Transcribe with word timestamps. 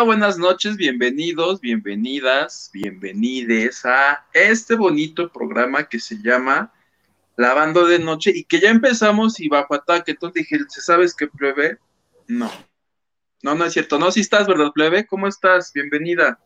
Hola, 0.00 0.06
buenas 0.06 0.38
noches, 0.38 0.78
bienvenidos, 0.78 1.60
bienvenidas, 1.60 2.70
bienvenides 2.72 3.84
a 3.84 4.24
este 4.32 4.74
bonito 4.74 5.30
programa 5.30 5.90
que 5.90 6.00
se 6.00 6.16
llama 6.22 6.72
Lavando 7.36 7.84
de 7.84 7.98
Noche 7.98 8.32
y 8.34 8.44
que 8.44 8.60
ya 8.60 8.70
empezamos 8.70 9.38
y 9.40 9.50
bajo 9.50 9.74
ataque. 9.74 10.12
Entonces 10.12 10.48
dije, 10.48 10.64
¿sabes 10.70 11.14
qué, 11.14 11.26
plebe? 11.26 11.76
No. 12.26 12.50
No, 13.42 13.54
no 13.54 13.66
es 13.66 13.74
cierto. 13.74 13.98
No, 13.98 14.10
si 14.10 14.20
estás, 14.20 14.46
¿verdad, 14.46 14.72
plebe? 14.72 15.06
¿Cómo 15.06 15.28
estás? 15.28 15.70
Bienvenida. 15.70 16.40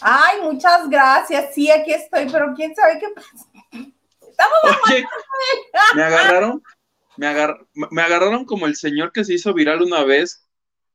Ay, 0.00 0.40
muchas 0.42 0.88
gracias. 0.88 1.52
Sí, 1.56 1.72
aquí 1.72 1.92
estoy, 1.92 2.28
pero 2.30 2.54
quién 2.54 2.72
sabe 2.76 3.00
qué 3.00 3.08
pasa. 3.16 3.48
Estamos 3.72 4.78
Oye, 4.86 5.04
me 5.96 6.02
agarraron, 6.04 6.62
me, 7.16 7.34
me 7.90 8.02
agarraron 8.02 8.44
como 8.44 8.66
el 8.66 8.76
señor 8.76 9.10
que 9.10 9.24
se 9.24 9.34
hizo 9.34 9.52
viral 9.52 9.82
una 9.82 10.04
vez 10.04 10.43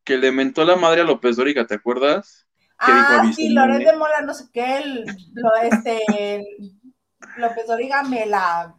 que 0.09 0.17
le 0.17 0.31
mentó 0.31 0.65
la 0.65 0.75
madre 0.75 1.01
a 1.01 1.03
López 1.03 1.35
Dóriga, 1.35 1.67
¿te 1.67 1.75
acuerdas? 1.75 2.47
Que 2.83 2.91
ah, 2.91 3.31
sí, 3.31 3.49
Loret 3.49 3.85
de 3.85 3.95
Mola, 3.95 4.21
no 4.21 4.33
sé 4.33 4.45
qué, 4.51 5.05
lo, 5.35 5.55
este, 5.61 6.43
López 7.37 7.67
Dóriga 7.67 8.01
me 8.01 8.25
la, 8.25 8.75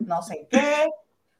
no 0.00 0.22
sé 0.22 0.48
qué, 0.50 0.88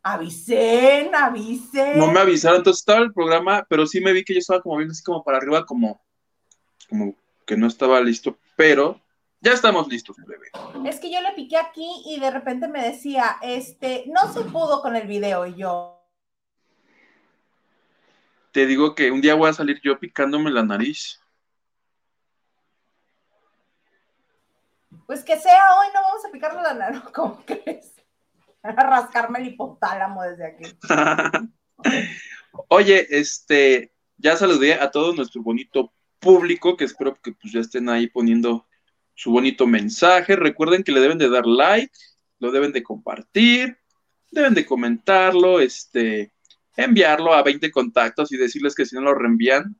avisen, 0.05 1.13
avisen. 1.13 1.99
No 1.99 2.13
me 2.13 2.21
avisaron, 2.21 2.59
entonces 2.59 2.83
estaba 2.83 3.01
el 3.01 3.13
programa, 3.13 3.67
pero 3.69 3.85
sí 3.85 4.01
me 4.01 4.13
vi 4.13 4.23
que 4.23 4.35
yo 4.35 4.39
estaba 4.39 4.63
como 4.63 4.77
viendo 4.77 4.93
así 4.93 5.03
como 5.03 5.25
para 5.25 5.39
arriba, 5.39 5.67
como, 5.67 6.01
como 6.89 7.17
que 7.45 7.57
no 7.57 7.67
estaba 7.67 8.01
listo, 8.01 8.39
pero 8.55 9.01
ya 9.41 9.55
estamos 9.55 9.89
listos, 9.89 10.15
bebé. 10.25 10.53
Es 10.89 11.01
que 11.01 11.13
yo 11.13 11.21
le 11.21 11.33
piqué 11.33 11.57
aquí 11.57 12.05
y 12.07 12.21
de 12.21 12.31
repente 12.31 12.69
me 12.69 12.81
decía, 12.81 13.39
este, 13.43 14.05
no 14.07 14.33
se 14.33 14.43
pudo 14.43 14.83
con 14.83 14.95
el 14.95 15.09
video 15.09 15.47
y 15.47 15.57
yo, 15.57 16.02
te 18.53 18.67
digo 18.67 18.95
que 18.95 19.11
un 19.11 19.21
día 19.21 19.35
voy 19.35 19.49
a 19.49 19.55
salir 19.55 19.81
yo 19.83 19.99
picándome 19.99 20.51
la 20.51 20.63
nariz. 20.63 21.21
Pues 25.07 25.25
que 25.25 25.39
sea 25.39 25.79
hoy, 25.79 25.87
no 25.93 26.03
vamos 26.03 26.25
a 26.25 26.31
picarle 26.31 26.63
la 26.63 26.75
nariz, 26.75 27.03
¿cómo 27.15 27.43
crees? 27.45 27.95
A 28.63 28.71
rascarme 28.71 29.41
el 29.41 29.49
hipotálamo 29.49 30.23
desde 30.23 30.47
aquí. 30.47 30.65
Oye, 32.69 33.09
este, 33.11 33.93
ya 34.19 34.37
saludé 34.37 34.75
a 34.75 34.93
todo 34.93 35.13
nuestro 35.15 35.43
bonito 35.43 35.93
público, 36.21 36.77
que 36.77 36.85
espero 36.85 37.17
que 37.21 37.33
pues 37.33 37.53
ya 37.53 37.59
estén 37.59 37.89
ahí 37.89 38.07
poniendo 38.07 38.69
su 39.15 39.33
bonito 39.33 39.67
mensaje. 39.67 40.37
Recuerden 40.37 40.85
que 40.85 40.93
le 40.93 41.01
deben 41.01 41.19
de 41.19 41.29
dar 41.29 41.45
like, 41.45 41.93
lo 42.39 42.53
deben 42.53 42.71
de 42.71 42.85
compartir, 42.85 43.79
deben 44.31 44.55
de 44.55 44.65
comentarlo, 44.65 45.59
este, 45.59 46.33
enviarlo 46.77 47.35
a 47.35 47.43
20 47.43 47.71
contactos 47.71 48.33
y 48.33 48.37
decirles 48.37 48.75
que 48.75 48.87
si 48.87 48.95
no 48.97 49.03
lo 49.03 49.15
reenvían, 49.15 49.77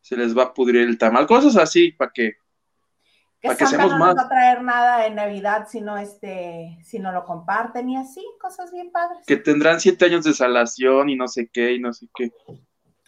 se 0.00 0.16
les 0.16 0.36
va 0.36 0.44
a 0.44 0.54
pudrir 0.54 0.82
el 0.82 0.98
tamal. 0.98 1.26
Cosas 1.26 1.56
así, 1.56 1.92
para 1.92 2.10
que, 2.12 2.36
para 3.42 3.56
que 3.56 3.66
seamos 3.66 3.92
no 3.92 3.98
más. 3.98 4.14
No 4.14 4.16
va 4.16 4.26
a 4.26 4.28
traer 4.28 4.62
nada 4.62 5.06
en 5.06 5.14
Navidad 5.14 5.68
si 5.70 5.80
no, 5.80 5.96
este, 5.96 6.78
si 6.84 6.98
no 6.98 7.12
lo 7.12 7.24
comparten 7.24 7.88
y 7.88 7.96
así, 7.96 8.24
cosas 8.40 8.72
bien 8.72 8.90
padres. 8.90 9.20
Que 9.26 9.36
tendrán 9.36 9.80
siete 9.80 10.06
años 10.06 10.24
de 10.24 10.34
salación 10.34 11.08
y 11.08 11.16
no 11.16 11.28
sé 11.28 11.48
qué 11.52 11.72
y 11.72 11.78
no 11.78 11.92
sé 11.92 12.08
qué. 12.14 12.32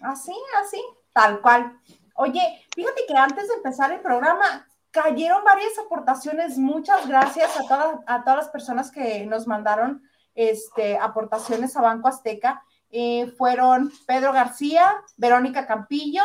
Así, 0.01 0.35
así, 0.63 0.81
tal 1.13 1.41
cual. 1.41 1.79
Oye, 2.17 2.43
fíjate 2.75 3.03
que 3.09 3.17
antes 3.17 3.49
de 3.49 3.55
empezar 3.55 3.91
el 3.93 4.01
programa, 4.01 4.67
cayeron 4.91 5.43
varias 5.45 5.77
aportaciones. 5.85 6.59
Muchas 6.59 7.09
gracias 7.09 7.59
a 7.59 7.67
todas, 7.67 7.99
a 8.07 8.23
todas 8.23 8.39
las 8.39 8.49
personas 8.51 8.93
que 8.93 9.27
nos 9.27 9.49
mandaron 9.49 10.03
este, 10.37 10.97
aportaciones 10.97 11.77
a 11.77 11.83
Banco 11.83 12.07
Azteca. 12.07 12.63
Eh, 12.97 13.27
fueron 13.37 13.93
Pedro 14.07 14.33
García, 14.33 15.03
Verónica 15.17 15.67
Campillo, 15.67 16.23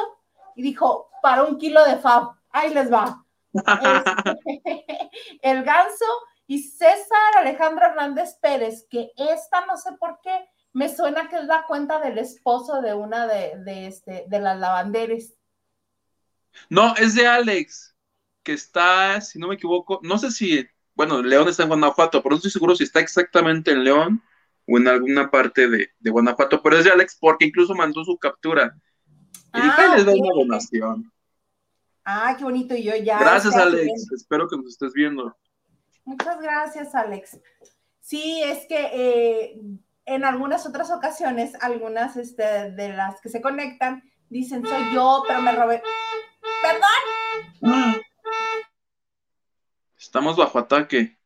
y 0.55 0.61
dijo, 0.61 1.09
para 1.23 1.43
un 1.45 1.57
kilo 1.57 1.83
de 1.83 1.97
fab, 1.97 2.29
ahí 2.51 2.71
les 2.71 2.93
va. 2.93 3.25
Este, 4.45 4.85
el 5.41 5.63
ganso 5.63 6.05
y 6.45 6.61
César 6.61 7.37
Alejandro 7.37 7.87
Hernández 7.87 8.35
Pérez, 8.39 8.85
que 8.87 9.09
esta 9.17 9.65
no 9.65 9.77
sé 9.77 9.93
por 9.93 10.19
qué, 10.21 10.47
me 10.71 10.95
suena 10.95 11.27
que 11.27 11.37
es 11.37 11.45
la 11.45 11.65
cuenta 11.65 11.99
del 11.99 12.19
esposo 12.19 12.81
de 12.81 12.93
una 12.93 13.25
de, 13.25 13.87
este, 13.87 14.25
de 14.27 14.39
las 14.39 14.59
lavanderes. 14.59 15.33
No, 16.69 16.93
es 16.97 17.15
de 17.15 17.25
Alex, 17.25 17.95
que 18.43 18.53
está, 18.53 19.21
si 19.21 19.39
no 19.39 19.47
me 19.47 19.55
equivoco, 19.55 20.01
no 20.03 20.19
sé 20.19 20.29
si, 20.29 20.67
bueno, 20.93 21.23
León 21.23 21.47
está 21.47 21.63
en 21.63 21.69
Guanajuato, 21.69 22.21
pero 22.21 22.33
no 22.33 22.35
estoy 22.35 22.51
seguro 22.51 22.75
si 22.75 22.83
está 22.83 22.99
exactamente 22.99 23.71
en 23.71 23.83
León 23.83 24.23
o 24.69 24.77
en 24.77 24.87
alguna 24.87 25.31
parte 25.31 25.67
de, 25.67 25.89
Guanajuato, 26.01 26.61
pero 26.61 26.77
es 26.77 26.85
de 26.85 26.91
Alex 26.91 27.17
porque 27.19 27.45
incluso 27.45 27.73
mandó 27.73 28.03
su 28.03 28.17
captura. 28.17 28.75
Y 29.53 29.59
ah, 29.61 29.93
les 29.95 30.05
da 30.05 30.13
una 30.13 30.33
donación. 30.35 31.11
Ah, 32.05 32.35
qué 32.37 32.43
bonito, 32.43 32.75
y 32.75 32.83
yo 32.83 32.95
ya. 32.95 33.19
Gracias, 33.19 33.55
Alex, 33.55 34.11
espero 34.15 34.47
que 34.47 34.57
nos 34.57 34.67
estés 34.67 34.93
viendo. 34.93 35.35
Muchas 36.05 36.39
gracias, 36.41 36.93
Alex. 36.93 37.39
Sí, 37.99 38.41
es 38.43 38.65
que 38.67 38.89
eh, 38.93 39.61
en 40.05 40.23
algunas 40.23 40.65
otras 40.65 40.91
ocasiones, 40.91 41.53
algunas 41.61 42.15
este, 42.17 42.71
de 42.71 42.93
las 42.93 43.21
que 43.21 43.29
se 43.29 43.41
conectan 43.41 44.03
dicen, 44.29 44.65
soy 44.65 44.93
yo, 44.93 45.23
pero 45.27 45.41
me 45.41 45.51
robé. 45.51 45.81
¡Perdón! 46.61 48.01
Estamos 49.97 50.37
bajo 50.37 50.59
ataque. 50.59 51.17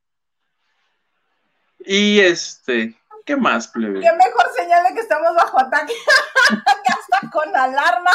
Y 1.86 2.20
este, 2.20 2.96
¿Qué 3.26 3.36
más, 3.36 3.68
plebe? 3.68 4.02
Qué 4.02 4.12
mejor 4.12 4.46
señal 4.56 4.84
de 4.84 4.94
que 4.94 5.00
estamos 5.00 5.36
bajo 5.36 5.60
ataque. 5.60 5.94
ya 6.50 6.96
está 7.00 7.30
con 7.32 7.56
alarma. 7.56 8.12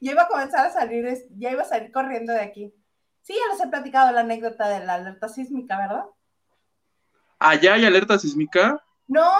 Yo 0.00 0.12
iba 0.12 0.22
a 0.22 0.28
comenzar 0.28 0.66
a 0.66 0.70
salir, 0.70 1.06
ya 1.36 1.50
iba 1.50 1.62
a 1.62 1.66
salir 1.66 1.90
corriendo 1.92 2.32
de 2.32 2.40
aquí. 2.40 2.74
Sí, 3.22 3.34
ya 3.34 3.52
les 3.52 3.64
he 3.64 3.68
platicado 3.68 4.12
la 4.12 4.20
anécdota 4.20 4.68
de 4.68 4.84
la 4.84 4.94
alerta 4.94 5.28
sísmica, 5.28 5.76
¿verdad? 5.76 6.04
¿Allá 7.38 7.74
hay 7.74 7.84
alerta 7.84 8.18
sísmica? 8.18 8.82
No, 9.06 9.32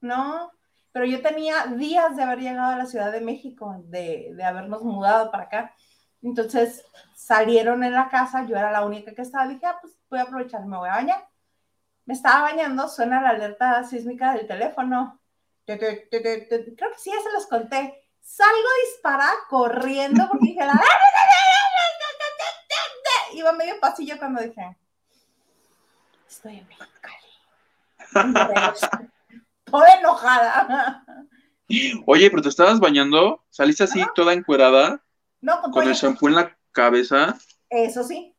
no, 0.00 0.50
pero 0.92 1.06
yo 1.06 1.20
tenía 1.22 1.66
días 1.66 2.16
de 2.16 2.22
haber 2.22 2.40
llegado 2.40 2.72
a 2.72 2.76
la 2.76 2.86
Ciudad 2.86 3.10
de 3.10 3.20
México, 3.20 3.74
de, 3.86 4.30
de 4.34 4.44
habernos 4.44 4.82
mudado 4.82 5.30
para 5.30 5.44
acá. 5.44 5.74
Entonces 6.22 6.84
salieron 7.14 7.84
en 7.84 7.92
la 7.92 8.08
casa, 8.08 8.46
yo 8.46 8.56
era 8.56 8.70
la 8.70 8.84
única 8.84 9.14
que 9.14 9.22
estaba, 9.22 9.46
dije, 9.46 9.66
ah, 9.66 9.78
pues 9.80 9.94
voy 10.08 10.20
a 10.20 10.22
aprovechar, 10.22 10.64
me 10.66 10.76
voy 10.76 10.88
a 10.88 10.92
bañar. 10.92 11.28
Me 12.06 12.14
estaba 12.14 12.42
bañando, 12.42 12.88
suena 12.88 13.20
la 13.22 13.30
alerta 13.30 13.82
sísmica 13.84 14.34
del 14.34 14.46
teléfono. 14.46 15.20
Creo 15.64 15.78
que 15.78 16.08
sí, 16.98 17.10
ya 17.10 17.22
se 17.22 17.32
los 17.32 17.46
conté. 17.46 18.02
Salgo 18.20 18.68
disparada 18.86 19.34
corriendo 19.48 20.28
porque 20.30 20.46
dije, 20.46 20.64
la... 20.64 20.80
iba 23.34 23.52
medio 23.52 23.78
pasillo 23.80 24.18
cuando 24.18 24.42
dije, 24.42 24.76
estoy 26.28 26.58
en 26.58 26.68
Mexicali. 26.68 27.24
Toda 29.64 29.94
enojada. 29.98 31.04
Oye, 32.06 32.30
pero 32.30 32.42
te 32.42 32.48
estabas 32.48 32.80
bañando, 32.80 33.44
saliste 33.50 33.84
así 33.84 34.04
toda 34.14 34.32
encuerada. 34.32 35.02
No, 35.40 35.60
con, 35.62 35.86
el 35.86 35.94
shampoo 35.94 36.28
en 36.28 36.36
la 36.36 36.56
cabeza. 36.72 37.36
Eso 37.68 38.04
sí. 38.04 38.33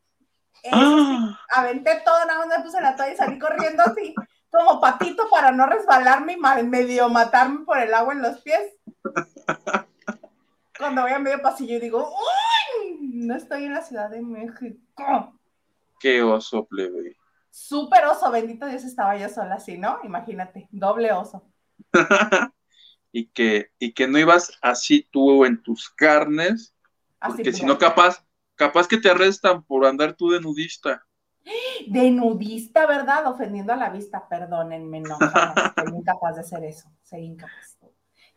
¡Ah! 0.72 1.40
Aventé 1.54 2.02
todo, 2.04 2.26
nada 2.26 2.40
más 2.40 2.58
me 2.58 2.64
puse 2.64 2.82
la 2.82 2.96
toalla 2.96 3.14
y 3.14 3.18
salí 3.18 3.40
corriendo 3.40 3.84
así, 3.84 4.14
como 4.50 4.80
patito 4.82 5.30
para 5.30 5.52
no 5.52 5.66
resbalarme 5.66 6.34
y 6.34 6.64
medio 6.64 7.10
matarme 7.10 7.66
por 7.66 7.78
el 7.78 7.94
agua 7.94 8.14
en 8.14 8.22
los 8.22 8.42
pies. 8.42 8.74
Cuando 10.78 11.04
voy 11.04 11.12
a 11.12 11.20
medio 11.20 11.42
pasillo 11.42 11.80
digo, 11.80 12.10
¡Uy! 12.10 12.98
No 13.14 13.36
estoy 13.36 13.66
en 13.66 13.74
la 13.74 13.82
Ciudad 13.82 14.10
de 14.10 14.22
México. 14.22 15.34
Qué 16.00 16.22
oso, 16.22 16.66
plebe. 16.66 17.16
Súper 17.50 18.06
oso, 18.06 18.30
bendito 18.32 18.66
Dios 18.66 18.84
estaba 18.84 19.16
yo 19.16 19.30
sola 19.30 19.56
así, 19.56 19.78
¿no? 19.78 20.00
Imagínate, 20.04 20.68
doble 20.72 21.14
oso. 21.14 21.44
y, 23.14 23.28
que, 23.28 23.72
y 23.80 23.94
que 23.94 24.08
no 24.08 24.20
ibas 24.20 24.52
así 24.62 25.08
tú 25.12 25.46
en 25.46 25.64
tus 25.64 25.90
carnes 25.90 26.76
porque 27.28 27.54
si 27.54 27.66
no, 27.66 27.78
capaz, 27.78 28.25
capaz 28.56 28.88
que 28.88 28.98
te 28.98 29.10
arrestan 29.10 29.64
por 29.64 29.86
andar 29.86 30.16
tú 30.16 30.32
de 30.32 30.42
nudista. 30.42 31.06
De 31.88 32.10
nudista, 32.10 32.88
¿verdad? 32.88 33.28
Ofendiendo 33.28 33.74
a 33.74 33.76
la 33.76 33.90
vista, 33.90 34.28
perdónenme, 34.28 35.02
no, 35.02 35.18
soy 35.76 36.00
incapaz 36.00 36.36
de 36.36 36.42
hacer 36.42 36.64
eso, 36.64 36.90
soy 37.04 37.22
incapaz. 37.22 37.78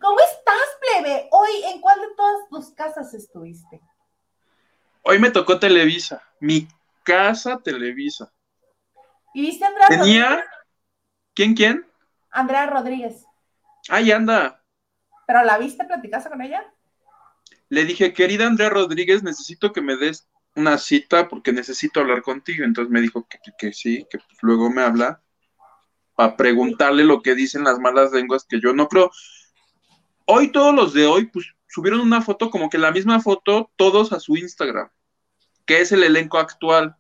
¿Cómo 0.01 0.19
estás, 0.21 1.03
plebe? 1.03 1.29
Hoy, 1.33 1.51
¿en 1.73 1.81
cuál 1.81 2.01
de 2.01 2.15
todas 2.17 2.49
tus 2.51 2.75
casas 2.75 3.13
estuviste? 3.15 3.81
Hoy 5.03 5.19
me 5.19 5.31
tocó 5.31 5.59
Televisa, 5.59 6.23
mi 6.41 6.69
casa 7.03 7.59
Televisa. 7.59 8.31
¿Y 9.33 9.41
viste 9.41 9.65
a 9.65 9.69
Andrea 9.69 9.89
Tenía... 9.89 10.45
¿Quién, 11.35 11.55
quién? 11.55 11.87
Andrea 12.31 12.67
Rodríguez. 12.67 13.25
Ahí 13.89 14.11
anda. 14.11 14.63
¿Pero 15.27 15.45
la 15.45 15.57
viste? 15.57 15.85
¿Platicaste 15.85 16.29
con 16.29 16.43
ella? 16.43 16.65
Le 17.69 17.85
dije, 17.85 18.13
querida 18.13 18.47
Andrea 18.47 18.71
Rodríguez, 18.71 19.23
necesito 19.23 19.73
que 19.73 19.83
me 19.83 19.97
des 19.97 20.29
una 20.55 20.79
cita 20.79 21.29
porque 21.29 21.53
necesito 21.53 22.01
hablar 22.01 22.23
contigo. 22.23 22.65
Entonces 22.65 22.91
me 22.91 23.01
dijo 23.01 23.27
que, 23.59 23.73
sí, 23.73 24.07
que 24.11 24.19
luego 24.43 24.71
me 24.71 24.83
habla 24.83 25.23
para 26.15 26.37
preguntarle 26.37 27.05
lo 27.05 27.23
que 27.23 27.35
dicen 27.35 27.65
las 27.65 27.79
malas 27.79 28.13
lenguas, 28.13 28.45
que 28.45 28.61
yo 28.61 28.73
no 28.73 28.89
creo. 28.89 29.11
hoy 30.25 30.51
todos 30.51 30.75
los 30.75 30.93
de 30.93 31.07
hoy, 31.07 31.27
pues 31.27 31.47
subieron 31.69 32.01
una 32.01 32.23
foto, 32.23 32.51
como 32.51 32.69
que 32.69 32.79
la 32.79 32.91
misma 32.91 33.21
foto, 33.21 33.71
todos 33.77 34.13
a 34.13 34.21
su 34.21 34.37
Instagram, 34.37 34.91
que 35.65 35.81
es 35.81 35.93
el 35.93 36.03
elenco 36.03 36.39
actual, 36.39 36.97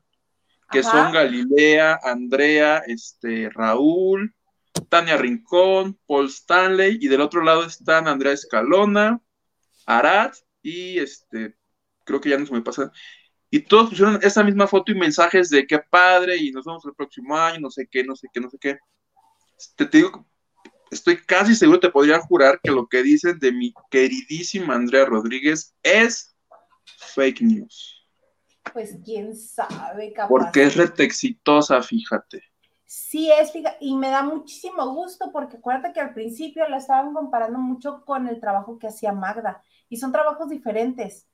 que 0.70 0.82
son 0.82 1.12
Galilea, 1.12 1.98
Andrea, 2.02 2.82
este, 2.86 3.48
Raúl, 3.50 4.34
Tania 4.88 5.16
Rincón, 5.16 5.98
Paul 6.06 6.26
Stanley, 6.26 6.98
y 7.00 7.08
del 7.08 7.22
otro 7.22 7.42
lado 7.42 7.64
están 7.64 8.06
Andrea 8.06 8.34
Escalona, 8.34 9.20
Arad, 9.86 10.32
y 10.62 10.98
este, 10.98 11.56
creo 12.04 12.20
que 12.20 12.30
ya 12.30 12.38
no 12.38 12.46
se 12.46 12.52
me 12.52 12.62
pasa. 12.62 12.92
Y 13.50 13.60
todos 13.60 13.90
pusieron 13.90 14.18
esa 14.22 14.44
misma 14.44 14.66
foto 14.66 14.92
y 14.92 14.94
mensajes 14.94 15.48
de 15.50 15.66
qué 15.66 15.78
padre, 15.78 16.36
y 16.36 16.50
nos 16.50 16.66
vemos 16.66 16.84
el 16.84 16.94
próximo 16.94 17.36
año, 17.36 17.60
no 17.60 17.70
sé 17.70 17.88
qué, 17.90 18.04
no 18.04 18.14
sé 18.14 18.28
qué, 18.32 18.40
no 18.40 18.50
sé 18.50 18.58
qué. 18.58 18.78
Te, 19.76 19.86
te 19.86 19.98
digo, 19.98 20.26
estoy 20.90 21.16
casi 21.16 21.54
seguro, 21.54 21.80
te 21.80 21.90
podría 21.90 22.20
jurar 22.20 22.60
que 22.62 22.70
lo 22.70 22.86
que 22.86 23.02
dicen 23.02 23.38
de 23.38 23.52
mi 23.52 23.72
queridísima 23.90 24.74
Andrea 24.74 25.06
Rodríguez 25.06 25.74
es 25.82 26.36
fake 27.14 27.42
news. 27.42 28.06
Pues 28.72 28.96
quién 29.04 29.34
sabe, 29.34 30.12
capaz. 30.12 30.28
Porque 30.28 30.64
es 30.64 30.76
rete 30.76 31.04
exitosa, 31.04 31.82
fíjate. 31.82 32.42
Sí 32.84 33.30
es, 33.30 33.52
y 33.80 33.96
me 33.96 34.08
da 34.08 34.22
muchísimo 34.22 34.94
gusto 34.94 35.30
porque 35.30 35.58
acuérdate 35.58 35.92
que 35.92 36.00
al 36.00 36.14
principio 36.14 36.66
la 36.68 36.78
estaban 36.78 37.12
comparando 37.12 37.58
mucho 37.58 38.02
con 38.04 38.28
el 38.28 38.40
trabajo 38.40 38.78
que 38.78 38.86
hacía 38.86 39.12
Magda 39.12 39.62
y 39.88 39.96
son 39.96 40.12
trabajos 40.12 40.48
diferentes. 40.48 41.26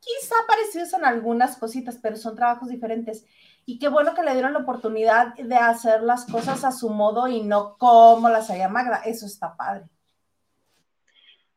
Quizá 0.00 0.34
parecidos 0.46 0.92
en 0.94 1.04
algunas 1.04 1.56
cositas, 1.56 1.98
pero 2.02 2.16
son 2.16 2.34
trabajos 2.34 2.68
diferentes. 2.68 3.24
Y 3.66 3.78
qué 3.78 3.88
bueno 3.88 4.14
que 4.14 4.22
le 4.22 4.32
dieron 4.32 4.54
la 4.54 4.60
oportunidad 4.60 5.34
de 5.34 5.56
hacer 5.56 6.02
las 6.02 6.24
cosas 6.24 6.64
a 6.64 6.72
su 6.72 6.88
modo 6.88 7.28
y 7.28 7.42
no 7.42 7.76
como 7.76 8.28
las 8.28 8.50
hacía 8.50 8.68
Magda. 8.68 9.02
Eso 9.04 9.26
está 9.26 9.56
padre 9.56 9.90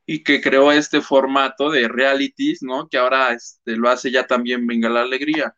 y 0.06 0.24
que 0.24 0.42
creó 0.42 0.72
este 0.72 1.02
formato 1.02 1.70
de 1.70 1.88
realities, 1.88 2.62
¿no? 2.62 2.88
Que 2.90 2.98
ahora 2.98 3.32
este, 3.32 3.76
lo 3.76 3.90
hace 3.90 4.12
ya 4.12 4.28
también 4.28 4.68
Venga 4.68 4.90
la 4.90 5.02
Alegría. 5.02 5.56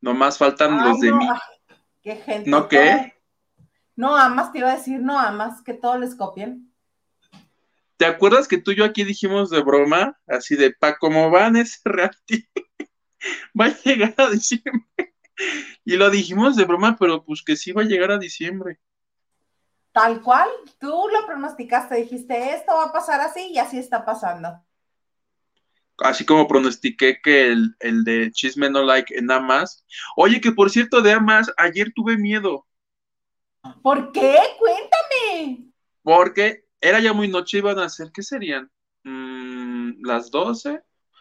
Nomás 0.00 0.38
faltan 0.38 0.84
los 0.84 1.00
de 1.00 1.12
mí. 1.12 1.26
Qué 2.02 2.16
gente. 2.16 2.48
¿No 2.48 2.68
qué? 2.68 3.14
No 3.96 4.14
amas, 4.14 4.52
te 4.52 4.58
iba 4.58 4.70
a 4.70 4.76
decir, 4.76 5.00
no 5.00 5.18
amas, 5.18 5.62
que 5.62 5.74
todos 5.74 5.98
les 5.98 6.14
copien. 6.14 6.70
¿Te 7.96 8.06
acuerdas 8.06 8.46
que 8.48 8.58
tú 8.58 8.72
y 8.72 8.76
yo 8.76 8.84
aquí 8.84 9.04
dijimos 9.04 9.50
de 9.50 9.62
broma, 9.62 10.18
así 10.26 10.56
de, 10.56 10.72
pa, 10.72 10.98
¿cómo 10.98 11.30
van 11.30 11.56
ese 11.56 11.78
reality? 11.84 12.48
va 13.58 13.66
a 13.66 13.82
llegar 13.82 14.14
a 14.18 14.30
diciembre. 14.30 15.14
y 15.84 15.96
lo 15.96 16.10
dijimos 16.10 16.56
de 16.56 16.64
broma, 16.64 16.96
pero 16.98 17.24
pues 17.24 17.42
que 17.42 17.56
sí 17.56 17.72
va 17.72 17.82
a 17.82 17.86
llegar 17.86 18.10
a 18.10 18.18
diciembre 18.18 18.80
tal 19.96 20.20
cual, 20.20 20.50
tú 20.78 21.08
lo 21.10 21.26
pronosticaste, 21.26 21.94
dijiste, 21.94 22.54
esto 22.54 22.74
va 22.74 22.84
a 22.84 22.92
pasar 22.92 23.18
así 23.22 23.50
y 23.50 23.56
así 23.56 23.78
está 23.78 24.04
pasando. 24.04 24.62
Así 25.96 26.26
como 26.26 26.46
pronostiqué 26.46 27.18
que 27.22 27.50
el, 27.50 28.04
de 28.04 28.30
Chisme 28.30 28.68
No 28.68 28.82
Like 28.82 29.16
en 29.16 29.30
Amas. 29.30 29.86
Oye, 30.14 30.38
que 30.42 30.52
por 30.52 30.68
cierto, 30.68 31.00
de 31.00 31.12
Amas, 31.12 31.50
ayer 31.56 31.92
tuve 31.94 32.18
miedo. 32.18 32.66
¿Por 33.82 34.12
qué? 34.12 34.36
Cuéntame. 34.58 35.72
Porque 36.02 36.65
era 36.80 37.00
ya 37.00 37.12
muy 37.12 37.28
noche, 37.28 37.58
iban 37.58 37.78
a 37.78 37.88
ser, 37.88 38.10
¿qué 38.12 38.22
serían? 38.22 38.70
Mm, 39.04 40.04
las 40.04 40.30
12. 40.30 40.80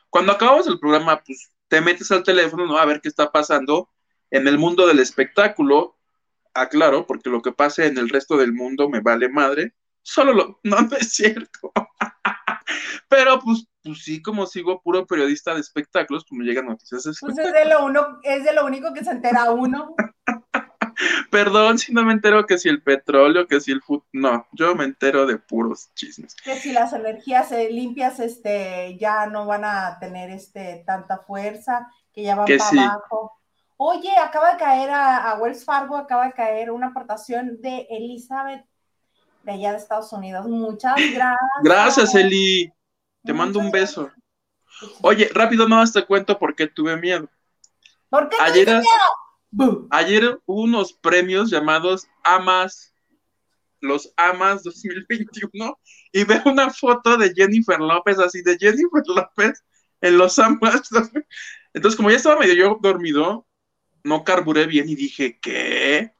Cuando 0.09 0.31
acabamos 0.31 0.67
el 0.67 0.79
programa, 0.79 1.21
pues 1.23 1.51
te 1.67 1.81
metes 1.81 2.11
al 2.11 2.23
teléfono, 2.23 2.65
¿no? 2.65 2.77
A 2.77 2.85
ver 2.85 3.01
qué 3.01 3.09
está 3.09 3.31
pasando 3.31 3.89
en 4.31 4.47
el 4.47 4.57
mundo 4.57 4.87
del 4.87 4.99
espectáculo 4.99 5.97
aclaro, 6.53 7.05
porque 7.05 7.29
lo 7.29 7.41
que 7.41 7.51
pase 7.51 7.85
en 7.85 7.97
el 7.97 8.09
resto 8.09 8.37
del 8.37 8.53
mundo 8.53 8.89
me 8.89 9.01
vale 9.01 9.29
madre, 9.29 9.73
solo 10.01 10.33
lo, 10.33 10.59
no, 10.63 10.81
no 10.81 10.95
es 10.97 11.13
cierto. 11.13 11.71
Pero 13.09 13.39
pues, 13.39 13.67
pues 13.83 14.03
sí, 14.03 14.21
como 14.21 14.45
sigo 14.45 14.81
puro 14.81 15.05
periodista 15.05 15.53
de 15.53 15.61
espectáculos, 15.61 16.25
pues 16.27 16.39
me 16.39 16.45
llegan 16.45 16.65
noticias 16.65 17.03
de 17.03 17.11
Pues 17.19 17.37
es 17.37 17.53
de 17.53 17.65
lo 17.65 17.85
uno, 17.85 18.19
es 18.23 18.43
de 18.43 18.53
lo 18.53 18.65
único 18.65 18.93
que 18.93 19.03
se 19.03 19.11
entera 19.11 19.51
uno. 19.51 19.95
Perdón 21.31 21.77
si 21.77 21.93
no 21.93 22.03
me 22.03 22.13
entero 22.13 22.45
que 22.45 22.57
si 22.57 22.69
el 22.69 22.81
petróleo, 22.81 23.47
que 23.47 23.59
si 23.59 23.71
el 23.71 23.81
food, 23.81 24.03
no, 24.13 24.47
yo 24.51 24.75
me 24.75 24.85
entero 24.85 25.25
de 25.25 25.37
puros 25.37 25.89
chismes. 25.93 26.35
Que 26.35 26.55
si 26.55 26.71
las 26.71 26.93
energías 26.93 27.51
limpias, 27.51 28.19
este, 28.19 28.97
ya 28.97 29.27
no 29.27 29.45
van 29.45 29.65
a 29.65 29.97
tener 29.99 30.29
este 30.29 30.83
tanta 30.85 31.19
fuerza, 31.19 31.87
que 32.13 32.23
ya 32.23 32.35
van 32.35 32.45
para 32.45 32.93
abajo. 32.93 33.31
Oye, 33.77 34.15
acaba 34.17 34.53
de 34.53 34.57
caer 34.57 34.89
a, 34.89 35.37
Wells 35.39 35.65
Fargo, 35.65 35.97
acaba 35.97 36.25
de 36.25 36.33
caer 36.33 36.71
una 36.71 36.87
aportación 36.87 37.61
de 37.61 37.87
Elizabeth 37.89 38.65
de 39.43 39.51
allá 39.51 39.71
de 39.71 39.77
Estados 39.77 40.11
Unidos. 40.13 40.47
Muchas 40.47 40.95
gracias. 41.13 41.37
Gracias, 41.61 42.15
Eli. 42.15 42.71
Te 43.23 43.33
mando 43.33 43.59
un 43.59 43.71
beso. 43.71 44.09
Oye, 45.01 45.29
rápido 45.33 45.67
no 45.67 45.83
te 45.89 46.05
cuento 46.05 46.37
por 46.37 46.55
qué 46.55 46.67
tuve 46.67 46.95
miedo. 46.97 47.27
¿Por 48.09 48.29
qué 48.29 48.37
ayer, 48.39 48.67
miedo? 48.67 48.83
Ayer 49.89 50.39
hubo 50.45 50.63
unos 50.63 50.93
premios 50.93 51.49
llamados 51.49 52.07
AMAS, 52.23 52.93
los 53.81 54.13
AMAS 54.17 54.63
2021, 54.63 55.79
y 56.11 56.23
veo 56.23 56.41
una 56.45 56.69
foto 56.69 57.17
de 57.17 57.33
Jennifer 57.33 57.79
López, 57.79 58.19
así 58.19 58.41
de 58.41 58.57
Jennifer 58.57 59.03
López 59.07 59.63
en 60.01 60.17
los 60.17 60.37
AMAS. 60.39 60.89
Entonces, 61.73 61.95
como 61.95 62.09
ya 62.09 62.17
estaba 62.17 62.39
medio 62.39 62.53
yo 62.53 62.79
dormido, 62.81 63.45
no 64.03 64.23
carburé 64.23 64.65
bien 64.67 64.87
y 64.89 64.95
dije, 64.95 65.39
¿qué? 65.41 66.13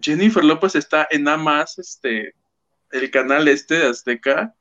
Jennifer 0.00 0.44
López 0.44 0.74
está 0.74 1.06
en 1.10 1.24
más 1.24 1.78
este, 1.78 2.34
el 2.90 3.10
canal 3.10 3.48
este 3.48 3.76
de 3.76 3.86
Azteca. 3.86 4.54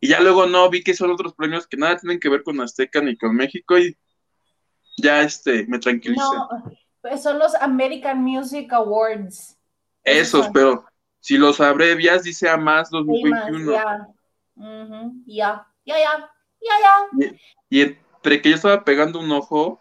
Y 0.00 0.08
ya 0.08 0.20
luego 0.20 0.46
no, 0.46 0.70
vi 0.70 0.82
que 0.82 0.94
son 0.94 1.10
otros 1.10 1.34
premios 1.34 1.66
que 1.66 1.76
nada 1.76 1.98
tienen 1.98 2.20
que 2.20 2.30
ver 2.30 2.42
con 2.42 2.60
Azteca 2.60 3.00
ni 3.00 3.16
con 3.16 3.34
México 3.34 3.78
y 3.78 3.96
ya 4.96 5.22
este, 5.22 5.66
me 5.66 5.78
tranquilicé. 5.78 6.22
No, 6.22 6.48
pues 7.00 7.22
son 7.22 7.38
los 7.38 7.54
American 7.54 8.22
Music 8.22 8.72
Awards. 8.72 9.56
Esos, 10.04 10.48
pero 10.52 10.84
si 11.20 11.36
los 11.36 11.60
abrevias 11.60 12.22
dice 12.22 12.48
a 12.48 12.56
más 12.56 12.90
2021. 12.90 13.72
Ya, 13.74 14.08
ya, 15.26 15.66
ya, 15.84 15.98
ya, 15.98 16.30
ya, 16.60 17.32
Y, 17.68 17.80
entre 17.80 18.42
que 18.42 18.50
yo 18.50 18.56
estaba 18.56 18.84
pegando 18.84 19.20
un 19.20 19.30
ojo, 19.32 19.80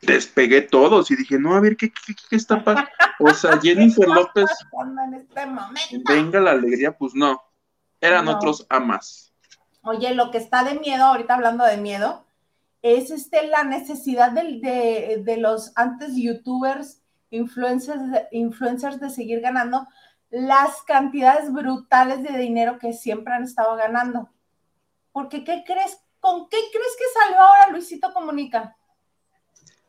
despegué 0.00 0.62
todos 0.62 1.10
y 1.10 1.16
dije, 1.16 1.38
no, 1.38 1.54
a 1.54 1.60
ver, 1.60 1.76
¿qué, 1.76 1.90
qué, 1.90 2.36
está 2.36 2.62
pasando? 2.62 2.90
O 3.20 3.30
sea, 3.34 3.58
Jennifer 3.62 4.08
López, 4.08 4.46
este 4.50 6.02
venga 6.06 6.40
la 6.40 6.52
alegría, 6.52 6.96
pues 6.96 7.14
no, 7.14 7.42
eran 8.00 8.28
otros 8.28 8.66
amas. 8.68 9.32
Oye, 9.82 10.14
lo 10.14 10.30
que 10.30 10.38
está 10.38 10.64
de 10.64 10.78
miedo, 10.78 11.04
ahorita 11.04 11.34
hablando 11.34 11.64
de 11.64 11.76
miedo, 11.76 12.23
es 12.84 13.10
este, 13.10 13.46
la 13.46 13.64
necesidad 13.64 14.32
de, 14.32 15.22
de, 15.24 15.36
los 15.38 15.72
antes 15.74 16.16
youtubers, 16.16 17.02
influencers, 17.30 18.02
influencers 18.30 19.00
de 19.00 19.08
seguir 19.08 19.40
ganando 19.40 19.88
las 20.28 20.82
cantidades 20.82 21.50
brutales 21.50 22.22
de 22.22 22.36
dinero 22.36 22.78
que 22.78 22.92
siempre 22.92 23.32
han 23.32 23.44
estado 23.44 23.74
ganando. 23.76 24.28
Porque, 25.12 25.44
¿qué 25.44 25.64
crees? 25.66 25.98
¿Con 26.20 26.46
qué 26.50 26.58
crees 26.70 26.96
que 26.98 27.20
salió 27.20 27.40
ahora 27.40 27.70
Luisito 27.70 28.12
Comunica? 28.12 28.76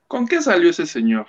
¿Con 0.07 0.25
qué 0.25 0.41
salió 0.41 0.69
ese 0.69 0.85
señor? 0.85 1.27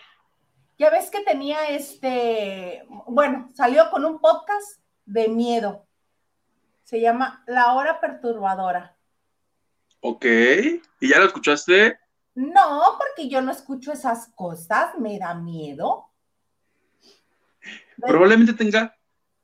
Ya 0.79 0.91
ves 0.91 1.11
que 1.11 1.25
tenía 1.25 1.69
este, 1.71 2.87
bueno, 3.09 3.51
salió 3.55 3.91
con 3.91 4.05
un 4.05 4.21
podcast 4.21 4.81
de 5.05 5.27
miedo. 5.27 5.85
Se 6.85 7.01
llama 7.01 7.43
La 7.49 7.75
Hora 7.75 8.01
Perturbadora. 8.01 8.96
Ok, 10.00 10.25
¿y 11.00 11.09
ya 11.09 11.19
lo 11.19 11.26
escuchaste? 11.26 11.99
No, 12.35 12.99
porque 12.99 13.31
yo 13.31 13.41
no 13.41 13.50
escucho 13.50 13.93
esas 13.93 14.29
cosas, 14.35 14.99
me 14.99 15.19
da 15.19 15.35
miedo. 15.35 16.11
Probablemente 17.99 18.53
tenga, 18.53 18.95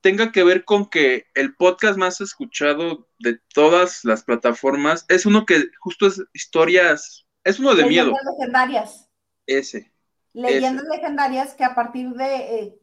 tenga 0.03 0.31
que 0.31 0.45
ver 0.45 0.65
con 0.65 0.91
que 0.91 1.27
el 1.35 1.57
podcast 1.57 1.97
más 1.97 2.21
escuchado 2.21 3.09
de 3.19 3.41
todas 3.55 4.05
las 4.05 4.25
plataformas 4.25 5.07
es 5.09 5.25
uno 5.25 5.47
que 5.47 5.65
justo 5.81 6.07
es 6.07 6.23
historias, 6.35 7.27
es 7.45 7.59
uno 7.59 7.75
de 7.75 7.87
miedo. 7.87 8.13
legendarias. 8.39 9.09
Ese. 9.47 9.91
Leyendas 10.35 10.85
legendarias 10.85 11.55
que 11.55 11.65
a 11.65 11.75
partir 11.75 12.11
de, 12.11 12.37
eh, 12.37 12.81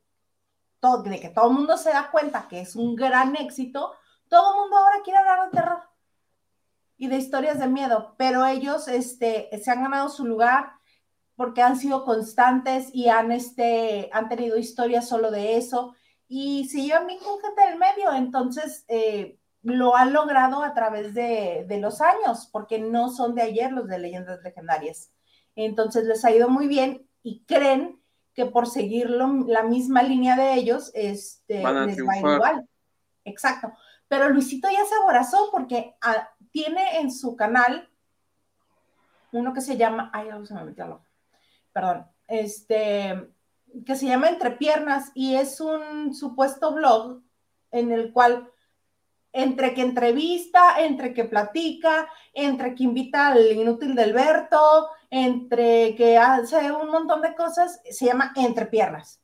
todo, 0.80 1.04
de 1.04 1.20
que 1.20 1.30
todo 1.30 1.50
el 1.50 1.56
mundo 1.56 1.78
se 1.78 1.92
da 1.92 2.10
cuenta 2.10 2.48
que 2.48 2.62
es 2.62 2.76
un 2.76 2.96
gran 2.96 3.36
éxito, 3.36 3.94
todo 4.28 4.54
el 4.54 4.62
mundo 4.62 4.78
ahora 4.78 5.04
quiere 5.04 5.20
hablar 5.20 5.46
de 5.46 5.58
terror 5.58 5.89
y 7.00 7.08
de 7.08 7.16
historias 7.16 7.60
de 7.60 7.68
miedo, 7.68 8.14
pero 8.18 8.46
ellos 8.46 8.88
este, 8.90 9.50
se 9.64 9.72
han 9.72 9.82
ganado 9.82 10.10
su 10.10 10.26
lugar 10.26 10.74
porque 11.36 11.62
han 11.62 11.78
sido 11.78 12.04
constantes 12.04 12.90
y 12.94 13.08
han, 13.08 13.32
este, 13.32 14.10
han 14.12 14.28
tenido 14.28 14.58
historias 14.58 15.08
solo 15.08 15.32
de 15.32 15.56
eso 15.56 15.96
y 16.28 16.68
se 16.68 16.82
llevan 16.82 17.08
bien 17.08 17.20
con 17.20 17.40
gente 17.40 17.62
del 17.68 17.80
medio, 17.80 18.14
entonces 18.14 18.84
eh, 18.90 19.40
lo 19.64 19.96
han 19.96 20.12
logrado 20.12 20.62
a 20.62 20.74
través 20.74 21.14
de, 21.14 21.66
de, 21.68 21.80
los 21.80 22.02
años, 22.02 22.50
porque 22.52 22.80
no 22.80 23.10
son 23.10 23.34
de 23.34 23.44
ayer 23.44 23.72
los 23.72 23.88
de 23.88 23.98
leyendas 23.98 24.44
legendarias. 24.44 25.12
Entonces 25.56 26.06
les 26.06 26.24
ha 26.26 26.32
ido 26.32 26.50
muy 26.50 26.68
bien 26.68 27.08
y 27.24 27.44
creen 27.46 28.00
que 28.34 28.46
por 28.46 28.68
seguir 28.68 29.10
la 29.10 29.64
misma 29.64 30.04
línea 30.04 30.36
de 30.36 30.54
ellos, 30.54 30.92
este, 30.94 31.64
les 31.64 31.98
va 32.00 32.18
igual. 32.18 32.70
Exacto. 33.26 33.72
Pero 34.10 34.30
Luisito 34.30 34.68
ya 34.70 34.84
se 34.84 34.96
aborazó 34.96 35.50
porque 35.52 35.96
ah, 36.02 36.30
tiene 36.52 37.00
en 37.00 37.12
su 37.12 37.38
canal 37.38 37.90
uno 39.32 39.54
que 39.54 39.62
se 39.62 39.78
llama, 39.78 40.10
ay, 40.12 40.28
se 40.46 40.54
me 40.54 40.66
metió 40.66 41.02
perdón, 41.72 42.08
este, 42.28 43.32
que 43.86 43.96
se 43.96 44.08
llama 44.08 44.30
Entre 44.30 44.52
Piernas 44.52 45.12
y 45.14 45.36
es 45.36 45.62
un 45.62 46.14
supuesto 46.14 46.74
blog 46.74 47.22
en 47.72 47.92
el 47.92 48.12
cual 48.12 48.52
entre 49.32 49.76
que 49.76 49.82
entrevista, 49.82 50.82
entre 50.84 51.14
que 51.14 51.26
platica, 51.26 52.10
entre 52.34 52.74
que 52.74 52.84
invita 52.84 53.28
al 53.28 53.52
inútil 53.52 53.94
del 53.94 54.14
Berto, 54.14 54.90
entre 55.12 55.96
que 55.96 56.18
hace 56.18 56.72
un 56.72 56.90
montón 56.90 57.22
de 57.22 57.36
cosas, 57.36 57.80
se 57.90 58.06
llama 58.06 58.34
Entre 58.36 58.66
Piernas. 58.66 59.22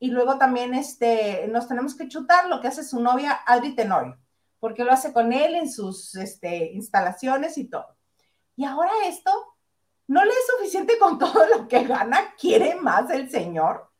Y 0.00 0.10
luego 0.10 0.38
también 0.38 0.74
este, 0.74 1.48
nos 1.48 1.66
tenemos 1.66 1.94
que 1.96 2.08
chutar 2.08 2.48
lo 2.48 2.60
que 2.60 2.68
hace 2.68 2.84
su 2.84 3.00
novia 3.00 3.32
Adri 3.46 3.74
Tenorio, 3.74 4.18
porque 4.60 4.84
lo 4.84 4.92
hace 4.92 5.12
con 5.12 5.32
él 5.32 5.54
en 5.56 5.70
sus 5.70 6.14
este, 6.14 6.72
instalaciones 6.72 7.58
y 7.58 7.68
todo. 7.68 7.96
Y 8.54 8.64
ahora 8.64 8.90
esto, 9.06 9.30
¿no 10.06 10.24
le 10.24 10.30
es 10.30 10.46
suficiente 10.56 10.98
con 10.98 11.18
todo 11.18 11.46
lo 11.46 11.66
que 11.66 11.84
gana? 11.84 12.34
¿Quiere 12.38 12.76
más 12.76 13.10
el 13.10 13.30
señor? 13.30 13.90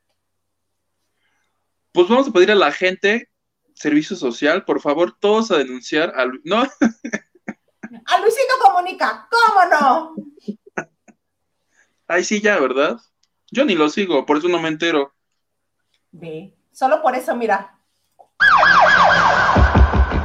Pues 1.92 2.08
vamos 2.08 2.28
a 2.28 2.32
pedir 2.32 2.52
a 2.52 2.54
la 2.54 2.70
gente, 2.70 3.30
servicio 3.74 4.14
social, 4.14 4.64
por 4.64 4.80
favor, 4.80 5.16
todos 5.18 5.50
a 5.50 5.58
denunciar 5.58 6.12
a 6.16 6.24
Luis. 6.24 6.42
No. 6.44 6.62
A 6.62 8.20
Luisito 8.20 8.54
Comunica, 8.62 9.28
¿cómo 9.30 9.70
no? 9.70 10.14
Ay, 12.06 12.24
sí, 12.24 12.40
ya, 12.40 12.58
¿verdad? 12.58 12.98
Yo 13.50 13.64
ni 13.64 13.74
lo 13.74 13.88
sigo, 13.88 14.26
por 14.26 14.38
eso 14.38 14.48
no 14.48 14.60
me 14.60 14.68
entero. 14.68 15.14
Ve, 16.12 16.54
solo 16.72 17.02
por 17.02 17.14
eso, 17.14 17.36
mira. 17.36 17.78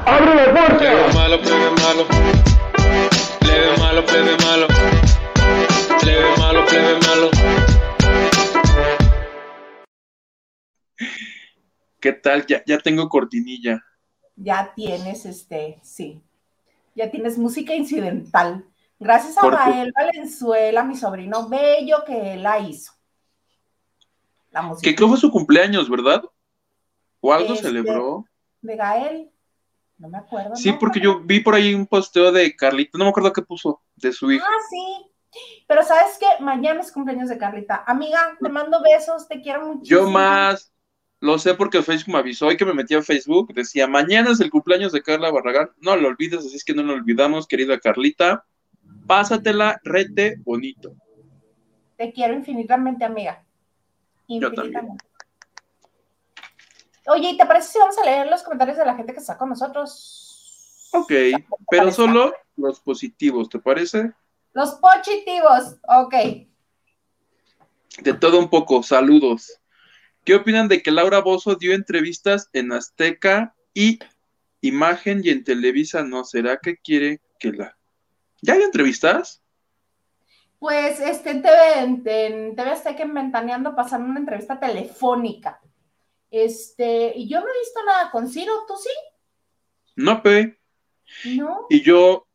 ¡Abre 0.05 0.35
la 0.35 0.51
puerta! 0.51 1.13
malo, 1.13 1.41
plebe 1.41 1.71
malo. 1.71 2.07
Plebe 3.39 3.77
malo, 3.77 4.05
plebe 4.05 4.37
malo. 4.37 4.67
Plebe 5.99 6.37
malo, 6.37 6.65
plebe 6.65 6.99
malo. 6.99 7.29
¿Qué 11.99 12.13
tal? 12.13 12.45
Ya, 12.47 12.63
ya 12.65 12.77
tengo 12.79 13.09
cortinilla. 13.09 13.83
Ya 14.35 14.73
tienes, 14.73 15.25
este, 15.25 15.79
sí. 15.83 16.21
Ya 16.95 17.11
tienes 17.11 17.37
música 17.37 17.75
incidental. 17.75 18.65
Gracias 18.99 19.37
a 19.37 19.49
Gael 19.49 19.91
Valenzuela, 19.93 20.83
mi 20.83 20.95
sobrino 20.95 21.49
bello, 21.49 22.05
que 22.05 22.37
la 22.37 22.59
hizo. 22.59 22.93
La 24.53 24.61
música. 24.61 24.89
Que 24.89 24.95
creo 24.95 25.09
fue 25.09 25.17
su 25.17 25.31
cumpleaños, 25.31 25.89
¿verdad? 25.89 26.23
¿O 27.19 27.33
algo 27.33 27.53
este, 27.53 27.67
celebró? 27.67 28.25
De 28.61 28.75
Gael. 28.75 29.29
No 29.97 30.09
me 30.09 30.17
acuerdo. 30.17 30.55
Sí, 30.55 30.71
porque 30.73 30.99
yo 30.99 31.21
vi 31.21 31.39
por 31.39 31.55
ahí 31.55 31.73
un 31.73 31.87
posteo 31.87 32.31
de 32.31 32.55
Carlita, 32.55 32.97
no 32.97 33.05
me 33.05 33.09
acuerdo 33.09 33.33
qué 33.33 33.41
puso, 33.41 33.81
de 33.95 34.11
su 34.11 34.31
hija. 34.31 34.45
Ah, 34.47 34.61
sí. 34.69 35.09
Pero 35.67 35.83
sabes 35.83 36.17
qué, 36.19 36.43
mañana 36.43 36.81
es 36.81 36.91
cumpleaños 36.91 37.29
de 37.29 37.37
Carlita. 37.37 37.83
Amiga, 37.87 38.37
te 38.41 38.49
mando 38.49 38.81
besos, 38.81 39.27
te 39.27 39.41
quiero 39.41 39.65
muchísimo. 39.65 40.01
Yo 40.01 40.09
más. 40.09 40.71
Lo 41.19 41.39
sé 41.39 41.53
porque 41.53 41.81
Facebook 41.81 42.13
me 42.13 42.19
avisó 42.19 42.51
y 42.51 42.57
que 42.57 42.65
me 42.65 42.73
metí 42.73 42.93
a 42.95 43.01
Facebook. 43.01 43.53
Decía, 43.53 43.87
mañana 43.87 44.31
es 44.31 44.41
el 44.41 44.51
cumpleaños 44.51 44.91
de 44.91 45.01
Carla 45.01 45.31
Barragán. 45.31 45.69
No 45.79 45.95
lo 45.95 46.09
olvides, 46.09 46.39
así 46.39 46.57
es 46.57 46.65
que 46.65 46.73
no 46.73 46.83
lo 46.83 46.93
olvidamos, 46.93 47.47
querida 47.47 47.79
Carlita. 47.79 48.45
Pásatela 49.07 49.79
rete 49.83 50.35
bonito. 50.43 50.93
Te 51.95 52.11
quiero 52.11 52.33
infinitamente, 52.33 53.05
amiga. 53.05 53.45
Infinitamente. 54.27 55.03
Oye, 57.07 57.31
¿y 57.31 57.37
te 57.37 57.45
parece 57.45 57.73
si 57.73 57.79
vamos 57.79 57.97
a 57.97 58.05
leer 58.05 58.27
los 58.27 58.43
comentarios 58.43 58.77
de 58.77 58.85
la 58.85 58.95
gente 58.95 59.13
que 59.13 59.19
está 59.19 59.37
con 59.37 59.49
nosotros? 59.49 60.89
Ok, 60.93 61.11
pero 61.69 61.91
solo 61.91 62.33
los 62.55 62.79
positivos, 62.79 63.49
¿te 63.49 63.59
parece? 63.59 64.13
Los 64.53 64.75
positivos, 64.75 65.77
ok. 65.87 66.15
De 68.01 68.13
todo 68.13 68.39
un 68.39 68.49
poco, 68.49 68.83
saludos. 68.83 69.59
¿Qué 70.23 70.35
opinan 70.35 70.67
de 70.67 70.81
que 70.81 70.91
Laura 70.91 71.19
Bozo 71.19 71.55
dio 71.55 71.73
entrevistas 71.73 72.49
en 72.53 72.71
Azteca 72.71 73.55
y 73.73 73.99
Imagen 74.61 75.21
y 75.23 75.29
en 75.29 75.43
Televisa 75.43 76.03
no? 76.03 76.23
¿Será 76.23 76.57
que 76.57 76.77
quiere 76.77 77.19
que 77.37 77.51
la... 77.51 77.77
¿Ya 78.41 78.53
hay 78.53 78.61
entrevistas? 78.61 79.42
Pues 80.63 81.01
este, 81.01 81.31
en 81.31 81.41
TV, 81.41 81.79
en, 81.79 82.55
TV 82.55 82.69
Azteca 82.71 83.03
en 83.03 83.13
Ventaneando 83.13 83.75
pasaron 83.75 84.11
una 84.11 84.21
entrevista 84.21 84.61
telefónica. 84.61 85.59
Este, 86.31 87.11
y 87.17 87.27
yo 87.27 87.41
no 87.41 87.47
he 87.47 87.59
visto 87.59 87.83
nada 87.85 88.09
con 88.09 88.29
Ciro, 88.29 88.53
¿tú 88.65 88.75
sí? 88.81 88.89
No, 89.97 90.23
Pe. 90.23 90.57
No. 91.25 91.65
Y 91.69 91.81
yo, 91.81 92.29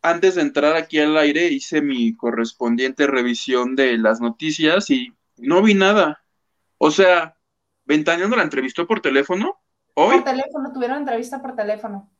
antes 0.00 0.36
de 0.36 0.40
entrar 0.40 0.74
aquí 0.74 1.00
al 1.00 1.14
aire, 1.18 1.48
hice 1.48 1.82
mi 1.82 2.16
correspondiente 2.16 3.06
revisión 3.06 3.76
de 3.76 3.98
las 3.98 4.22
noticias 4.22 4.88
y 4.88 5.12
no 5.36 5.60
vi 5.60 5.74
nada. 5.74 6.24
O 6.78 6.90
sea, 6.90 7.36
Ventaneando 7.84 8.36
la 8.36 8.44
entrevistó 8.44 8.86
por 8.86 9.02
teléfono. 9.02 9.60
¿Hoy? 9.92 10.14
Por 10.14 10.24
teléfono, 10.24 10.72
tuvieron 10.72 10.96
entrevista 10.96 11.42
por 11.42 11.54
teléfono. 11.54 12.10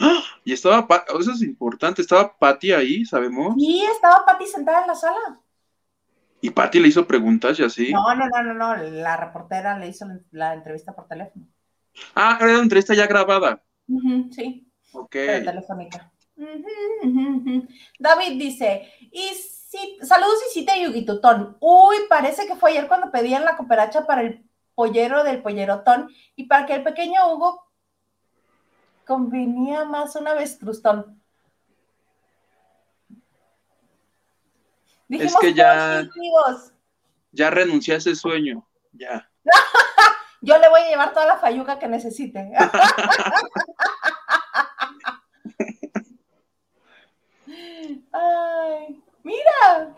¡Ah! 0.00 0.22
Y 0.44 0.54
estaba, 0.54 0.88
eso 1.20 1.32
es 1.32 1.42
importante, 1.42 2.00
estaba 2.00 2.36
Patti 2.36 2.72
ahí, 2.72 3.04
¿sabemos? 3.04 3.54
Sí, 3.58 3.84
estaba 3.94 4.24
Patti 4.24 4.46
sentada 4.46 4.80
en 4.80 4.86
la 4.86 4.94
sala. 4.94 5.40
¿Y 6.40 6.48
Patti 6.48 6.80
le 6.80 6.88
hizo 6.88 7.06
preguntas 7.06 7.58
y 7.58 7.62
así? 7.62 7.92
No, 7.92 8.14
no, 8.14 8.26
no, 8.26 8.42
no, 8.42 8.54
no, 8.54 8.76
la 8.76 9.18
reportera 9.18 9.78
le 9.78 9.88
hizo 9.88 10.06
la 10.30 10.54
entrevista 10.54 10.94
por 10.94 11.06
teléfono. 11.06 11.46
Ah, 12.14 12.38
era 12.40 12.52
una 12.52 12.62
entrevista 12.62 12.94
ya 12.94 13.06
grabada. 13.06 13.62
sí. 14.30 14.66
Ok. 14.92 15.10
telefónica. 15.10 16.10
David 17.98 18.38
dice, 18.38 18.90
y 19.12 19.28
Sí, 19.70 19.98
saludos 20.02 20.42
y 20.48 20.52
cita 20.52 20.76
Yugitutón. 20.76 21.56
Uy, 21.60 21.94
parece 22.08 22.48
que 22.48 22.56
fue 22.56 22.72
ayer 22.72 22.88
cuando 22.88 23.12
pedían 23.12 23.44
la 23.44 23.56
cooperacha 23.56 24.04
para 24.04 24.22
el 24.22 24.44
pollero 24.74 25.22
del 25.22 25.42
pollerotón 25.42 26.08
y 26.34 26.48
para 26.48 26.66
que 26.66 26.74
el 26.74 26.82
pequeño 26.82 27.32
Hugo 27.32 27.69
convenía 29.10 29.84
más 29.84 30.14
una 30.14 30.30
avestruztón. 30.30 31.20
es 35.08 35.34
que 35.40 35.52
ya, 35.52 36.08
ya 37.32 37.50
renuncié 37.50 37.94
a 37.94 37.96
ese 37.96 38.14
sueño, 38.14 38.64
ya. 38.92 39.28
Yo 40.42 40.56
le 40.58 40.68
voy 40.68 40.82
a 40.82 40.90
llevar 40.90 41.12
toda 41.12 41.26
la 41.26 41.38
fayuca 41.38 41.80
que 41.80 41.88
necesite. 41.88 42.52
Ay. 48.12 49.02
Mira. 49.24 49.96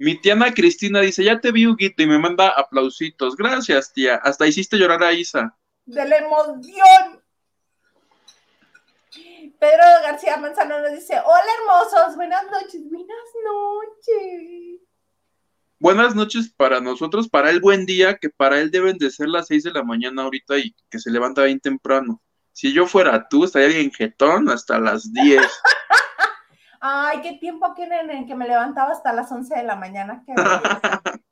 Mi 0.00 0.20
tía 0.20 0.32
Ana 0.32 0.52
Cristina 0.52 0.98
dice, 1.00 1.22
ya 1.22 1.38
te 1.40 1.52
vi, 1.52 1.68
Huguito, 1.68 2.02
y 2.02 2.06
me 2.08 2.18
manda 2.18 2.48
aplausitos. 2.48 3.36
Gracias, 3.36 3.92
tía. 3.92 4.16
Hasta 4.16 4.48
hiciste 4.48 4.76
llorar 4.76 5.04
a 5.04 5.12
Isa. 5.12 5.56
De 5.86 6.08
la 6.08 6.16
emoción. 6.16 7.21
Pedro 9.62 9.84
García 10.02 10.36
Manzano 10.38 10.80
nos 10.80 10.90
dice, 10.90 11.14
hola 11.24 11.44
hermosos, 11.60 12.16
buenas 12.16 12.42
noches, 12.50 12.82
buenas 12.90 13.16
noches. 13.44 14.80
Buenas 15.78 16.16
noches 16.16 16.52
para 16.56 16.80
nosotros, 16.80 17.28
para 17.28 17.48
el 17.50 17.60
buen 17.60 17.86
día, 17.86 18.16
que 18.16 18.28
para 18.28 18.58
él 18.58 18.72
deben 18.72 18.98
de 18.98 19.08
ser 19.12 19.28
las 19.28 19.46
seis 19.46 19.62
de 19.62 19.70
la 19.70 19.84
mañana 19.84 20.24
ahorita 20.24 20.58
y 20.58 20.74
que 20.90 20.98
se 20.98 21.12
levanta 21.12 21.44
bien 21.44 21.60
temprano. 21.60 22.20
Si 22.50 22.72
yo 22.72 22.88
fuera 22.88 23.28
tú, 23.28 23.44
estaría 23.44 23.68
bien 23.68 23.92
jetón 23.92 24.48
hasta 24.48 24.80
las 24.80 25.12
diez. 25.12 25.46
Ay, 26.80 27.20
qué 27.20 27.34
tiempo 27.34 27.64
aquí 27.64 27.82
en 27.82 28.10
el 28.10 28.26
que 28.26 28.34
me 28.34 28.48
levantaba 28.48 28.90
hasta 28.90 29.12
las 29.12 29.30
11 29.30 29.54
de 29.54 29.62
la 29.62 29.76
mañana. 29.76 30.24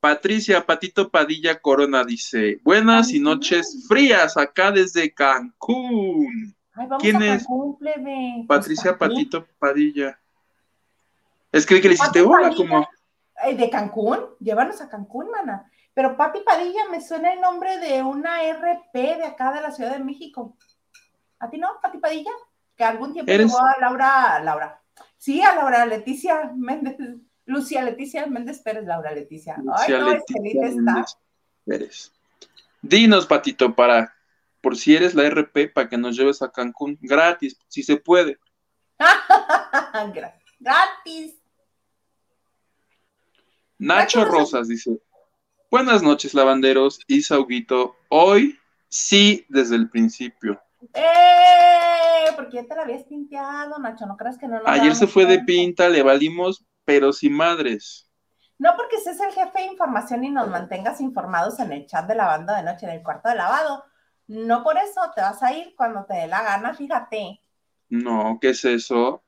Patricia 0.00 0.64
Patito 0.64 1.10
Padilla 1.10 1.60
Corona 1.60 2.04
dice, 2.04 2.58
buenas 2.64 3.12
y 3.12 3.20
noches 3.20 3.84
frías 3.86 4.36
acá 4.36 4.72
desde 4.72 5.12
Cancún. 5.12 6.54
Ay, 6.72 6.86
vamos 6.86 7.02
¿Quién 7.02 7.22
a 7.22 7.34
es? 7.34 7.46
Patricia 8.48 8.96
Patito 8.96 9.46
Padilla. 9.58 10.18
Es 11.52 11.66
que, 11.66 11.80
le 11.80 11.94
hiciste 11.94 12.22
hola 12.22 12.52
como... 12.56 12.88
¿De 13.56 13.70
Cancún? 13.70 14.20
Llévanos 14.38 14.80
a 14.80 14.88
Cancún, 14.88 15.30
mana. 15.30 15.70
Pero 15.92 16.16
Pati 16.16 16.40
Padilla 16.40 16.88
me 16.90 17.00
suena 17.00 17.32
el 17.32 17.40
nombre 17.40 17.78
de 17.78 18.02
una 18.02 18.42
RP 18.42 18.94
de 18.94 19.24
acá 19.24 19.52
de 19.52 19.60
la 19.60 19.70
Ciudad 19.70 19.92
de 19.92 20.04
México. 20.04 20.56
¿A 21.38 21.50
ti 21.50 21.58
no, 21.58 21.68
Pati 21.82 21.98
Padilla? 21.98 22.30
Que 22.76 22.84
algún 22.84 23.12
tiempo 23.12 23.30
llegó 23.30 23.58
a 23.58 23.76
Laura, 23.80 24.40
Laura. 24.42 24.80
Sí, 25.18 25.42
a 25.42 25.54
Laura 25.54 25.84
Leticia 25.84 26.52
Méndez, 26.54 26.96
Lucía 27.50 27.82
Leticia 27.82 28.26
Méndez 28.26 28.60
Pérez, 28.60 28.84
Laura 28.86 29.12
Leticia. 29.12 29.56
Ay, 29.76 29.92
no, 29.92 30.10
Leticia 30.10 30.66
está. 30.66 31.04
Pérez. 31.64 32.12
Dinos, 32.82 33.26
Patito, 33.26 33.74
para, 33.74 34.14
por 34.60 34.76
si 34.76 34.94
eres 34.94 35.14
la 35.14 35.28
RP, 35.28 35.72
para 35.72 35.88
que 35.88 35.98
nos 35.98 36.16
lleves 36.16 36.40
a 36.42 36.50
Cancún 36.50 36.98
gratis, 37.00 37.58
si 37.68 37.82
se 37.82 37.96
puede. 37.96 38.38
gratis. 40.60 41.34
Nacho 43.78 44.24
Rosas 44.24 44.68
dice, 44.68 45.00
buenas 45.70 46.02
noches, 46.02 46.34
lavanderos 46.34 47.00
y 47.06 47.22
Sauguito. 47.22 47.96
Hoy 48.08 48.60
Sí, 48.90 49.46
desde 49.48 49.76
el 49.76 49.88
principio. 49.88 50.60
¡Eh! 50.94 52.32
Porque 52.34 52.56
ya 52.56 52.64
te 52.64 52.74
la 52.74 52.82
habías 52.82 53.04
pinteado, 53.04 53.78
Nacho. 53.78 54.04
No 54.04 54.16
creas 54.16 54.36
que 54.36 54.48
no 54.48 54.60
Ayer 54.66 54.94
se 54.96 55.06
fue 55.06 55.26
de 55.26 55.38
pinta, 55.44 55.88
le 55.88 56.02
valimos, 56.02 56.66
pero 56.90 57.12
sin 57.12 57.34
madres. 57.34 58.10
No 58.58 58.74
porque 58.76 58.96
ese 58.96 59.12
es 59.12 59.20
el 59.20 59.32
jefe 59.32 59.60
de 59.60 59.66
información 59.66 60.24
y 60.24 60.30
nos 60.30 60.48
mantengas 60.48 61.00
informados 61.00 61.60
en 61.60 61.72
el 61.72 61.86
chat 61.86 62.06
de 62.08 62.16
lavando 62.16 62.52
de 62.52 62.64
noche, 62.64 62.86
en 62.86 62.92
el 62.92 63.02
cuarto 63.02 63.28
de 63.28 63.36
lavado. 63.36 63.84
No 64.26 64.64
por 64.64 64.76
eso 64.76 65.00
te 65.14 65.20
vas 65.20 65.40
a 65.42 65.52
ir 65.52 65.74
cuando 65.76 66.04
te 66.04 66.14
dé 66.14 66.26
la 66.26 66.42
gana, 66.42 66.74
fíjate. 66.74 67.40
No, 67.88 68.38
¿qué 68.40 68.50
es 68.50 68.64
eso? 68.64 69.22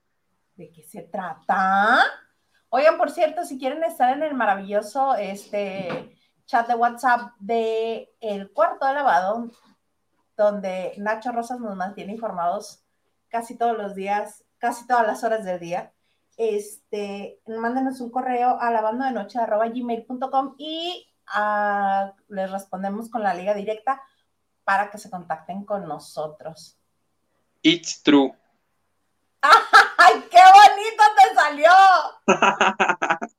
¿De 0.57 0.73
qué 0.73 0.83
se 0.83 1.03
trata? 1.03 2.01
Oigan, 2.69 2.99
por 2.99 3.11
cierto, 3.11 3.45
si 3.45 3.59
quieren 3.59 3.85
estar 3.85 4.13
en 4.13 4.25
el 4.25 4.35
maravilloso 4.35 5.15
este, 5.15 6.17
chat 6.47 6.67
de 6.67 6.75
WhatsApp 6.75 7.33
de 7.39 8.13
El 8.21 8.51
Cuarto 8.53 8.87
de 8.87 8.95
Lavado, 8.95 9.51
donde 10.37 10.95
Nacho 10.99 11.31
Rosas 11.31 11.61
nos 11.61 11.77
mantiene 11.77 12.13
informados 12.13 12.85
casi 13.29 13.57
todos 13.57 13.79
los 13.79 13.95
días, 13.95 14.45
casi 14.59 14.85
todas 14.87 15.07
las 15.07 15.23
horas 15.23 15.45
del 15.45 15.61
día, 15.61 15.93
este, 16.37 17.41
mándenos 17.47 18.01
un 18.01 18.11
correo 18.11 18.59
a 18.61 18.71
lavandodenoche.gmail.com 18.71 20.55
y 20.59 21.09
ah, 21.29 22.13
les 22.29 22.51
respondemos 22.51 23.09
con 23.11 23.23
la 23.23 23.35
liga 23.35 23.55
directa 23.55 24.03
para 24.65 24.91
que 24.91 24.99
se 24.99 25.11
contacten 25.11 25.65
con 25.65 25.87
nosotros. 25.87 26.77
It's 27.63 28.03
true. 28.03 28.35
¡Ay, 29.43 30.25
qué 30.31 30.41
bonito 30.55 31.03
te 31.17 31.35
salió! 31.35 31.73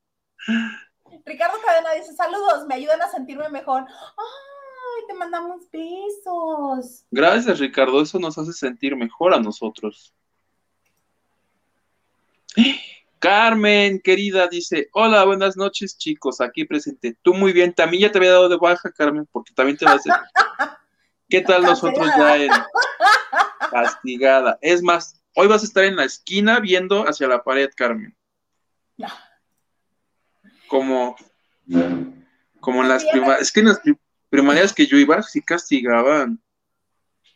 Ricardo 1.25 1.57
Cadena 1.65 1.93
dice, 1.93 2.13
saludos, 2.13 2.67
me 2.67 2.75
ayudan 2.75 3.01
a 3.01 3.09
sentirme 3.09 3.49
mejor. 3.49 3.85
¡Ay, 3.87 5.03
te 5.07 5.13
mandamos 5.13 5.61
besos! 5.71 7.05
Gracias, 7.11 7.59
Ricardo. 7.59 8.01
Eso 8.01 8.19
nos 8.19 8.37
hace 8.37 8.51
sentir 8.53 8.95
mejor 8.95 9.33
a 9.33 9.39
nosotros. 9.39 10.13
Carmen, 13.19 13.99
querida, 14.01 14.47
dice: 14.47 14.89
Hola, 14.93 15.23
buenas 15.25 15.55
noches, 15.55 15.97
chicos. 15.97 16.41
Aquí 16.41 16.65
presente. 16.65 17.17
Tú 17.21 17.33
muy 17.33 17.53
bien. 17.53 17.73
También 17.73 18.03
ya 18.03 18.11
te 18.11 18.17
había 18.17 18.31
dado 18.31 18.49
de 18.49 18.57
baja, 18.57 18.91
Carmen, 18.91 19.27
porque 19.31 19.53
también 19.53 19.77
te 19.77 19.85
vas 19.85 20.01
a. 20.07 20.25
¿Qué 21.29 21.41
tal 21.41 21.63
nosotros 21.63 22.07
ya 22.17 22.37
en 22.37 22.51
castigada? 23.71 24.59
Es 24.61 24.83
más, 24.83 25.21
hoy 25.35 25.47
vas 25.47 25.63
a 25.63 25.65
estar 25.65 25.83
en 25.83 25.95
la 25.95 26.03
esquina 26.03 26.59
viendo 26.59 27.07
hacia 27.07 27.27
la 27.27 27.43
pared, 27.43 27.69
Carmen. 27.75 28.15
No. 28.97 29.07
Como, 30.67 31.15
como 32.59 32.83
en 32.83 32.89
las 32.89 33.05
primarias. 33.05 33.41
Es 33.41 33.51
que 33.51 33.61
en 33.61 33.67
las 33.67 33.79
pri- 33.79 33.97
primarias 34.29 34.73
que 34.73 34.85
yo 34.85 34.97
iba, 34.97 35.23
sí 35.23 35.41
castigaban. 35.41 36.39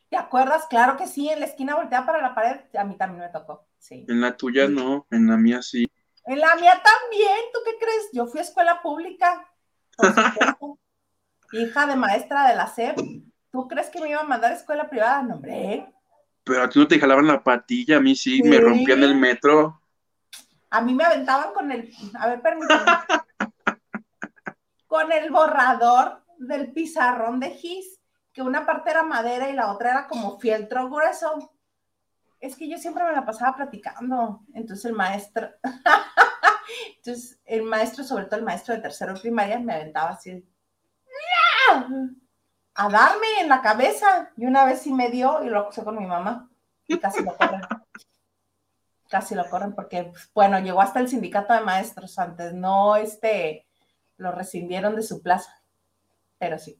¿Te 0.09 0.17
acuerdas? 0.17 0.65
Claro 0.69 0.97
que 0.97 1.07
sí, 1.07 1.29
en 1.29 1.39
la 1.39 1.45
esquina 1.45 1.75
volteada 1.75 2.05
para 2.05 2.21
la 2.21 2.35
pared, 2.35 2.61
a 2.77 2.83
mí 2.83 2.95
también 2.97 3.23
me 3.23 3.29
tocó, 3.29 3.66
sí. 3.77 4.05
En 4.07 4.21
la 4.21 4.35
tuya 4.35 4.67
no, 4.67 5.05
en 5.11 5.27
la 5.27 5.37
mía 5.37 5.61
sí. 5.61 5.87
En 6.25 6.39
la 6.39 6.55
mía 6.55 6.81
también, 6.83 7.37
¿tú 7.53 7.59
qué 7.65 7.77
crees? 7.79 8.09
Yo 8.13 8.27
fui 8.27 8.39
a 8.39 8.43
escuela 8.43 8.81
pública, 8.81 9.49
por 9.95 10.07
supuesto. 10.07 10.79
hija 11.53 11.85
de 11.85 11.95
maestra 11.95 12.49
de 12.49 12.55
la 12.55 12.67
SEP. 12.67 12.97
¿Tú 13.51 13.67
crees 13.67 13.89
que 13.89 14.01
me 14.01 14.09
iba 14.09 14.21
a 14.21 14.25
mandar 14.25 14.51
a 14.51 14.55
escuela 14.55 14.89
privada? 14.89 15.23
No, 15.23 15.35
hombre. 15.35 15.87
Pero 16.43 16.63
a 16.63 16.69
ti 16.69 16.79
no 16.79 16.87
te 16.87 16.99
jalaban 16.99 17.27
la 17.27 17.43
patilla, 17.43 17.97
a 17.97 18.01
mí 18.01 18.15
sí, 18.15 18.41
me 18.43 18.59
rompían 18.59 19.03
el 19.03 19.15
metro. 19.15 19.81
A 20.69 20.81
mí 20.81 20.93
me 20.93 21.03
aventaban 21.03 21.53
con 21.53 21.71
el, 21.71 21.91
a 22.19 22.27
ver, 22.27 22.41
permíteme, 22.41 22.81
con 24.87 25.11
el 25.11 25.31
borrador 25.31 26.23
del 26.37 26.71
pizarrón 26.71 27.39
de 27.39 27.51
gis, 27.51 27.99
que 28.33 28.41
una 28.41 28.65
parte 28.65 28.91
era 28.91 29.03
madera 29.03 29.49
y 29.49 29.53
la 29.53 29.71
otra 29.71 29.91
era 29.91 30.07
como 30.07 30.39
fieltro 30.39 30.89
grueso. 30.89 31.51
Es 32.39 32.55
que 32.55 32.69
yo 32.69 32.77
siempre 32.77 33.03
me 33.03 33.11
la 33.11 33.25
pasaba 33.25 33.55
platicando. 33.55 34.41
Entonces 34.53 34.85
el 34.85 34.93
maestro, 34.93 35.49
entonces 36.97 37.39
el 37.45 37.63
maestro, 37.63 38.03
sobre 38.03 38.25
todo 38.25 38.39
el 38.39 38.45
maestro 38.45 38.75
de 38.75 38.81
tercero 38.81 39.15
primaria, 39.19 39.59
me 39.59 39.73
aventaba 39.73 40.09
así 40.09 40.43
a 42.75 42.89
darme 42.89 43.41
en 43.41 43.49
la 43.49 43.61
cabeza. 43.61 44.31
Y 44.37 44.45
una 44.45 44.65
vez 44.65 44.81
sí 44.81 44.93
me 44.93 45.09
dio 45.09 45.43
y 45.43 45.49
lo 45.49 45.59
acusé 45.59 45.83
con 45.83 45.97
mi 45.97 46.05
mamá. 46.05 46.49
Y 46.87 46.97
casi 46.99 47.23
lo 47.23 47.35
corren. 47.35 47.61
Casi 49.09 49.35
lo 49.35 49.49
corren 49.49 49.73
porque, 49.73 50.03
pues, 50.03 50.29
bueno, 50.33 50.59
llegó 50.59 50.81
hasta 50.81 50.99
el 50.99 51.07
sindicato 51.07 51.53
de 51.53 51.61
maestros 51.61 52.19
antes. 52.19 52.53
No, 52.53 52.97
este, 52.97 53.65
lo 54.17 54.33
rescindieron 54.33 54.97
de 54.97 55.01
su 55.01 55.21
plaza. 55.21 55.61
Pero 56.37 56.59
sí. 56.59 56.77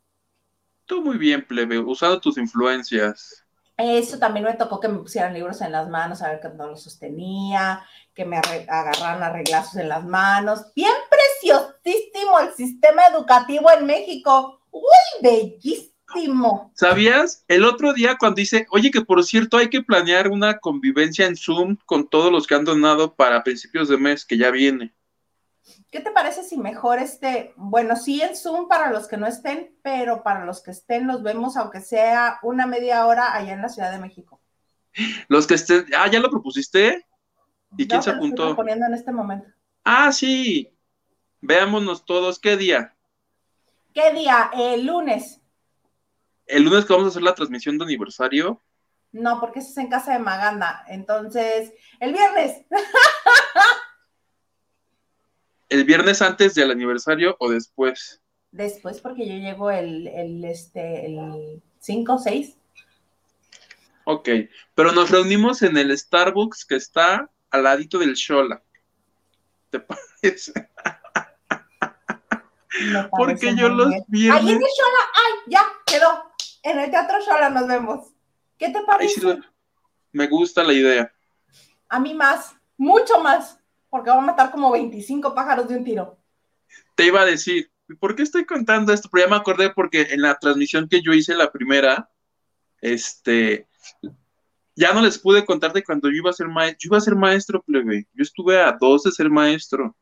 Tú 0.86 1.02
muy 1.02 1.18
bien, 1.18 1.48
plebe, 1.48 1.80
usando 1.80 2.20
tus 2.20 2.38
influencias. 2.38 3.47
Eso 3.78 4.18
también 4.18 4.46
me 4.46 4.56
tocó 4.56 4.80
que 4.80 4.88
me 4.88 4.98
pusieran 4.98 5.36
libros 5.36 5.62
en 5.62 5.72
las 5.72 5.88
manos, 5.88 6.24
a 6.24 6.30
ver 6.30 6.40
que 6.40 6.50
no 6.50 6.68
los 6.68 6.82
sostenía, 6.82 7.86
que 8.16 8.26
me 8.26 8.38
agarraran 8.38 9.22
a 9.22 9.32
reglazos 9.32 9.76
en 9.76 9.90
las 9.90 10.04
manos. 10.04 10.74
Bien 10.76 10.92
preciosísimo 11.10 12.40
el 12.40 12.54
sistema 12.56 13.04
educativo 13.14 13.70
en 13.72 13.86
México. 13.86 14.62
¡Uy, 14.72 14.82
bellísimo! 15.22 16.72
¿Sabías? 16.74 17.44
El 17.48 17.66
otro 17.66 17.94
día 17.94 18.18
cuando 18.18 18.38
dice, 18.38 18.66
oye, 18.72 18.90
que 18.90 19.02
por 19.02 19.24
cierto 19.24 19.58
hay 19.58 19.70
que 19.70 19.84
planear 19.84 20.30
una 20.30 20.58
convivencia 20.58 21.28
en 21.28 21.36
Zoom 21.36 21.78
con 21.86 22.08
todos 22.08 22.32
los 22.32 22.48
que 22.48 22.56
han 22.56 22.66
donado 22.66 23.14
para 23.16 23.44
principios 23.44 23.90
de 23.90 23.98
mes, 23.98 24.26
que 24.26 24.38
ya 24.38 24.50
viene. 24.50 24.96
¿Qué 25.92 26.00
te 26.00 26.12
parece 26.12 26.44
si 26.44 26.58
mejor 26.58 27.00
este, 27.00 27.54
bueno, 27.56 27.96
sí 27.96 28.22
en 28.22 28.36
Zoom 28.36 28.68
para 28.68 28.92
los 28.92 29.08
que 29.08 29.18
no 29.18 29.28
estén, 29.28 29.76
pero 29.82 30.24
para 30.24 30.46
los 30.46 30.62
que 30.62 30.72
estén 30.72 31.08
los 31.08 31.24
vemos 31.24 31.58
aunque 31.58 31.82
sea 31.82 32.40
una 32.44 32.66
media 32.66 33.06
hora 33.06 33.34
allá 33.34 33.54
en 33.54 33.62
la 33.62 33.70
Ciudad 33.70 33.92
de 33.92 34.00
México? 34.00 34.42
Los 35.28 35.46
que 35.48 35.56
estén, 35.56 35.86
ah, 35.98 36.08
¿ya 36.08 36.20
lo 36.20 36.30
propusiste? 36.30 37.06
¿Y 37.78 37.88
quién 37.88 38.02
se 38.02 38.12
te 38.12 38.16
lo 38.18 38.24
estoy 38.24 38.28
apuntó? 38.28 38.46
proponiendo 38.48 38.86
en 38.86 38.94
este 38.94 39.12
momento. 39.12 39.48
Ah, 39.84 40.12
sí. 40.12 40.74
Veámonos 41.42 42.06
todos. 42.06 42.40
¿Qué 42.40 42.58
día? 42.58 42.96
¿Qué 43.94 44.12
día? 44.14 44.50
El 44.54 44.86
lunes. 44.86 45.40
El 46.46 46.64
lunes 46.64 46.86
que 46.86 46.94
vamos 46.94 47.08
a 47.08 47.10
hacer 47.10 47.24
la 47.24 47.36
transmisión 47.36 47.78
de 47.78 47.86
aniversario. 47.86 48.62
No, 49.12 49.40
porque 49.40 49.60
eso 49.60 49.70
es 49.72 49.78
en 49.78 49.90
casa 49.90 50.14
de 50.14 50.20
Maganda. 50.20 50.84
Entonces, 50.88 51.74
el 52.00 52.14
viernes. 52.14 52.66
¿El 55.70 55.84
viernes 55.84 56.22
antes 56.22 56.56
del 56.56 56.72
aniversario 56.72 57.36
o 57.40 57.50
después? 57.50 58.22
Después, 58.52 59.02
porque 59.02 59.28
yo 59.28 59.36
llego 59.36 59.70
el, 59.70 60.08
el, 60.08 60.46
este, 60.46 61.06
el 61.06 61.62
5 61.80 62.14
o 62.14 62.18
6. 62.18 62.58
Ok. 64.06 64.30
Pero 64.74 64.92
nos 64.94 65.10
reunimos 65.12 65.62
en 65.62 65.78
el 65.78 65.96
Starbucks 65.98 66.66
que 66.66 66.76
está 66.76 67.30
al 67.50 67.64
ladito 67.64 68.00
del 68.00 68.14
Shola. 68.14 68.64
¿Te 69.70 69.80
parece? 70.22 70.54
Porque 73.12 73.56
yo 73.56 73.70
los 73.70 73.88
Ahí 73.88 74.02
en 74.30 74.32
el 74.32 74.60
Shola, 74.60 75.04
ay, 75.14 75.34
ya, 75.48 75.66
quedó. 75.86 76.24
En 76.64 76.80
el 76.80 76.92
Teatro 76.92 77.20
Shola 77.20 77.50
nos 77.50 77.68
vemos. 77.68 78.08
¿Qué 78.58 78.70
te 78.70 78.80
Ay, 78.80 78.86
parece? 78.86 79.22
sí, 79.22 79.40
me 80.12 80.28
gusta 80.28 80.64
la 80.64 80.74
idea. 80.74 81.14
A 81.90 82.00
mí 82.00 82.14
más, 82.14 82.56
mucho 82.78 83.20
más, 83.20 83.57
porque 83.90 84.10
va 84.10 84.18
a 84.18 84.22
matar 84.22 84.52
como 84.52 84.72
25 84.72 85.34
pájaros 85.34 85.68
de 85.68 85.78
un 85.78 85.84
tiro. 85.84 86.18
Te 86.96 87.06
iba 87.06 87.22
a 87.22 87.26
decir, 87.26 87.72
¿por 88.00 88.16
qué 88.16 88.24
estoy 88.24 88.46
contando 88.46 88.94
esto? 88.94 89.10
Pero 89.12 89.26
ya 89.26 89.30
me 89.30 89.38
acordé 89.38 89.70
porque 89.70 90.08
en 90.12 90.22
la 90.22 90.38
transmisión 90.38 90.88
que 90.90 91.02
yo 91.02 91.14
hice, 91.14 91.36
la 91.36 91.52
primera, 91.52 92.10
este, 92.82 93.68
ya 94.76 94.94
no 94.94 95.02
les 95.02 95.18
pude 95.18 95.46
contar 95.46 95.74
de 95.74 95.84
cuando 95.84 96.10
yo 96.10 96.18
iba 96.18 96.30
a 96.30 96.34
ser 96.34 96.48
maestro. 96.48 96.78
Yo 96.80 96.88
iba 96.90 96.98
a 96.98 97.02
ser 97.02 97.16
maestro, 97.16 97.64
plebe. 97.64 98.08
Yo 98.14 98.24
estuve 98.24 98.62
a 98.62 98.78
dos 98.80 99.04
de 99.04 99.12
ser 99.12 99.30
maestro. 99.30 99.96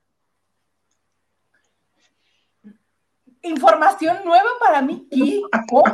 Información 3.41 4.17
nueva 4.25 4.49
para 4.59 4.81
mí. 4.81 5.07
¿Qué? 5.11 5.41
¿Cómo? 5.69 5.93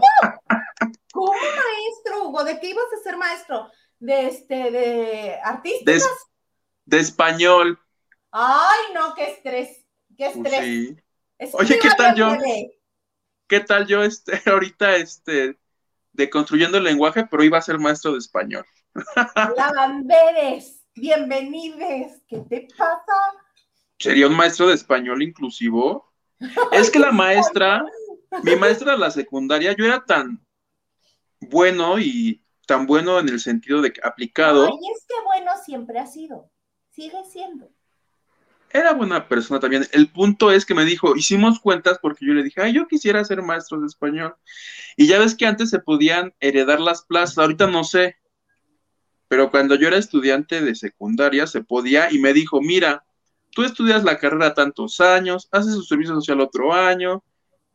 ¿Cómo 1.11 1.31
maestro, 1.33 2.23
Hugo? 2.23 2.43
¿De 2.43 2.59
qué 2.59 2.69
ibas 2.69 2.85
a 2.97 3.03
ser 3.03 3.17
maestro? 3.17 3.69
¿De 3.99 4.27
este, 4.27 4.71
de 4.71 5.35
artistas? 5.43 6.30
De, 6.91 6.99
es- 6.99 7.15
de 7.15 7.29
español. 7.37 7.79
Ay, 8.31 8.93
no, 8.93 9.13
qué 9.15 9.31
estrés. 9.31 9.85
Qué 10.17 10.27
Pues 10.31 10.49
estrés. 10.49 10.65
sí. 10.65 10.97
Oye, 11.53 11.79
¿qué 11.79 11.89
tal 11.91 12.15
yo? 12.15 12.37
¿Qué 13.47 13.59
tal 13.59 13.87
yo 13.87 14.03
este, 14.03 14.41
ahorita 14.49 14.95
este, 14.95 15.57
de 16.13 16.29
construyendo 16.29 16.77
el 16.77 16.83
lenguaje, 16.85 17.25
pero 17.29 17.43
iba 17.43 17.57
a 17.57 17.61
ser 17.61 17.79
maestro 17.79 18.13
de 18.13 18.19
español? 18.19 18.65
Lavanderes, 19.57 20.83
bienvenides. 20.95 22.21
¿Qué 22.27 22.39
te 22.49 22.67
pasa? 22.77 23.13
¿Sería 23.99 24.27
un 24.27 24.35
maestro 24.35 24.67
de 24.67 24.73
español 24.75 25.21
inclusivo? 25.23 26.11
Es 26.71 26.89
que 26.91 26.99
la 26.99 27.11
maestra, 27.11 27.85
mi 28.43 28.55
maestra 28.55 28.93
de 28.93 28.97
la 28.99 29.11
secundaria, 29.11 29.73
yo 29.77 29.85
era 29.85 30.03
tan 30.05 30.45
bueno 31.41 31.99
y 31.99 32.43
tan 32.67 32.87
bueno 32.87 33.19
en 33.19 33.29
el 33.29 33.39
sentido 33.39 33.81
de 33.81 33.93
que 33.93 34.01
aplicado, 34.03 34.67
Ay, 34.67 34.91
es 34.95 35.05
que 35.07 35.15
bueno 35.25 35.51
siempre 35.65 35.97
ha 35.99 36.05
sido. 36.05 36.51
Sigue 36.91 37.23
siendo. 37.31 37.71
era 38.73 38.93
buena 38.93 39.27
persona 39.27 39.59
también. 39.59 39.87
El 39.91 40.11
punto 40.11 40.51
es 40.51 40.65
que 40.65 40.73
me 40.73 40.85
dijo, 40.85 41.15
hicimos 41.15 41.59
cuentas 41.59 41.99
porque 42.01 42.25
yo 42.25 42.33
le 42.33 42.43
dije, 42.43 42.61
ay, 42.61 42.73
yo 42.73 42.87
quisiera 42.87 43.23
ser 43.23 43.41
maestro 43.41 43.79
de 43.79 43.87
español. 43.87 44.35
Y 44.95 45.07
ya 45.07 45.19
ves 45.19 45.35
que 45.35 45.45
antes 45.45 45.69
se 45.69 45.79
podían 45.79 46.33
heredar 46.39 46.79
las 46.79 47.03
plazas, 47.03 47.37
ahorita 47.37 47.67
no 47.67 47.83
sé. 47.83 48.17
Pero 49.27 49.49
cuando 49.51 49.75
yo 49.75 49.87
era 49.87 49.97
estudiante 49.97 50.61
de 50.61 50.75
secundaria 50.75 51.47
se 51.47 51.63
podía 51.63 52.11
y 52.11 52.19
me 52.19 52.33
dijo, 52.33 52.61
mira, 52.61 53.05
tú 53.51 53.63
estudias 53.63 54.03
la 54.03 54.17
carrera 54.17 54.53
tantos 54.53 54.99
años, 54.99 55.47
haces 55.51 55.73
su 55.73 55.83
servicio 55.83 56.15
social 56.15 56.41
otro 56.41 56.73
año, 56.73 57.23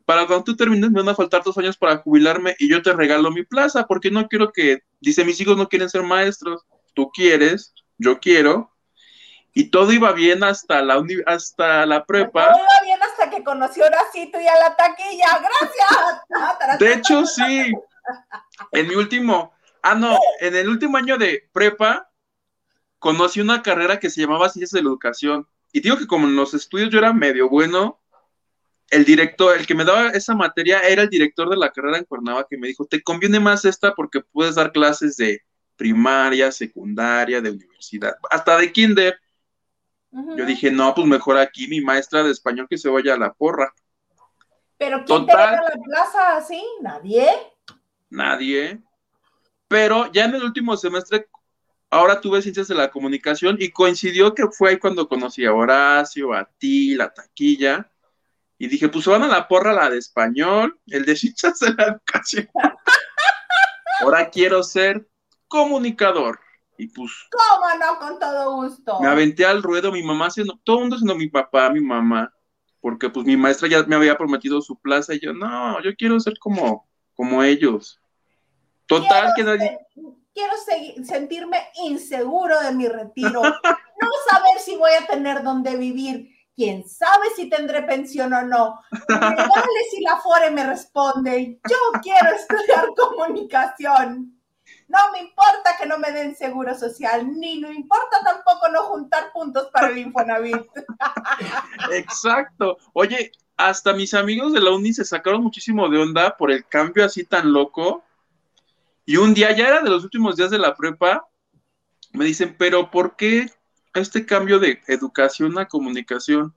para 0.04 0.26
cuando 0.26 0.44
tú 0.44 0.56
termines 0.56 0.90
me 0.90 1.00
van 1.00 1.08
a 1.08 1.14
faltar 1.14 1.42
dos 1.42 1.56
años 1.58 1.76
para 1.76 1.98
jubilarme 1.98 2.54
y 2.58 2.68
yo 2.68 2.82
te 2.82 2.92
regalo 2.92 3.30
mi 3.30 3.44
plaza 3.44 3.86
porque 3.86 4.10
no 4.10 4.28
quiero 4.28 4.52
que, 4.52 4.80
dice, 5.00 5.24
mis 5.24 5.40
hijos 5.40 5.56
no 5.56 5.68
quieren 5.68 5.90
ser 5.90 6.02
maestros, 6.02 6.64
tú 6.94 7.10
quieres, 7.10 7.74
yo 7.98 8.20
quiero, 8.20 8.75
y 9.58 9.70
todo 9.70 9.90
iba 9.90 10.12
bien 10.12 10.44
hasta 10.44 10.82
la, 10.82 11.02
hasta 11.24 11.86
la 11.86 12.04
prepa. 12.04 12.52
Todo 12.52 12.58
iba 12.58 12.84
bien 12.84 13.02
hasta 13.02 13.30
que 13.30 13.42
conoció 13.42 13.84
a 13.84 13.86
Horacito 13.86 14.38
y 14.38 14.46
a 14.46 14.54
la 14.58 14.76
taquilla, 14.76 15.28
gracias. 15.38 16.78
De 16.78 16.92
hecho, 16.92 17.24
sí. 17.24 17.72
En 18.72 18.86
mi 18.86 18.94
último, 18.96 19.54
ah, 19.80 19.94
no, 19.94 20.18
en 20.40 20.56
el 20.56 20.68
último 20.68 20.98
año 20.98 21.16
de 21.16 21.48
prepa, 21.54 22.10
conocí 22.98 23.40
una 23.40 23.62
carrera 23.62 23.98
que 23.98 24.10
se 24.10 24.20
llamaba 24.20 24.50
Ciencias 24.50 24.72
de 24.72 24.82
la 24.82 24.90
Educación. 24.90 25.48
Y 25.72 25.80
digo 25.80 25.96
que 25.96 26.06
como 26.06 26.26
en 26.26 26.36
los 26.36 26.52
estudios 26.52 26.90
yo 26.90 26.98
era 26.98 27.14
medio 27.14 27.48
bueno, 27.48 27.98
el 28.90 29.06
director, 29.06 29.56
el 29.56 29.66
que 29.66 29.74
me 29.74 29.86
daba 29.86 30.10
esa 30.10 30.34
materia 30.34 30.80
era 30.80 31.00
el 31.00 31.08
director 31.08 31.48
de 31.48 31.56
la 31.56 31.72
carrera 31.72 31.96
en 31.96 32.04
Cuernavaca 32.04 32.48
que 32.50 32.58
me 32.58 32.68
dijo, 32.68 32.84
te 32.84 33.02
conviene 33.02 33.40
más 33.40 33.64
esta 33.64 33.94
porque 33.94 34.20
puedes 34.20 34.56
dar 34.56 34.70
clases 34.70 35.16
de 35.16 35.40
primaria, 35.76 36.52
secundaria, 36.52 37.40
de 37.40 37.52
universidad, 37.52 38.16
hasta 38.28 38.58
de 38.58 38.70
kinder. 38.70 39.18
Yo 40.36 40.46
dije, 40.46 40.70
no, 40.70 40.94
pues 40.94 41.06
mejor 41.06 41.36
aquí 41.36 41.68
mi 41.68 41.80
maestra 41.80 42.22
de 42.22 42.30
español 42.30 42.66
que 42.68 42.78
se 42.78 42.88
vaya 42.88 43.14
a 43.14 43.18
la 43.18 43.32
porra. 43.32 43.72
Pero 44.78 45.04
¿quién 45.04 45.26
Total, 45.26 45.60
te 45.60 45.78
la 45.78 45.84
plaza 45.84 46.36
así? 46.36 46.62
¿Nadie? 46.80 47.28
Nadie. 48.08 48.80
Pero 49.68 50.10
ya 50.12 50.24
en 50.24 50.34
el 50.34 50.44
último 50.44 50.76
semestre, 50.76 51.28
ahora 51.90 52.20
tuve 52.20 52.40
ciencias 52.40 52.68
de 52.68 52.74
la 52.74 52.90
comunicación 52.90 53.56
y 53.58 53.70
coincidió 53.70 54.34
que 54.34 54.46
fue 54.48 54.70
ahí 54.70 54.78
cuando 54.78 55.08
conocí 55.08 55.44
a 55.44 55.52
Horacio, 55.52 56.32
a 56.32 56.44
ti, 56.44 56.94
la 56.94 57.12
taquilla. 57.12 57.90
Y 58.58 58.68
dije, 58.68 58.88
pues 58.88 59.04
se 59.04 59.10
van 59.10 59.22
a 59.22 59.28
la 59.28 59.48
porra 59.48 59.72
la 59.72 59.90
de 59.90 59.98
español, 59.98 60.78
el 60.86 61.04
de 61.04 61.16
ciencias 61.16 61.58
de 61.58 61.74
la 61.74 61.84
educación. 61.84 62.48
ahora 64.00 64.30
quiero 64.30 64.62
ser 64.62 65.06
comunicador. 65.48 66.40
Y 66.78 66.88
pues. 66.88 67.10
¿Cómo 67.30 67.66
no? 67.78 67.98
Con 67.98 68.18
todo 68.18 68.54
gusto. 68.56 69.00
Me 69.00 69.08
aventé 69.08 69.44
al 69.44 69.62
ruedo, 69.62 69.92
mi 69.92 70.02
mamá 70.02 70.26
haciendo, 70.26 70.58
todo 70.64 70.76
el 70.76 70.82
mundo 70.82 70.98
siendo 70.98 71.14
mi 71.14 71.28
papá, 71.28 71.70
mi 71.70 71.80
mamá, 71.80 72.32
porque 72.80 73.10
pues 73.10 73.26
mi 73.26 73.36
maestra 73.36 73.68
ya 73.68 73.82
me 73.84 73.96
había 73.96 74.16
prometido 74.16 74.60
su 74.60 74.78
plaza 74.78 75.14
y 75.14 75.20
yo, 75.20 75.32
no, 75.32 75.82
yo 75.82 75.94
quiero 75.96 76.20
ser 76.20 76.38
como, 76.38 76.88
como 77.14 77.42
ellos. 77.42 78.00
Total, 78.86 79.32
que 79.34 79.42
nadie. 79.42 79.78
Quiero 80.32 80.52
sentirme 81.02 81.58
inseguro 81.82 82.60
de 82.60 82.72
mi 82.72 82.86
retiro. 82.88 83.42
no 84.00 84.08
saber 84.30 84.58
si 84.60 84.76
voy 84.76 84.92
a 84.92 85.06
tener 85.06 85.42
dónde 85.42 85.76
vivir. 85.76 86.30
Quién 86.54 86.88
sabe 86.88 87.26
si 87.34 87.50
tendré 87.50 87.82
pensión 87.82 88.32
o 88.32 88.42
no. 88.42 88.80
Dale 89.08 89.82
si 89.90 90.00
la 90.00 90.18
FORE 90.18 90.50
me 90.50 90.64
responde. 90.64 91.60
Yo 91.68 92.00
quiero 92.02 92.30
estudiar 92.34 92.86
comunicación. 92.96 94.35
No 94.88 94.98
me 95.12 95.20
importa 95.20 95.76
que 95.78 95.86
no 95.86 95.98
me 95.98 96.12
den 96.12 96.36
seguro 96.36 96.76
social, 96.78 97.28
ni 97.38 97.60
no 97.60 97.72
importa 97.72 98.18
tampoco 98.24 98.68
no 98.68 98.84
juntar 98.84 99.32
puntos 99.32 99.68
para 99.72 99.88
el 99.88 99.98
Infonavit. 99.98 100.56
Exacto. 101.92 102.78
Oye, 102.92 103.32
hasta 103.56 103.92
mis 103.94 104.14
amigos 104.14 104.52
de 104.52 104.60
la 104.60 104.70
uni 104.70 104.92
se 104.92 105.04
sacaron 105.04 105.42
muchísimo 105.42 105.88
de 105.88 105.98
onda 105.98 106.36
por 106.36 106.52
el 106.52 106.64
cambio 106.66 107.04
así 107.04 107.24
tan 107.24 107.52
loco. 107.52 108.04
Y 109.04 109.16
un 109.16 109.34
día, 109.34 109.54
ya 109.56 109.68
era 109.68 109.80
de 109.80 109.90
los 109.90 110.04
últimos 110.04 110.36
días 110.36 110.50
de 110.50 110.58
la 110.58 110.74
prepa, 110.74 111.26
me 112.12 112.24
dicen, 112.24 112.54
pero 112.58 112.90
¿por 112.90 113.16
qué 113.16 113.50
este 113.94 114.26
cambio 114.26 114.58
de 114.58 114.80
educación 114.88 115.58
a 115.58 115.66
comunicación? 115.66 116.54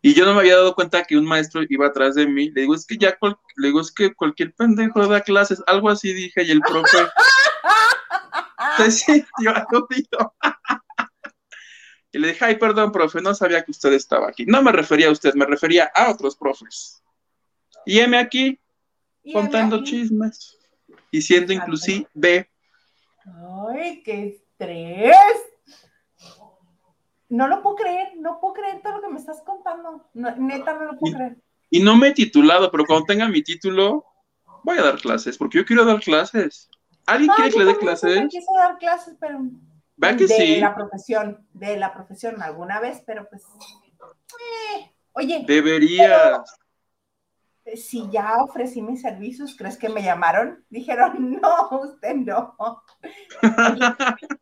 Y 0.00 0.14
yo 0.14 0.24
no 0.24 0.34
me 0.34 0.40
había 0.40 0.56
dado 0.56 0.74
cuenta 0.74 1.04
que 1.04 1.16
un 1.16 1.24
maestro 1.24 1.62
iba 1.68 1.86
atrás 1.86 2.14
de 2.14 2.26
mí. 2.26 2.50
Le 2.50 2.62
digo, 2.62 2.74
es 2.74 2.86
que 2.86 2.96
ya, 2.96 3.16
le 3.56 3.68
digo, 3.68 3.80
es 3.80 3.92
que 3.92 4.14
cualquier 4.14 4.54
pendejo 4.54 5.06
da 5.06 5.20
clases, 5.20 5.62
algo 5.66 5.90
así 5.90 6.12
dije, 6.12 6.44
y 6.44 6.50
el 6.50 6.60
profe 6.60 6.98
se 8.76 8.90
sintió 8.90 9.54
aludido. 9.54 10.34
y 12.12 12.18
le 12.18 12.28
dije, 12.28 12.44
ay, 12.44 12.56
perdón, 12.56 12.92
profe, 12.92 13.20
no 13.20 13.34
sabía 13.34 13.64
que 13.64 13.70
usted 13.70 13.92
estaba 13.92 14.28
aquí. 14.28 14.46
No 14.46 14.62
me 14.62 14.72
refería 14.72 15.08
a 15.08 15.12
usted, 15.12 15.34
me 15.34 15.46
refería 15.46 15.90
a 15.94 16.10
otros 16.10 16.36
profes. 16.36 17.02
Y 17.84 18.00
M 18.00 18.16
aquí, 18.18 18.60
contando 19.32 19.82
chismes 19.82 20.58
y 21.10 21.22
siendo 21.22 21.52
inclusive. 21.52 22.50
Ay, 23.70 24.02
qué 24.02 24.28
estrés. 24.28 25.16
No 27.28 27.46
lo 27.46 27.62
puedo 27.62 27.76
creer, 27.76 28.12
no 28.16 28.40
puedo 28.40 28.54
creer 28.54 28.80
todo 28.82 28.96
lo 28.96 29.02
que 29.02 29.08
me 29.08 29.18
estás 29.18 29.42
contando. 29.42 30.08
neta, 30.14 30.74
no 30.74 30.92
lo 30.92 30.98
puedo 30.98 31.14
creer. 31.14 31.36
Y 31.70 31.80
no 31.80 31.96
me 31.96 32.08
he 32.08 32.12
titulado, 32.12 32.70
pero 32.70 32.84
cuando 32.86 33.04
tenga 33.04 33.28
mi 33.28 33.42
título, 33.42 34.06
voy 34.64 34.78
a 34.78 34.82
dar 34.82 34.98
clases, 34.98 35.36
porque 35.36 35.58
yo 35.58 35.64
quiero 35.66 35.84
dar 35.84 36.00
clases. 36.00 36.70
¿Alguien 37.08 37.30
quiere 37.34 37.50
que 37.50 37.58
le 37.58 37.64
dé 37.64 37.78
clases? 37.78 38.20
Yo 38.22 38.28
quise 38.28 38.52
dar 38.54 38.76
clases, 38.76 39.16
pero. 39.18 39.40
¿Va 40.02 40.14
que 40.16 40.26
de 40.26 40.60
la 40.60 40.74
profesión, 40.74 41.46
de 41.54 41.76
la 41.76 41.92
profesión 41.94 42.42
alguna 42.42 42.80
vez, 42.80 43.02
pero 43.06 43.26
pues. 43.28 43.42
Eh, 43.44 44.92
oye. 45.12 45.44
Deberías. 45.46 46.42
si 47.74 48.08
ya 48.10 48.36
ofrecí 48.42 48.82
mis 48.82 49.00
servicios, 49.00 49.56
¿crees 49.56 49.78
que 49.78 49.88
me 49.88 50.02
llamaron? 50.02 50.64
Dijeron, 50.70 51.40
no, 51.40 51.80
usted 51.82 52.14
no. 52.14 52.56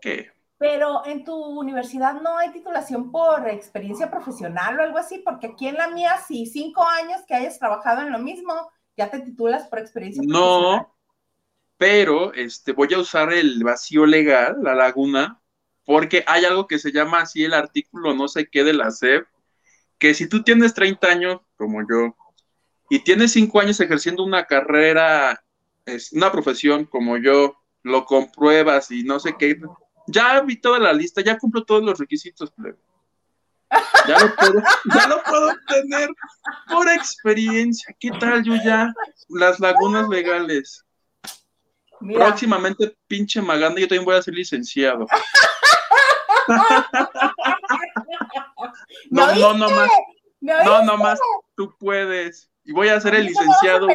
¿Qué? 0.00 0.30
Pero 0.56 1.04
en 1.04 1.24
tu 1.24 1.34
universidad 1.34 2.20
no 2.22 2.38
hay 2.38 2.52
titulación 2.52 3.10
por 3.10 3.48
experiencia 3.48 4.10
profesional 4.10 4.78
o 4.78 4.82
algo 4.84 4.98
así, 4.98 5.18
porque 5.18 5.48
aquí 5.48 5.66
en 5.66 5.74
la 5.74 5.88
mía, 5.88 6.18
sí, 6.26 6.46
cinco 6.46 6.84
años 6.84 7.20
que 7.26 7.34
hayas 7.34 7.58
trabajado 7.58 8.02
en 8.02 8.12
lo 8.12 8.20
mismo, 8.20 8.70
ya 8.96 9.10
te 9.10 9.18
titulas 9.18 9.66
por 9.66 9.80
experiencia 9.80 10.22
profesional. 10.22 10.86
Pero 11.76 12.32
este, 12.34 12.72
voy 12.72 12.92
a 12.94 12.98
usar 12.98 13.32
el 13.32 13.62
vacío 13.62 14.06
legal, 14.06 14.56
la 14.62 14.74
laguna, 14.74 15.40
porque 15.84 16.24
hay 16.26 16.44
algo 16.44 16.66
que 16.66 16.78
se 16.78 16.92
llama 16.92 17.20
así 17.20 17.44
el 17.44 17.54
artículo 17.54 18.14
no 18.14 18.28
sé 18.28 18.48
qué 18.48 18.64
de 18.64 18.72
la 18.72 18.90
SEP, 18.90 19.26
que 19.98 20.14
si 20.14 20.28
tú 20.28 20.42
tienes 20.42 20.74
30 20.74 21.06
años, 21.06 21.40
como 21.56 21.80
yo, 21.82 22.16
y 22.88 23.00
tienes 23.00 23.32
5 23.32 23.60
años 23.60 23.80
ejerciendo 23.80 24.24
una 24.24 24.44
carrera, 24.44 25.44
es 25.84 26.12
una 26.12 26.30
profesión 26.30 26.84
como 26.84 27.16
yo, 27.16 27.56
lo 27.82 28.04
compruebas 28.04 28.90
y 28.90 29.02
no 29.02 29.20
sé 29.20 29.36
qué, 29.38 29.58
ya 30.06 30.40
vi 30.40 30.60
toda 30.60 30.78
la 30.78 30.92
lista, 30.92 31.22
ya 31.22 31.38
cumplo 31.38 31.64
todos 31.64 31.82
los 31.82 31.98
requisitos, 31.98 32.52
Ya 34.06 34.18
lo 34.20 34.36
puedo, 34.36 34.62
ya 34.94 35.08
lo 35.08 35.22
puedo 35.22 35.52
tener 35.66 36.08
por 36.68 36.88
experiencia. 36.88 37.94
¿Qué 37.98 38.10
tal 38.20 38.44
yo 38.44 38.54
ya? 38.64 38.92
Las 39.28 39.58
lagunas 39.60 40.08
legales. 40.08 40.84
Próximamente, 42.00 42.96
pinche 43.06 43.40
Maganda, 43.40 43.80
yo 43.80 43.88
también 43.88 44.04
voy 44.04 44.16
a 44.16 44.22
ser 44.22 44.34
licenciado. 44.34 45.06
no, 49.10 49.34
no, 49.34 49.54
no 49.54 49.70
más. 49.70 49.90
No, 50.40 50.84
no 50.84 50.98
más, 50.98 51.18
tú 51.54 51.74
puedes. 51.78 52.50
Y 52.64 52.72
voy 52.72 52.88
a 52.88 53.00
ser 53.00 53.14
el 53.14 53.26
licenciado 53.26 53.88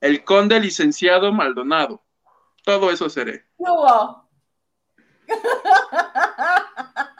El 0.00 0.24
conde 0.24 0.60
licenciado 0.60 1.32
Maldonado. 1.32 2.02
Todo 2.64 2.90
eso 2.90 3.08
seré. 3.08 3.46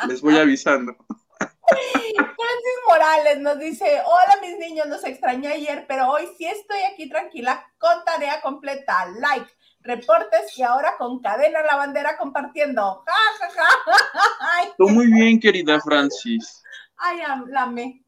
Les 0.08 0.20
voy 0.20 0.38
avisando. 0.38 0.96
Francis 2.54 2.80
Morales 2.86 3.40
nos 3.40 3.58
dice, 3.58 4.00
hola 4.06 4.38
mis 4.40 4.58
niños, 4.58 4.86
los 4.86 5.02
extrañé 5.04 5.48
ayer, 5.48 5.86
pero 5.88 6.08
hoy 6.08 6.28
sí 6.38 6.46
estoy 6.46 6.78
aquí 6.92 7.08
tranquila 7.08 7.66
con 7.78 8.04
tarea 8.04 8.40
completa. 8.40 9.06
Like, 9.18 9.50
reportes 9.80 10.56
y 10.56 10.62
ahora 10.62 10.94
con 10.96 11.20
cadena 11.20 11.62
la 11.62 11.76
bandera 11.76 12.16
compartiendo. 12.16 13.04
Tú 14.78 14.88
muy 14.88 15.12
bien, 15.12 15.40
querida 15.40 15.80
Francis. 15.80 16.62
Ay, 16.96 17.22
lame. 17.48 18.04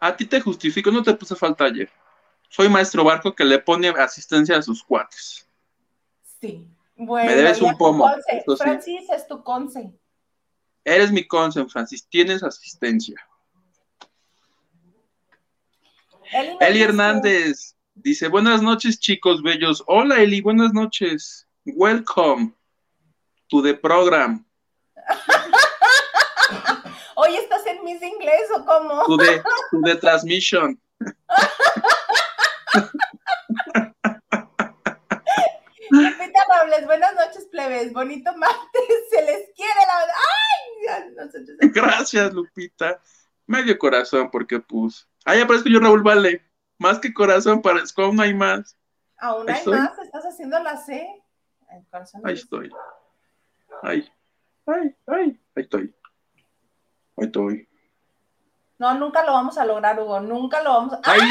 A 0.00 0.16
ti 0.16 0.24
te 0.24 0.40
justifico, 0.40 0.90
no 0.90 1.02
te 1.02 1.12
puse 1.12 1.36
falta 1.36 1.64
ayer. 1.64 1.90
Soy 2.48 2.70
maestro 2.70 3.04
barco 3.04 3.34
que 3.34 3.44
le 3.44 3.58
pone 3.58 3.88
asistencia 3.90 4.56
a 4.56 4.62
sus 4.62 4.82
cuates. 4.82 5.46
Sí. 6.40 6.66
Bueno, 6.96 7.28
Me 7.28 7.36
debes 7.36 7.60
un 7.60 7.76
pomo. 7.76 8.10
Francis 8.56 9.10
es 9.10 9.26
tu 9.26 9.42
conce. 9.42 9.92
Eres 10.82 11.12
mi 11.12 11.26
consen, 11.26 11.68
Francis, 11.68 12.08
tienes 12.08 12.42
asistencia. 12.42 13.16
Eli, 16.32 16.82
Hernández 16.82 17.76
dice, 17.94 18.26
buenas 18.28 18.62
noches 18.62 18.98
chicos 18.98 19.42
bellos. 19.42 19.84
Hola 19.86 20.20
Eli, 20.20 20.40
buenas 20.40 20.72
noches. 20.72 21.46
Welcome 21.64 22.54
to 23.48 23.62
the 23.62 23.74
program. 23.74 24.44
¿Hoy 27.16 27.36
estás 27.36 27.66
en 27.66 27.84
Miss 27.84 28.02
Inglés 28.02 28.48
o 28.56 28.64
cómo? 28.64 29.04
Tu 29.04 29.18
de 29.82 29.96
transmission. 29.96 30.80
Lupita 35.90 36.40
Robles, 36.60 36.86
buenas 36.86 37.14
noches, 37.14 37.46
plebes. 37.50 37.92
Bonito 37.92 38.34
martes, 38.36 39.10
se 39.10 39.22
les 39.22 39.50
quiere 39.54 39.80
la. 39.86 40.06
¡Ay! 40.96 41.14
Nosotros... 41.16 41.56
Gracias, 41.72 42.34
Lupita. 42.34 43.00
Medio 43.46 43.78
corazón, 43.78 44.30
porque 44.30 44.60
pues. 44.60 45.08
Ahí 45.26 45.40
aparezco 45.40 45.68
yo, 45.68 45.80
Raúl 45.80 46.02
Vale. 46.02 46.42
Más 46.78 46.98
que 47.00 47.12
corazón, 47.12 47.60
parezco 47.60 48.02
aún 48.02 48.20
hay 48.20 48.32
más. 48.32 48.76
Aún 49.18 49.48
Ahí 49.50 49.60
hay 49.60 49.66
más, 49.66 49.98
estás 49.98 50.24
haciendo 50.24 50.58
la 50.62 50.76
C. 50.76 51.06
El 51.70 51.84
corazón 51.90 52.20
Ahí 52.24 52.34
estoy. 52.34 52.70
Ay, 53.82 54.08
ay, 54.66 54.94
ay. 55.06 55.40
Ahí 55.56 55.62
estoy. 55.62 55.94
Ahí 57.16 57.26
estoy. 57.26 57.68
No, 58.78 58.94
nunca 58.94 59.24
lo 59.24 59.32
vamos 59.32 59.58
a 59.58 59.64
lograr, 59.64 59.98
Hugo. 59.98 60.20
Nunca 60.20 60.62
lo 60.62 60.70
vamos 60.70 60.92
a. 60.94 61.00
Ay, 61.02 61.20
¡Ahí 61.20 61.28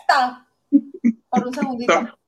está! 0.00 0.46
Por 1.30 1.46
un 1.46 1.54
segundito. 1.54 2.18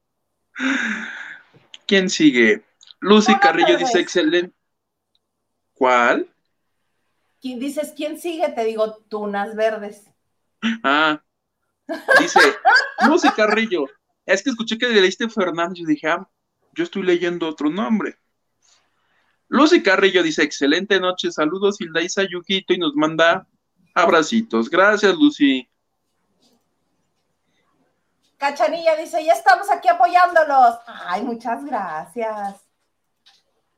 ¿Quién 1.86 2.08
sigue? 2.08 2.64
Lucy 3.00 3.36
Carrillo 3.40 3.76
dice 3.76 3.98
excelente. 4.00 4.56
¿Cuál? 5.74 6.28
¿Quién- 7.40 7.58
Dices, 7.58 7.92
¿quién 7.96 8.18
sigue? 8.18 8.48
Te 8.50 8.64
digo, 8.64 8.94
tunas 9.08 9.56
verdes. 9.56 10.08
Ah, 10.82 11.22
dice 12.18 12.40
Lucy 13.06 13.30
Carrillo. 13.30 13.86
Es 14.24 14.42
que 14.42 14.50
escuché 14.50 14.78
que 14.78 14.88
leíste 14.88 15.28
Fernández 15.28 15.80
y 15.80 15.86
dije, 15.86 16.08
ah, 16.08 16.28
yo 16.74 16.84
estoy 16.84 17.02
leyendo 17.02 17.48
otro 17.48 17.70
nombre. 17.70 18.16
Lucy 19.48 19.82
Carrillo 19.82 20.22
dice, 20.22 20.42
excelente 20.42 20.98
noche, 20.98 21.30
saludos 21.30 21.80
Hildaisa 21.80 22.22
Yujito 22.22 22.72
y 22.72 22.78
nos 22.78 22.94
manda 22.94 23.46
abracitos. 23.94 24.70
Gracias, 24.70 25.14
Lucy. 25.14 25.68
Cachanilla 28.38 28.96
dice, 28.96 29.24
ya 29.24 29.34
estamos 29.34 29.70
aquí 29.70 29.88
apoyándolos. 29.88 30.76
Ay, 30.86 31.22
muchas 31.22 31.64
gracias. 31.64 32.56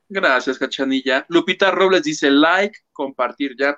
Gracias, 0.09 0.59
Cachanilla. 0.59 1.27
Lupita 1.29 1.70
Robles 1.70 2.05
dice, 2.05 2.31
like, 2.31 2.79
compartir, 2.92 3.57
ya, 3.59 3.77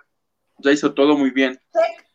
ya 0.58 0.70
hizo 0.70 0.92
todo 0.92 1.16
muy 1.16 1.30
bien. 1.30 1.58
Check, 1.72 2.05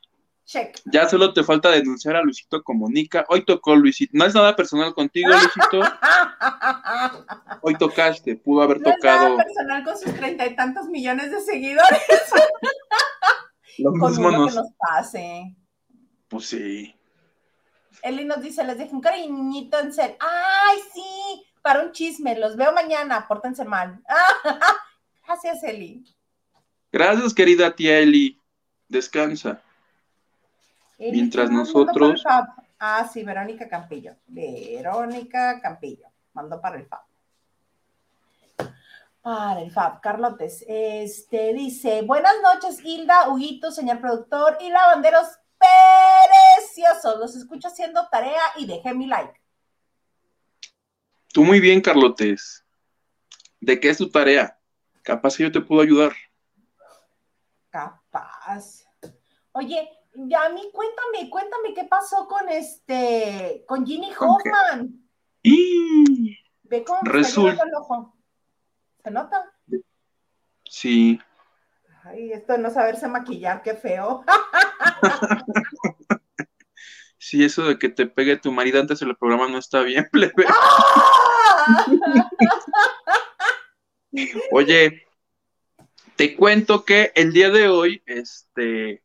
check. 0.45 0.79
Ya 0.85 1.07
solo 1.07 1.33
te 1.33 1.43
falta 1.43 1.71
denunciar 1.71 2.15
a 2.15 2.21
Luisito 2.21 2.63
Comunica. 2.63 3.25
Hoy 3.29 3.43
tocó 3.45 3.75
Luisito. 3.75 4.11
No 4.15 4.25
es 4.25 4.33
nada 4.33 4.55
personal 4.55 4.93
contigo, 4.93 5.29
Luisito. 5.29 5.81
Hoy 7.61 7.77
tocaste, 7.77 8.35
pudo 8.35 8.61
haber 8.61 8.81
No 8.81 8.89
es 8.89 8.95
tocado 8.95 9.29
nada 9.29 9.43
personal 9.43 9.83
con 9.83 9.97
sus 9.97 10.13
treinta 10.13 10.45
y 10.45 10.55
tantos 10.55 10.87
millones 10.87 11.31
de 11.31 11.41
seguidores. 11.41 12.01
lo 13.77 13.91
Con 13.91 14.11
mismo 14.11 14.27
uno 14.27 14.37
que 14.39 14.45
nos... 14.45 14.55
nos 14.55 14.67
pase. 14.77 15.55
Pues 16.27 16.45
sí. 16.47 16.95
Eli 18.03 18.25
nos 18.25 18.41
dice, 18.41 18.63
les 18.63 18.77
dejo 18.77 18.95
un 18.95 19.01
cariñito 19.01 19.79
en 19.79 19.93
ser. 19.93 20.17
¡Ay, 20.19 20.79
sí! 20.93 21.45
Para 21.61 21.83
un 21.83 21.91
chisme, 21.91 22.37
los 22.37 22.55
veo 22.55 22.73
mañana, 22.73 23.27
pórtense 23.27 23.65
mal. 23.65 24.01
Gracias, 25.27 25.63
Eli. 25.63 26.03
Gracias, 26.91 27.33
querida 27.33 27.75
tía 27.75 27.99
Eli. 27.99 28.39
Descansa. 28.87 29.61
Mientras 31.09 31.49
¿quién 31.49 31.57
mandó 31.57 31.73
para 31.73 32.07
nosotros-? 32.07 32.23
Ah, 32.79 33.09
sí, 33.11 33.23
Verónica 33.23 33.67
Campillo. 33.67 34.15
Verónica 34.27 35.59
Campillo. 35.61 36.07
Mandó 36.33 36.61
para 36.61 36.77
el 36.77 36.85
FAB. 36.85 37.01
Para 39.21 39.61
el 39.61 39.71
FAB, 39.71 40.01
Carlotes. 40.01 40.63
Este 40.67 41.53
dice: 41.53 42.01
Buenas 42.03 42.33
noches, 42.43 42.83
Hilda, 42.83 43.29
Huguito, 43.29 43.71
señor 43.71 43.99
productor 43.99 44.57
y 44.61 44.69
lavanderos 44.69 45.27
preciosos. 45.57 47.19
Los 47.19 47.35
escucho 47.35 47.67
haciendo 47.67 48.07
tarea 48.09 48.41
y 48.57 48.65
dejé 48.65 48.93
mi 48.93 49.07
like. 49.07 49.39
Tú 51.33 51.43
muy 51.43 51.59
bien, 51.59 51.81
Carlotes. 51.81 52.65
¿De 53.59 53.79
qué 53.79 53.89
es 53.89 53.97
tu 53.97 54.09
tarea? 54.09 54.59
Capaz 55.03 55.37
que 55.37 55.43
yo 55.43 55.51
te 55.51 55.61
puedo 55.61 55.81
ayudar. 55.81 56.13
Capaz. 57.69 58.85
Oye, 59.51 59.89
ya 60.13 60.45
a 60.45 60.49
mí 60.49 60.69
cuéntame, 60.73 61.29
cuéntame 61.29 61.73
qué 61.73 61.85
pasó 61.85 62.27
con 62.27 62.49
este, 62.49 63.63
con 63.67 63.85
Ginny 63.85 64.13
¿Con? 64.13 64.29
Hoffman. 64.29 65.09
Y 65.43 66.37
Ve 66.63 66.83
cómo 66.83 66.99
me 67.03 67.11
Resulta- 67.11 67.63
el 67.63 67.75
ojo. 67.75 68.15
¿Se 69.03 69.11
nota? 69.11 69.51
sí, 70.65 71.19
Ay, 72.03 72.31
esto 72.33 72.53
de 72.53 72.59
no 72.59 72.71
saberse 72.71 73.07
maquillar, 73.07 73.61
qué 73.61 73.75
feo. 73.75 74.23
sí, 77.19 77.43
eso 77.43 77.63
de 77.63 77.77
que 77.77 77.89
te 77.89 78.07
pegue 78.07 78.37
tu 78.37 78.51
marido 78.51 78.79
antes 78.81 78.99
del 78.99 79.15
programa 79.15 79.47
no 79.47 79.59
está 79.59 79.81
bien, 79.81 80.07
plebe. 80.11 80.33
¡Ah! 80.47 81.85
Oye, 84.51 85.07
te 86.15 86.35
cuento 86.35 86.83
que 86.85 87.11
el 87.15 87.33
día 87.33 87.49
de 87.49 87.69
hoy, 87.69 88.03
este, 88.05 89.03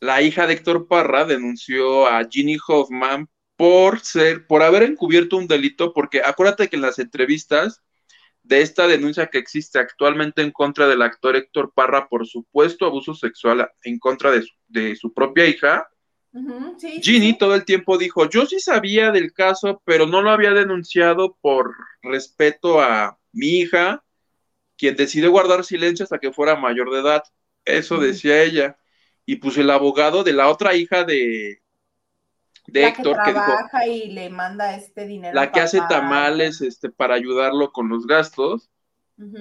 la 0.00 0.22
hija 0.22 0.46
de 0.46 0.54
Héctor 0.54 0.86
Parra 0.88 1.24
denunció 1.24 2.06
a 2.06 2.26
Ginny 2.28 2.56
Hoffman 2.66 3.28
por 3.56 4.00
ser, 4.00 4.46
por 4.46 4.62
haber 4.62 4.84
encubierto 4.84 5.36
un 5.36 5.48
delito, 5.48 5.92
porque 5.92 6.22
acuérdate 6.24 6.68
que 6.68 6.76
en 6.76 6.82
las 6.82 6.98
entrevistas 6.98 7.82
de 8.42 8.62
esta 8.62 8.86
denuncia 8.86 9.26
que 9.26 9.38
existe 9.38 9.78
actualmente 9.78 10.42
en 10.42 10.52
contra 10.52 10.86
del 10.86 11.02
actor 11.02 11.36
Héctor 11.36 11.72
Parra 11.74 12.08
por 12.08 12.26
supuesto 12.26 12.86
abuso 12.86 13.14
sexual 13.14 13.68
en 13.82 13.98
contra 13.98 14.30
de 14.30 14.42
su, 14.42 14.54
de 14.68 14.96
su 14.96 15.12
propia 15.12 15.46
hija, 15.46 15.88
sí, 16.78 17.00
Ginny 17.02 17.32
sí. 17.32 17.38
todo 17.38 17.54
el 17.54 17.64
tiempo 17.64 17.98
dijo, 17.98 18.28
yo 18.28 18.46
sí 18.46 18.60
sabía 18.60 19.10
del 19.10 19.32
caso, 19.32 19.82
pero 19.84 20.06
no 20.06 20.22
lo 20.22 20.30
había 20.30 20.52
denunciado 20.52 21.36
por 21.40 21.74
respeto 22.02 22.80
a 22.80 23.18
mi 23.32 23.58
hija, 23.58 24.04
quien 24.76 24.96
decidió 24.96 25.30
guardar 25.30 25.64
silencio 25.64 26.04
hasta 26.04 26.18
que 26.18 26.32
fuera 26.32 26.56
mayor 26.56 26.90
de 26.92 27.00
edad. 27.00 27.22
Eso 27.64 27.98
decía 27.98 28.42
ella. 28.42 28.78
Y 29.30 29.36
pues 29.36 29.58
el 29.58 29.68
abogado 29.68 30.24
de 30.24 30.32
la 30.32 30.48
otra 30.48 30.74
hija 30.74 31.04
de, 31.04 31.60
de 32.66 32.80
La 32.80 32.88
Héctor, 32.88 33.16
que 33.18 33.22
que 33.24 33.30
dijo, 33.34 33.44
trabaja 33.44 33.86
y 33.86 34.08
le 34.08 34.30
manda 34.30 34.74
este 34.74 35.06
dinero. 35.06 35.34
la 35.34 35.52
que 35.52 35.60
hace 35.60 35.82
tamales 35.86 36.62
este, 36.62 36.88
para 36.88 37.14
ayudarlo 37.14 37.70
con 37.70 37.90
los 37.90 38.06
gastos, 38.06 38.70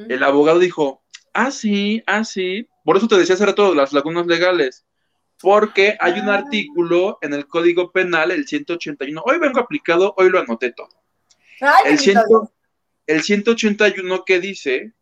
el 0.09 0.23
abogado 0.23 0.59
dijo, 0.59 1.03
ah, 1.33 1.51
sí, 1.51 2.03
ah, 2.05 2.25
sí. 2.25 2.67
Por 2.83 2.97
eso 2.97 3.07
te 3.07 3.15
decía 3.17 3.35
hace 3.35 3.45
rato 3.45 3.73
las 3.73 3.93
lagunas 3.93 4.27
legales. 4.27 4.85
Porque 5.39 5.95
hay 6.01 6.19
un 6.19 6.27
Ah. 6.29 6.35
artículo 6.39 7.17
en 7.21 7.33
el 7.33 7.47
Código 7.47 7.91
Penal, 7.93 8.31
el 8.31 8.45
181. 8.45 9.21
Hoy 9.23 9.37
vengo 9.39 9.59
aplicado, 9.61 10.15
hoy 10.17 10.29
lo 10.29 10.39
anoté 10.39 10.73
todo. 10.73 10.89
Ay, 11.61 11.69
El, 11.85 11.91
bendito 11.91 12.03
ciento- 12.03 12.27
Dios. 12.27 12.49
el 13.05 13.21
181 13.23 14.25
que 14.25 14.39
dice 14.41 14.93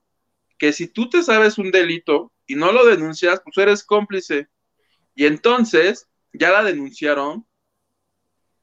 que 0.60 0.74
si 0.74 0.88
tú 0.90 1.10
te 1.10 1.24
sabes 1.24 1.58
un 1.58 1.72
delito 1.72 2.32
y 2.46 2.54
no 2.54 2.72
lo 2.72 2.86
denuncias, 2.86 3.42
pues 3.44 3.58
eres 3.58 3.84
cómplice. 3.84 4.48
Y 5.16 5.26
entonces 5.26 6.08
ya 6.34 6.52
la 6.52 6.64
denunciaron 6.64 7.46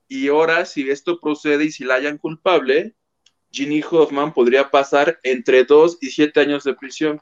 y 0.07 0.29
ahora 0.29 0.67
si 0.67 0.89
esto 0.91 1.19
procede 1.19 1.65
y 1.65 1.73
si 1.73 1.85
la 1.85 1.95
hayan 1.95 2.19
culpable, 2.19 2.95
Ginny 3.51 3.83
Hoffman 3.83 4.33
podría 4.35 4.71
pasar 4.71 5.19
entre 5.23 5.65
2 5.65 5.99
y 6.01 6.11
7 6.11 6.41
años 6.41 6.65
de 6.65 6.75
prisión. 6.75 7.21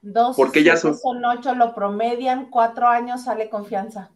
Dos, 0.00 0.36
porque 0.36 0.62
ya 0.62 0.76
siete 0.76 0.96
son- 0.98 1.22
son 1.22 1.24
ocho, 1.24 1.54
lo 1.54 1.74
promedian, 1.74 2.50
cuatro 2.50 2.86
años 2.86 3.24
sale 3.24 3.48
confianza. 3.48 4.10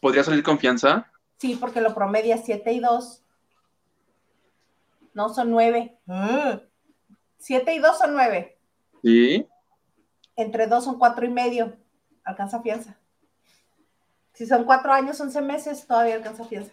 ¿Podría 0.00 0.24
salir 0.24 0.42
confianza? 0.42 1.10
Sí, 1.38 1.56
porque 1.58 1.80
lo 1.80 1.94
promedia 1.94 2.36
siete 2.38 2.72
y 2.72 2.80
dos. 2.80 3.22
No, 5.14 5.32
son 5.32 5.50
nueve. 5.50 5.96
Mm. 6.06 6.58
Siete 7.38 7.74
y 7.74 7.78
dos 7.78 7.96
son 7.98 8.12
nueve. 8.12 8.58
Sí. 9.02 9.46
Entre 10.36 10.66
dos 10.66 10.84
son 10.84 10.98
cuatro 10.98 11.24
y 11.26 11.30
medio. 11.30 11.76
Alcanza 12.24 12.60
fianza. 12.62 12.98
Si 14.34 14.46
son 14.46 14.64
cuatro 14.64 14.92
años, 14.92 15.18
once 15.20 15.40
meses, 15.40 15.86
todavía 15.86 16.16
alcanza 16.16 16.44
fianza. 16.44 16.72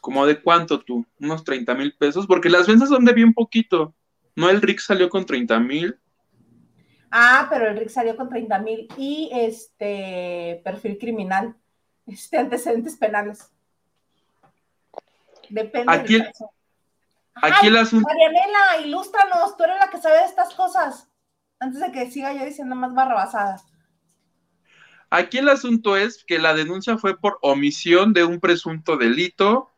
¿Como 0.00 0.26
de 0.26 0.42
cuánto 0.42 0.80
tú? 0.80 1.06
¿Unos 1.20 1.44
30 1.44 1.74
mil 1.74 1.96
pesos? 1.96 2.26
Porque 2.26 2.50
las 2.50 2.66
ventas 2.66 2.88
son 2.88 3.04
de 3.04 3.12
bien 3.12 3.32
poquito. 3.32 3.94
¿No 4.36 4.50
el 4.50 4.60
Rick 4.60 4.80
salió 4.80 5.08
con 5.08 5.24
30 5.24 5.58
mil? 5.60 5.98
Ah, 7.10 7.46
pero 7.48 7.68
el 7.68 7.78
Rick 7.78 7.88
salió 7.90 8.16
con 8.16 8.28
30 8.28 8.58
mil 8.58 8.88
y 8.96 9.30
este 9.32 10.60
perfil 10.64 10.98
criminal, 10.98 11.54
este 12.06 12.36
antecedentes 12.38 12.96
penales. 12.96 13.48
Depende 15.48 15.92
Aquí- 15.92 16.14
del 16.14 16.26
caso. 16.26 16.50
Aquí 17.36 17.66
el 17.66 17.76
asunto... 17.76 18.06
Marianela, 18.08 18.78
ilústranos, 18.84 19.56
tú 19.56 19.64
eres 19.64 19.76
la 19.78 19.90
que 19.90 20.00
sabe 20.00 20.18
de 20.18 20.24
estas 20.24 20.54
cosas. 20.54 21.08
Antes 21.64 21.80
de 21.80 21.92
que 21.92 22.10
siga 22.10 22.34
yo 22.34 22.44
diciendo 22.44 22.76
más 22.76 22.92
barrabasada. 22.94 23.56
Aquí 25.10 25.38
el 25.38 25.48
asunto 25.48 25.96
es 25.96 26.24
que 26.26 26.38
la 26.38 26.54
denuncia 26.54 26.98
fue 26.98 27.18
por 27.18 27.38
omisión 27.40 28.12
de 28.12 28.24
un 28.24 28.38
presunto 28.38 28.96
delito 28.96 29.70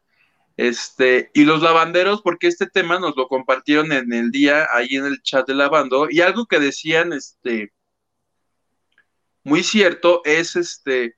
Este, 0.56 1.30
y 1.34 1.44
los 1.44 1.60
lavanderos, 1.60 2.22
porque 2.22 2.46
este 2.46 2.66
tema 2.66 2.98
nos 2.98 3.14
lo 3.14 3.28
compartieron 3.28 3.92
en 3.92 4.10
el 4.12 4.30
día 4.30 4.66
ahí 4.72 4.96
en 4.96 5.04
el 5.04 5.20
chat 5.22 5.46
de 5.46 5.54
lavando, 5.54 6.08
y 6.10 6.22
algo 6.22 6.46
que 6.46 6.58
decían, 6.58 7.12
este, 7.12 7.74
muy 9.44 9.62
cierto, 9.62 10.22
es 10.24 10.56
este, 10.56 11.16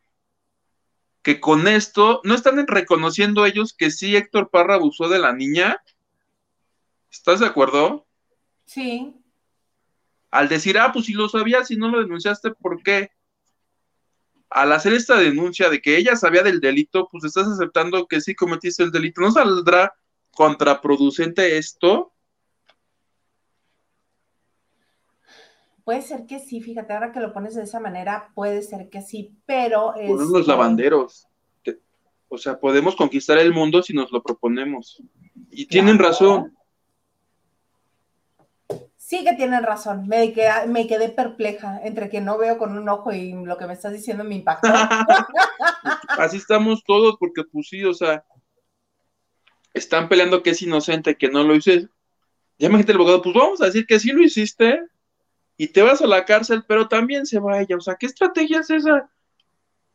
que 1.22 1.38
con 1.38 1.68
esto 1.68 2.20
no 2.24 2.34
están 2.34 2.66
reconociendo 2.66 3.46
ellos 3.46 3.74
que 3.78 3.92
sí 3.92 4.16
Héctor 4.16 4.50
Parra 4.50 4.74
abusó 4.74 5.08
de 5.08 5.20
la 5.20 5.32
niña. 5.32 5.80
¿Estás 7.10 7.38
de 7.40 7.46
acuerdo? 7.46 8.06
Sí. 8.66 9.14
Al 10.30 10.48
decir, 10.48 10.78
ah, 10.78 10.92
pues 10.92 11.06
si 11.06 11.12
lo 11.12 11.28
sabías 11.28 11.70
y 11.70 11.76
no 11.76 11.88
lo 11.88 12.00
denunciaste, 12.00 12.50
¿por 12.50 12.82
qué? 12.82 13.10
Al 14.50 14.72
hacer 14.72 14.92
esta 14.92 15.16
denuncia 15.16 15.70
de 15.70 15.80
que 15.80 15.96
ella 15.96 16.16
sabía 16.16 16.42
del 16.42 16.60
delito, 16.60 17.08
pues 17.10 17.24
estás 17.24 17.48
aceptando 17.48 18.06
que 18.06 18.20
sí 18.20 18.34
cometiste 18.34 18.82
el 18.82 18.90
delito. 18.90 19.20
¿No 19.20 19.30
saldrá 19.30 19.94
contraproducente 20.32 21.58
esto? 21.58 22.12
Puede 25.84 26.02
ser 26.02 26.26
que 26.26 26.38
sí, 26.38 26.60
fíjate, 26.60 26.92
ahora 26.92 27.12
que 27.12 27.20
lo 27.20 27.32
pones 27.32 27.54
de 27.54 27.62
esa 27.62 27.80
manera, 27.80 28.30
puede 28.34 28.62
ser 28.62 28.90
que 28.90 29.00
sí, 29.00 29.34
pero... 29.46 29.94
es 29.94 30.10
los 30.10 30.46
lavanderos. 30.46 31.26
O 32.28 32.36
sea, 32.36 32.60
podemos 32.60 32.94
conquistar 32.94 33.38
el 33.38 33.54
mundo 33.54 33.82
si 33.82 33.94
nos 33.94 34.12
lo 34.12 34.22
proponemos. 34.22 35.02
Y 35.50 35.64
tienen 35.66 35.98
razón. 35.98 36.57
Sí 39.08 39.24
que 39.24 39.32
tienen 39.32 39.62
razón. 39.62 40.06
Me 40.06 40.34
quedé, 40.34 40.66
me 40.66 40.86
quedé 40.86 41.08
perpleja 41.08 41.80
entre 41.82 42.10
que 42.10 42.20
no 42.20 42.36
veo 42.36 42.58
con 42.58 42.76
un 42.76 42.86
ojo 42.90 43.10
y 43.10 43.32
lo 43.32 43.56
que 43.56 43.66
me 43.66 43.72
estás 43.72 43.94
diciendo 43.94 44.22
me 44.22 44.34
impactó. 44.34 44.68
Así 46.08 46.36
estamos 46.36 46.84
todos, 46.84 47.16
porque 47.18 47.42
pues 47.42 47.68
sí, 47.70 47.82
o 47.86 47.94
sea, 47.94 48.22
están 49.72 50.10
peleando 50.10 50.42
que 50.42 50.50
es 50.50 50.60
inocente, 50.60 51.16
que 51.16 51.30
no 51.30 51.42
lo 51.42 51.54
hice. 51.54 51.88
Ya 52.58 52.68
me 52.68 52.82
el 52.82 52.96
abogado, 52.96 53.22
pues 53.22 53.34
vamos 53.34 53.62
a 53.62 53.64
decir 53.64 53.86
que 53.86 53.98
sí 53.98 54.12
lo 54.12 54.22
hiciste 54.22 54.82
y 55.56 55.68
te 55.68 55.80
vas 55.80 56.02
a 56.02 56.06
la 56.06 56.26
cárcel, 56.26 56.66
pero 56.68 56.86
también 56.86 57.24
se 57.24 57.38
va 57.38 57.62
ella. 57.62 57.78
O 57.78 57.80
sea, 57.80 57.94
¿qué 57.94 58.04
estrategia 58.04 58.60
es 58.60 58.68
esa? 58.68 59.10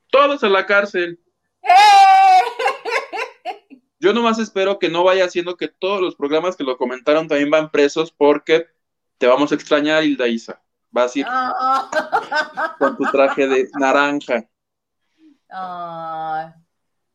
Todos 0.09 0.43
a 0.43 0.49
la 0.49 0.65
cárcel. 0.65 1.19
Yo 3.99 4.11
nomás 4.11 4.39
espero 4.39 4.79
que 4.79 4.89
no 4.89 5.03
vaya 5.03 5.25
haciendo 5.25 5.55
que 5.55 5.67
todos 5.67 6.01
los 6.01 6.15
programas 6.15 6.55
que 6.55 6.63
lo 6.63 6.77
comentaron 6.77 7.27
también 7.27 7.51
van 7.51 7.69
presos 7.69 8.11
porque 8.11 8.72
te 9.17 9.27
vamos 9.27 9.51
a 9.51 9.55
extrañar, 9.55 10.03
Hilda 10.03 10.27
Isa. 10.27 10.61
Vas 10.91 11.15
a 11.15 11.19
ir 11.19 11.25
ah. 11.27 12.75
con 12.77 12.97
tu 12.97 13.03
traje 13.05 13.47
de 13.47 13.67
naranja. 13.79 14.47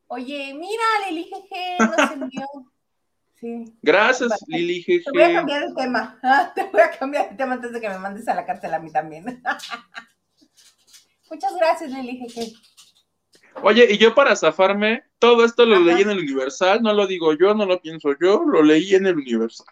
Oye, 0.09 0.55
mira, 0.55 0.83
Lili 1.09 1.25
Jeje, 1.25 1.77
no 1.79 2.09
se 2.09 2.15
envió. 2.15 2.47
Sí. 3.35 3.65
Gracias, 3.83 4.33
Lili 4.49 4.83
Jeje. 4.83 5.05
Te 5.05 5.11
voy 5.13 5.23
a 5.23 5.35
cambiar 5.35 5.63
el 5.63 5.75
tema. 5.75 6.21
Te 6.55 6.65
voy 6.65 6.81
a 6.81 6.91
cambiar 6.91 7.29
el 7.31 7.37
tema 7.37 7.55
antes 7.55 7.73
de 7.73 7.81
que 7.81 7.89
me 7.89 7.99
mandes 7.99 8.27
a 8.27 8.35
la 8.35 8.45
cárcel 8.45 8.75
a 8.75 8.79
mí 8.79 8.91
también. 8.91 9.25
Muchas 11.31 11.55
gracias, 11.57 11.91
Lili 11.91 12.17
Jeje. 12.17 12.55
Oye, 13.63 13.87
y 13.91 13.99
yo 13.99 14.15
para 14.15 14.37
zafarme, 14.37 15.05
todo 15.19 15.45
esto 15.45 15.67
lo 15.67 15.81
leí 15.81 16.03
en 16.03 16.11
el 16.11 16.21
Universal, 16.21 16.83
no 16.83 16.93
lo 16.93 17.07
digo 17.07 17.35
yo, 17.35 17.55
no 17.55 17.67
lo 17.67 17.81
pienso 17.81 18.11
yo, 18.21 18.45
lo 18.45 18.63
leí 18.63 18.95
en 18.95 19.07
el 19.07 19.17
Universal. 19.17 19.67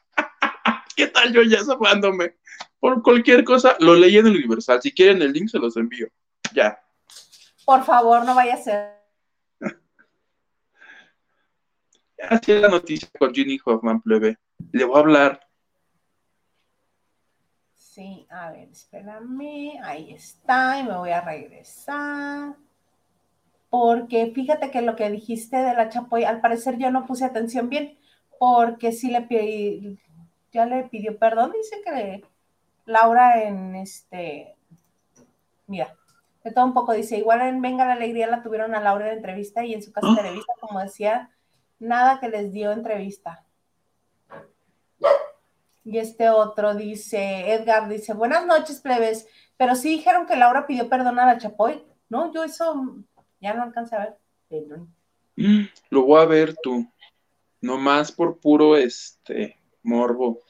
¿Qué 0.97 1.07
tal 1.07 1.33
yo 1.33 1.43
ya 1.43 1.63
zafándome? 1.63 2.37
Por 2.81 3.03
cualquier 3.03 3.45
cosa, 3.45 3.77
lo 3.79 3.95
leí 3.95 4.17
en 4.17 4.27
el 4.27 4.37
Universal. 4.37 4.83
Si 4.83 4.93
quieren 4.93 5.23
el 5.23 5.33
link, 5.33 5.49
se 5.49 5.59
los 5.59 5.77
envío. 5.77 6.09
Ya. 6.53 6.83
Por 7.65 7.85
favor, 7.85 8.25
no 8.25 8.35
vaya 8.35 8.55
a 8.55 8.57
ser. 8.57 8.97
Así 12.29 12.53
es 12.53 12.61
la 12.61 12.69
noticia 12.69 13.09
con 13.19 13.33
Ginny 13.33 13.59
Hoffman, 13.65 14.01
plebe. 14.01 14.39
Le 14.73 14.85
voy 14.85 14.97
a 14.97 15.01
hablar. 15.01 15.41
Sí, 17.75 18.27
a 18.31 18.51
ver, 18.51 18.71
espérame. 18.71 19.79
Ahí 19.85 20.13
está, 20.13 20.81
y 20.81 20.85
me 20.85 20.97
voy 20.97 21.11
a 21.11 21.21
regresar 21.21 22.57
porque 23.69 24.33
fíjate 24.35 24.71
que 24.71 24.83
lo 24.83 24.97
que 24.97 25.11
dijiste 25.11 25.57
de 25.57 25.75
la 25.75 25.89
Chapoy, 25.89 26.25
al 26.25 26.41
parecer 26.41 26.79
yo 26.79 26.91
no 26.91 27.07
puse 27.07 27.25
atención 27.25 27.69
bien, 27.69 27.99
porque 28.39 28.93
sí 28.93 29.11
le 29.11 29.23
pedí, 29.23 29.99
ya 30.53 30.67
le 30.67 30.85
pidió 30.85 31.19
perdón, 31.19 31.53
dice 31.53 31.83
que 31.85 32.25
Laura 32.87 33.43
en 33.43 33.77
este, 33.77 34.57
mira, 35.67 35.95
de 36.45 36.53
todo 36.53 36.65
un 36.65 36.75
poco 36.75 36.93
dice, 36.93 37.19
igual 37.19 37.43
en 37.43 37.61
Venga 37.61 37.85
la 37.85 37.95
Alegría 37.95 38.29
la 38.29 38.43
tuvieron 38.43 38.75
a 38.75 38.81
Laura 38.81 39.09
en 39.09 39.17
entrevista 39.17 39.65
y 39.65 39.75
en 39.75 39.83
su 39.83 39.93
casa 39.93 40.07
de 40.07 40.13
entrevista, 40.13 40.53
como 40.61 40.81
decía, 40.81 41.31
nada 41.81 42.21
que 42.21 42.29
les 42.29 42.53
dio 42.53 42.71
entrevista. 42.71 43.45
Y 45.85 45.99
este 45.99 46.31
otro 46.31 46.75
dice, 46.75 47.53
Edgar 47.53 47.89
dice, 47.89 48.15
buenas 48.15 48.47
noches, 48.47 48.81
plebes, 48.81 49.29
pero 49.57 49.75
sí 49.75 49.91
dijeron 49.91 50.27
que 50.27 50.37
Laura 50.37 50.67
pidió 50.67 50.89
perdón 50.89 51.19
a 51.19 51.27
la 51.27 51.39
Chapoy, 51.39 51.85
¿no? 52.09 52.33
Yo 52.33 52.45
eso 52.45 52.97
ya 53.41 53.55
no 53.55 53.63
alcanza 53.63 53.97
a 53.97 54.05
ver. 54.05 54.19
Mm, 55.37 55.65
lo 55.91 56.03
voy 56.05 56.21
a 56.21 56.27
ver 56.27 56.57
tú. 56.63 56.87
Nomás 57.61 58.13
por 58.13 58.39
puro 58.39 58.77
este 58.77 59.57
morbo. 59.87 60.43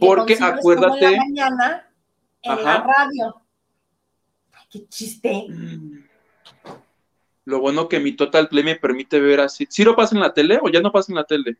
Porque 0.00 0.36
acuérdate. 0.40 1.10
La 1.10 1.16
mañana 1.18 1.90
en 2.42 2.64
la 2.64 2.78
radio. 2.78 3.42
Ay, 4.52 4.66
qué 4.70 4.88
chiste. 4.88 5.46
Mm. 5.48 6.04
Lo 7.44 7.60
bueno 7.60 7.88
que 7.88 8.00
mi 8.00 8.12
Total 8.12 8.48
Play 8.48 8.64
me 8.64 8.76
permite 8.76 9.20
ver 9.20 9.40
así. 9.40 9.66
¿Sí 9.70 9.84
lo 9.84 9.94
pasa 9.94 10.14
en 10.14 10.20
la 10.20 10.34
tele 10.34 10.58
o 10.62 10.68
ya 10.68 10.80
no 10.80 10.90
pasa 10.90 11.12
en 11.12 11.16
la 11.16 11.24
tele? 11.24 11.56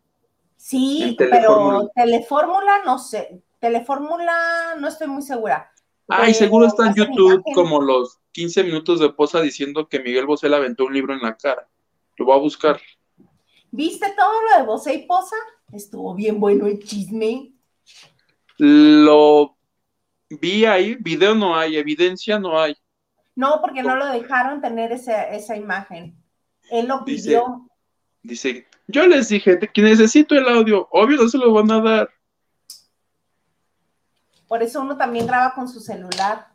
Sí, 0.56 1.14
pero 1.18 1.90
Telefórmula 1.94 2.82
no 2.84 2.98
sé. 2.98 3.40
Telefórmula 3.60 4.74
no 4.78 4.88
estoy 4.88 5.06
muy 5.06 5.22
segura. 5.22 5.72
Ay, 6.08 6.34
seguro 6.34 6.66
está 6.66 6.88
en 6.88 6.94
YouTube 6.94 7.42
como 7.54 7.80
los 7.80 8.18
15 8.32 8.64
minutos 8.64 9.00
de 9.00 9.10
posa 9.10 9.40
diciendo 9.40 9.88
que 9.88 10.00
Miguel 10.00 10.26
Bosé 10.26 10.48
le 10.48 10.56
aventó 10.56 10.84
un 10.84 10.94
libro 10.94 11.14
en 11.14 11.20
la 11.20 11.36
cara. 11.36 11.68
Lo 12.16 12.26
voy 12.26 12.36
a 12.36 12.40
buscar. 12.40 12.80
¿Viste 13.70 14.12
todo 14.16 14.42
lo 14.42 14.58
de 14.58 14.66
Bosé 14.66 14.94
y 14.94 15.06
Posa? 15.06 15.36
Estuvo 15.72 16.14
bien 16.14 16.38
bueno 16.38 16.66
el 16.66 16.82
chisme. 16.82 17.52
Lo 18.58 19.56
vi 20.30 20.64
ahí, 20.64 20.96
video 20.96 21.34
no 21.34 21.56
hay, 21.56 21.76
evidencia 21.76 22.38
no 22.38 22.60
hay. 22.60 22.76
No, 23.34 23.60
porque 23.60 23.82
no 23.82 23.96
lo 23.96 24.06
dejaron 24.06 24.60
tener 24.60 24.92
esa, 24.92 25.56
imagen. 25.56 26.16
Él 26.70 26.88
lo 26.88 27.04
pidió. 27.04 27.68
Dice, 28.22 28.66
yo 28.86 29.06
les 29.06 29.28
dije 29.28 29.58
que 29.58 29.82
necesito 29.82 30.34
el 30.34 30.48
audio, 30.48 30.88
obvio 30.90 31.18
no 31.18 31.28
se 31.28 31.38
lo 31.38 31.52
van 31.52 31.70
a 31.70 31.80
dar. 31.80 32.10
Por 34.48 34.62
eso 34.62 34.80
uno 34.80 34.96
también 34.96 35.26
graba 35.26 35.52
con 35.54 35.68
su 35.68 35.80
celular. 35.80 36.46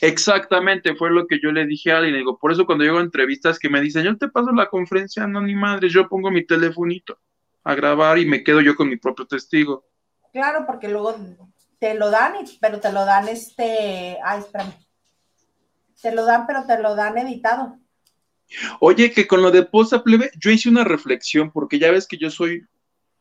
Exactamente, 0.00 0.94
fue 0.94 1.10
lo 1.10 1.26
que 1.26 1.38
yo 1.40 1.52
le 1.52 1.66
dije 1.66 1.92
a 1.92 1.98
alguien. 1.98 2.16
Digo, 2.16 2.38
por 2.38 2.52
eso 2.52 2.66
cuando 2.66 2.84
llego 2.84 2.98
a 2.98 3.02
entrevistas 3.02 3.58
que 3.58 3.68
me 3.68 3.80
dicen, 3.80 4.04
yo 4.04 4.16
te 4.16 4.28
paso 4.28 4.52
la 4.52 4.68
conferencia, 4.68 5.26
no, 5.26 5.40
ni 5.40 5.54
madre, 5.54 5.88
yo 5.88 6.08
pongo 6.08 6.30
mi 6.30 6.44
telefonito 6.44 7.18
a 7.64 7.74
grabar 7.74 8.18
y 8.18 8.26
me 8.26 8.42
quedo 8.42 8.60
yo 8.60 8.74
con 8.74 8.88
mi 8.88 8.96
propio 8.96 9.26
testigo. 9.26 9.86
Claro, 10.32 10.64
porque 10.66 10.88
luego 10.88 11.16
te 11.78 11.94
lo 11.94 12.10
dan, 12.10 12.34
pero 12.60 12.80
te 12.80 12.92
lo 12.92 13.04
dan 13.04 13.28
este, 13.28 14.18
ay, 14.24 14.40
espérame. 14.40 14.72
Te 16.00 16.14
lo 16.14 16.24
dan, 16.24 16.46
pero 16.46 16.64
te 16.66 16.80
lo 16.80 16.94
dan 16.94 17.18
editado. 17.18 17.78
Oye, 18.80 19.12
que 19.12 19.26
con 19.26 19.42
lo 19.42 19.50
de 19.50 19.64
Posa 19.64 20.02
Plebe, 20.02 20.30
yo 20.38 20.50
hice 20.50 20.68
una 20.68 20.84
reflexión, 20.84 21.50
porque 21.50 21.78
ya 21.78 21.90
ves 21.90 22.06
que 22.06 22.16
yo 22.16 22.30
soy 22.30 22.66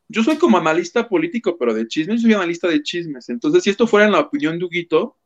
yo 0.10 0.24
soy 0.24 0.38
como 0.38 0.58
analista 0.58 1.08
político, 1.10 1.58
pero 1.58 1.74
de 1.74 1.88
chismes, 1.88 2.22
soy 2.22 2.34
analista 2.34 2.68
de 2.68 2.82
chismes. 2.82 3.28
Entonces, 3.30 3.64
si 3.64 3.70
esto 3.70 3.88
fuera 3.88 4.06
en 4.06 4.14
la 4.14 4.22
opinión 4.22 4.58
de 4.58 4.66
Huguito, 4.66 5.18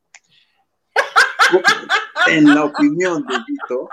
en 2.28 2.56
la 2.56 2.66
opinión 2.66 3.24
de 3.28 3.36
Huguito, 3.36 3.90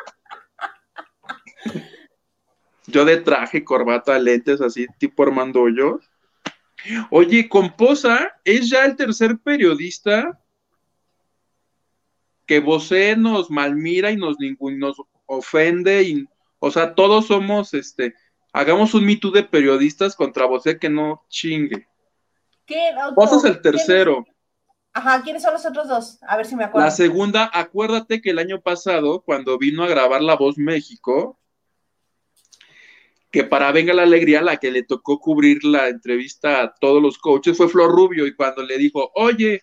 yo 2.88 3.04
de 3.04 3.18
traje, 3.18 3.64
corbata, 3.64 4.18
lentes, 4.18 4.60
así, 4.60 4.86
tipo 4.98 5.22
Armando 5.22 5.62
Hoyos. 5.62 6.10
Oye, 7.10 7.48
Composa 7.48 8.32
es 8.44 8.68
ya 8.68 8.84
el 8.84 8.96
tercer 8.96 9.38
periodista 9.38 10.40
que 12.46 12.60
vosé 12.60 13.16
nos 13.16 13.50
malmira 13.50 14.10
y 14.10 14.16
nos, 14.16 14.36
nos 14.60 15.02
ofende, 15.26 16.02
y, 16.02 16.28
o 16.58 16.70
sea, 16.70 16.94
todos 16.94 17.26
somos, 17.26 17.74
este, 17.74 18.14
Hagamos 18.52 18.94
un 18.94 19.04
Me 19.04 19.18
de 19.32 19.42
periodistas 19.44 20.16
contra 20.16 20.46
vos, 20.46 20.64
que 20.80 20.88
no 20.88 21.24
chingue. 21.28 21.86
¿Qué? 22.66 22.90
Vos 23.14 23.30
sos 23.30 23.44
el 23.44 23.60
tercero. 23.60 24.24
Ajá, 24.92 25.22
¿quiénes 25.22 25.42
son 25.42 25.52
los 25.52 25.64
otros 25.64 25.86
dos? 25.86 26.18
A 26.22 26.36
ver 26.36 26.46
si 26.46 26.56
me 26.56 26.64
acuerdo. 26.64 26.86
La 26.86 26.90
segunda, 26.90 27.50
acuérdate 27.52 28.20
que 28.20 28.30
el 28.30 28.38
año 28.38 28.60
pasado, 28.60 29.22
cuando 29.22 29.58
vino 29.58 29.84
a 29.84 29.88
grabar 29.88 30.22
La 30.22 30.34
Voz 30.34 30.58
México, 30.58 31.37
que 33.30 33.44
para 33.44 33.72
Venga 33.72 33.92
la 33.92 34.02
Alegría, 34.04 34.40
la 34.40 34.56
que 34.56 34.70
le 34.70 34.82
tocó 34.82 35.18
cubrir 35.18 35.64
la 35.64 35.88
entrevista 35.88 36.62
a 36.62 36.74
todos 36.74 37.02
los 37.02 37.18
coaches 37.18 37.56
fue 37.56 37.68
Flor 37.68 37.90
Rubio, 37.90 38.26
y 38.26 38.34
cuando 38.34 38.62
le 38.62 38.78
dijo, 38.78 39.10
oye, 39.14 39.62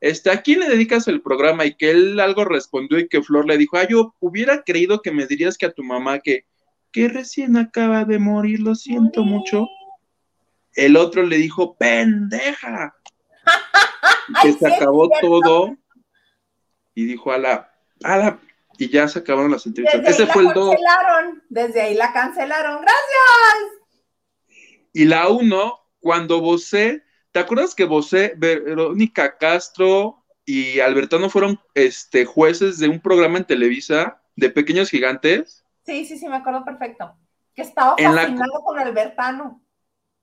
este, 0.00 0.30
¿a 0.30 0.42
quién 0.42 0.60
le 0.60 0.68
dedicas 0.68 1.08
el 1.08 1.22
programa? 1.22 1.64
Y 1.64 1.74
que 1.74 1.90
él 1.90 2.20
algo 2.20 2.44
respondió 2.44 2.98
y 2.98 3.08
que 3.08 3.22
Flor 3.22 3.46
le 3.46 3.56
dijo, 3.56 3.78
ah, 3.78 3.88
yo 3.88 4.14
hubiera 4.20 4.62
creído 4.62 5.00
que 5.00 5.12
me 5.12 5.26
dirías 5.26 5.56
que 5.56 5.66
a 5.66 5.72
tu 5.72 5.82
mamá 5.82 6.18
que 6.18 6.44
que 6.96 7.08
recién 7.08 7.58
acaba 7.58 8.06
de 8.06 8.18
morir, 8.18 8.60
lo 8.60 8.74
siento 8.74 9.22
mucho. 9.22 9.68
El 10.72 10.96
otro 10.96 11.24
le 11.24 11.36
dijo, 11.36 11.76
pendeja. 11.76 12.94
Y 14.28 14.32
que 14.42 14.52
se 14.54 14.66
acabó 14.66 15.10
todo. 15.20 15.76
Y 16.94 17.04
dijo 17.04 17.32
a 17.32 17.36
la, 17.36 17.70
a 18.02 18.16
la, 18.16 18.40
y 18.78 18.88
ya 18.90 19.08
se 19.08 19.18
acabaron 19.20 19.50
las 19.50 19.66
entrevistas. 19.66 20.00
Desde 20.02 20.12
Ese 20.12 20.22
ahí 20.24 20.28
fue 20.32 20.42
la 20.44 20.48
el 20.50 20.54
2. 20.54 20.70
cancelaron. 20.70 21.42
Desde 21.48 21.80
ahí 21.82 21.94
la 21.94 22.12
cancelaron. 22.12 22.80
Gracias. 22.82 23.82
Y 24.92 25.04
la 25.04 25.28
1, 25.28 25.78
cuando 26.00 26.40
Bosé, 26.40 27.04
¿te 27.32 27.40
acuerdas 27.40 27.74
que 27.74 27.84
Bosé, 27.84 28.34
Verónica 28.36 29.36
Castro 29.36 30.24
y 30.44 30.80
Albertano 30.80 31.28
fueron 31.28 31.60
este, 31.74 32.24
jueces 32.24 32.78
de 32.78 32.88
un 32.88 33.00
programa 33.00 33.38
en 33.38 33.44
Televisa 33.44 34.22
de 34.36 34.50
Pequeños 34.50 34.90
Gigantes? 34.90 35.64
Sí, 35.84 36.04
sí, 36.06 36.18
sí, 36.18 36.28
me 36.28 36.36
acuerdo 36.36 36.64
perfecto. 36.64 37.14
Que 37.54 37.62
estaba 37.62 37.94
la- 37.98 38.12
fascinado 38.12 38.62
con 38.64 38.78
Albertano. 38.78 39.62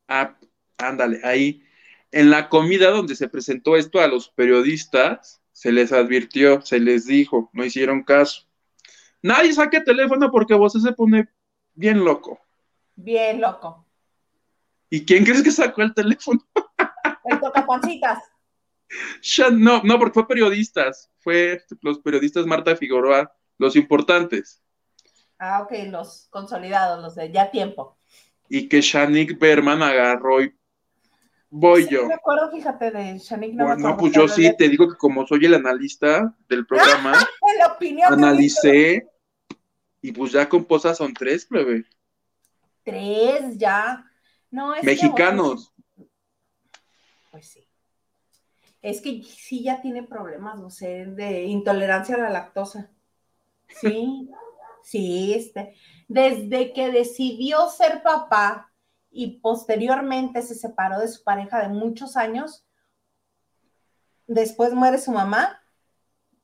Ah, 0.07 0.35
ándale, 0.77 1.21
ahí. 1.23 1.63
En 2.11 2.29
la 2.29 2.49
comida 2.49 2.89
donde 2.91 3.15
se 3.15 3.27
presentó 3.29 3.75
esto 3.75 3.99
a 3.99 4.07
los 4.07 4.29
periodistas, 4.29 5.41
se 5.53 5.71
les 5.71 5.93
advirtió, 5.93 6.61
se 6.61 6.79
les 6.79 7.05
dijo, 7.05 7.49
no 7.53 7.63
hicieron 7.63 8.03
caso. 8.03 8.45
Nadie 9.21 9.53
saque 9.53 9.79
teléfono 9.79 10.29
porque 10.29 10.53
Bosé 10.53 10.81
se 10.81 10.91
pone 10.91 11.29
bien 11.73 12.03
loco. 12.03 12.41
Bien 12.95 13.39
loco. 13.39 13.85
¿Y 14.89 15.05
quién 15.05 15.23
crees 15.23 15.41
que 15.41 15.51
sacó 15.51 15.81
el 15.81 15.93
teléfono? 15.93 16.45
El 17.23 17.39
tocaponcitas. 17.39 18.19
No, 19.53 19.81
no, 19.83 19.97
porque 19.97 20.13
fue 20.13 20.27
periodistas. 20.27 21.09
Fue 21.19 21.63
los 21.81 21.99
periodistas 21.99 22.45
Marta 22.45 22.75
Figueroa, 22.75 23.33
los 23.57 23.75
importantes. 23.75 24.61
Ah, 25.39 25.61
ok, 25.61 25.71
los 25.89 26.27
consolidados, 26.29 27.01
los 27.01 27.15
de 27.15 27.31
ya 27.31 27.49
tiempo. 27.49 27.97
Y 28.49 28.67
que 28.67 28.81
Shanik 28.81 29.39
Berman 29.39 29.81
agarró 29.81 30.43
y 30.43 30.55
voy 31.55 31.83
Sí, 31.83 31.89
yo. 31.91 32.07
me 32.07 32.15
acuerdo, 32.15 32.49
fíjate, 32.51 32.89
de 32.91 33.17
Shanik. 33.19 33.53
No, 33.53 33.65
Bueno, 33.67 33.95
pues 33.97 34.11
yo 34.11 34.27
sí 34.27 34.43
de- 34.43 34.53
te 34.53 34.69
digo 34.69 34.89
que 34.89 34.97
como 34.97 35.25
soy 35.27 35.45
el 35.45 35.53
analista 35.53 36.35
del 36.49 36.65
programa, 37.01 37.13
la 37.59 37.67
opinión 37.67 38.09
de 38.09 38.15
analicé 38.25 39.07
y 40.01 40.11
pues 40.11 40.31
ya 40.31 40.49
con 40.49 40.65
posas 40.65 40.97
son 40.97 41.13
tres, 41.13 41.45
plebe. 41.45 41.85
Tres 42.83 43.57
ya. 43.57 44.03
No, 44.51 44.73
es 44.73 44.81
que, 44.81 44.87
Mexicanos. 44.87 45.73
pues 47.31 47.47
sí. 47.47 47.67
Es 48.81 48.99
que 48.99 49.23
sí 49.23 49.63
ya 49.63 49.81
tiene 49.81 50.03
problemas, 50.03 50.59
no 50.59 50.69
sé, 50.69 51.05
de 51.05 51.43
intolerancia 51.43 52.15
a 52.15 52.19
la 52.19 52.29
lactosa. 52.29 52.91
Sí, 53.69 54.29
sí, 54.83 55.33
este. 55.33 55.75
Desde 56.09 56.73
que 56.73 56.91
decidió 56.91 57.69
ser 57.69 58.03
papá 58.03 58.72
y 59.13 59.39
posteriormente 59.39 60.41
se 60.41 60.55
separó 60.55 60.99
de 60.99 61.07
su 61.07 61.23
pareja 61.23 61.61
de 61.61 61.69
muchos 61.69 62.17
años, 62.17 62.65
después 64.27 64.73
muere 64.73 64.97
su 64.97 65.11
mamá, 65.11 65.59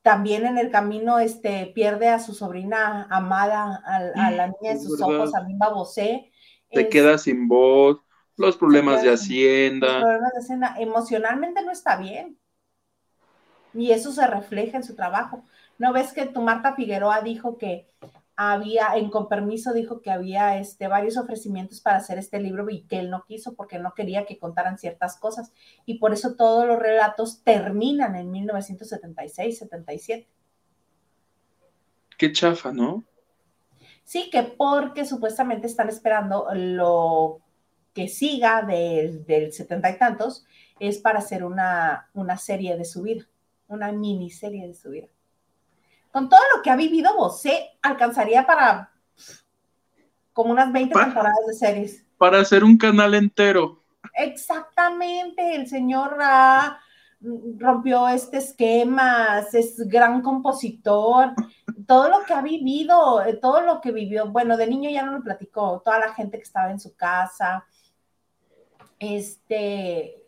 también 0.02 0.46
en 0.46 0.56
el 0.56 0.70
camino 0.70 1.18
este, 1.18 1.66
pierde 1.74 2.08
a 2.08 2.20
su 2.20 2.32
sobrina 2.32 3.06
amada, 3.10 3.82
a, 3.84 3.96
a 3.96 4.30
la 4.30 4.46
niña 4.46 4.74
de 4.74 4.80
sus 4.80 4.98
verdad. 4.98 5.16
ojos, 5.20 5.34
a 5.34 5.40
Bimba 5.42 5.68
Bosé. 5.68 6.30
Te 6.70 6.82
Es- 6.82 6.88
queda 6.88 7.18
sin 7.18 7.48
voz, 7.48 7.98
los 8.36 8.56
problemas 8.56 9.02
de 9.02 9.02
sin- 9.02 9.10
los 9.10 9.20
Hacienda. 9.20 10.00
problemas 10.00 10.32
de 10.32 10.40
escena, 10.40 10.74
emocionalmente 10.78 11.62
no 11.62 11.72
está 11.72 11.96
bien. 11.96 12.38
Y 13.74 13.92
eso 13.92 14.12
se 14.12 14.26
refleja 14.26 14.76
en 14.78 14.84
su 14.84 14.94
trabajo. 14.96 15.44
¿No 15.78 15.92
ves 15.92 16.12
que 16.12 16.26
tu 16.26 16.40
Marta 16.42 16.74
Figueroa 16.74 17.20
dijo 17.20 17.56
que 17.58 17.88
había, 18.42 18.94
en 18.96 19.10
con 19.10 19.28
permiso, 19.28 19.74
dijo 19.74 20.00
que 20.00 20.10
había 20.10 20.58
este, 20.58 20.88
varios 20.88 21.18
ofrecimientos 21.18 21.82
para 21.82 21.98
hacer 21.98 22.16
este 22.16 22.40
libro 22.40 22.70
y 22.70 22.84
que 22.84 22.98
él 22.98 23.10
no 23.10 23.24
quiso 23.26 23.54
porque 23.54 23.78
no 23.78 23.92
quería 23.92 24.24
que 24.24 24.38
contaran 24.38 24.78
ciertas 24.78 25.18
cosas? 25.18 25.52
Y 25.84 25.98
por 25.98 26.14
eso 26.14 26.36
todos 26.36 26.66
los 26.66 26.78
relatos 26.78 27.42
terminan 27.44 28.16
en 28.16 28.30
1976, 28.30 29.58
77. 29.58 30.26
Qué 32.16 32.32
chafa, 32.32 32.72
¿no? 32.72 33.04
Sí, 34.04 34.30
que 34.30 34.42
porque 34.42 35.04
supuestamente 35.04 35.66
están 35.66 35.90
esperando 35.90 36.48
lo 36.54 37.40
que 37.92 38.08
siga 38.08 38.62
del, 38.62 39.26
del 39.26 39.52
setenta 39.52 39.90
y 39.90 39.98
tantos 39.98 40.46
es 40.78 40.96
para 40.96 41.18
hacer 41.18 41.44
una, 41.44 42.08
una 42.14 42.38
serie 42.38 42.78
de 42.78 42.86
su 42.86 43.02
vida, 43.02 43.28
una 43.68 43.92
miniserie 43.92 44.66
de 44.66 44.74
su 44.74 44.90
vida. 44.92 45.08
Con 46.12 46.28
todo 46.28 46.40
lo 46.54 46.62
que 46.62 46.70
ha 46.70 46.76
vivido 46.76 47.16
Bosé, 47.16 47.70
alcanzaría 47.82 48.46
para 48.46 48.90
como 50.32 50.52
unas 50.52 50.72
20 50.72 50.94
Pa- 50.94 51.04
temporadas 51.04 51.46
de 51.46 51.54
series. 51.54 52.04
Para 52.18 52.40
hacer 52.40 52.64
un 52.64 52.76
canal 52.76 53.14
entero. 53.14 53.82
Exactamente, 54.14 55.54
el 55.54 55.68
señor 55.68 56.16
ah, 56.20 56.78
rompió 57.58 58.08
este 58.08 58.38
esquema, 58.38 59.40
es 59.52 59.76
gran 59.88 60.22
compositor, 60.22 61.32
todo 61.86 62.08
lo 62.08 62.24
que 62.24 62.32
ha 62.32 62.40
vivido, 62.42 63.22
eh, 63.22 63.34
todo 63.34 63.60
lo 63.60 63.80
que 63.80 63.92
vivió, 63.92 64.28
bueno, 64.30 64.56
de 64.56 64.66
niño 64.66 64.90
ya 64.90 65.04
no 65.04 65.12
lo 65.12 65.22
platicó, 65.22 65.80
toda 65.84 65.98
la 65.98 66.14
gente 66.14 66.38
que 66.38 66.44
estaba 66.44 66.70
en 66.70 66.80
su 66.80 66.94
casa, 66.96 67.64
este, 68.98 70.24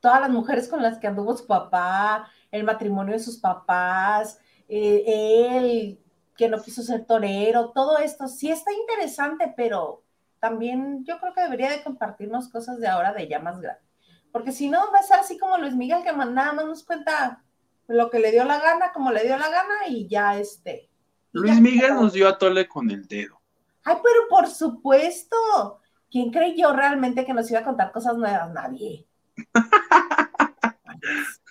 todas 0.00 0.20
las 0.20 0.30
mujeres 0.30 0.68
con 0.68 0.82
las 0.82 0.98
que 0.98 1.06
anduvo 1.06 1.36
su 1.36 1.46
papá, 1.46 2.28
el 2.50 2.64
matrimonio 2.64 3.14
de 3.14 3.20
sus 3.20 3.38
papás, 3.38 4.38
eh, 4.68 5.04
él 5.06 5.98
que 6.36 6.48
no 6.48 6.62
quiso 6.62 6.82
ser 6.82 7.04
torero, 7.04 7.70
todo 7.72 7.98
esto 7.98 8.26
sí 8.26 8.50
está 8.50 8.72
interesante, 8.72 9.52
pero 9.56 10.02
también 10.38 11.04
yo 11.04 11.20
creo 11.20 11.34
que 11.34 11.42
debería 11.42 11.70
de 11.70 11.82
compartirnos 11.82 12.48
cosas 12.48 12.80
de 12.80 12.88
ahora 12.88 13.12
de 13.12 13.28
ya 13.28 13.40
más 13.40 13.60
grande. 13.60 13.82
Porque 14.32 14.52
si 14.52 14.70
no, 14.70 14.90
va 14.90 15.00
a 15.00 15.02
ser 15.02 15.18
así 15.18 15.38
como 15.38 15.58
Luis 15.58 15.74
Miguel, 15.74 16.02
que 16.02 16.12
nada 16.12 16.52
más 16.52 16.64
nos 16.64 16.84
cuenta 16.84 17.42
lo 17.88 18.08
que 18.08 18.20
le 18.20 18.30
dio 18.30 18.44
la 18.44 18.60
gana, 18.60 18.92
como 18.92 19.12
le 19.12 19.24
dio 19.24 19.36
la 19.36 19.50
gana, 19.50 19.88
y 19.88 20.08
ya 20.08 20.38
este. 20.38 20.88
Luis 21.32 21.56
ya. 21.56 21.60
Miguel 21.60 21.94
nos 21.94 22.12
dio 22.12 22.28
a 22.28 22.38
tole 22.38 22.66
con 22.66 22.90
el 22.90 23.06
dedo. 23.06 23.40
Ay, 23.84 23.96
pero 24.02 24.28
por 24.28 24.48
supuesto. 24.48 25.36
¿Quién 26.10 26.32
creyó 26.32 26.72
realmente 26.72 27.24
que 27.24 27.34
nos 27.34 27.50
iba 27.50 27.60
a 27.60 27.64
contar 27.64 27.92
cosas 27.92 28.16
nuevas? 28.16 28.52
Nadie. 28.52 29.06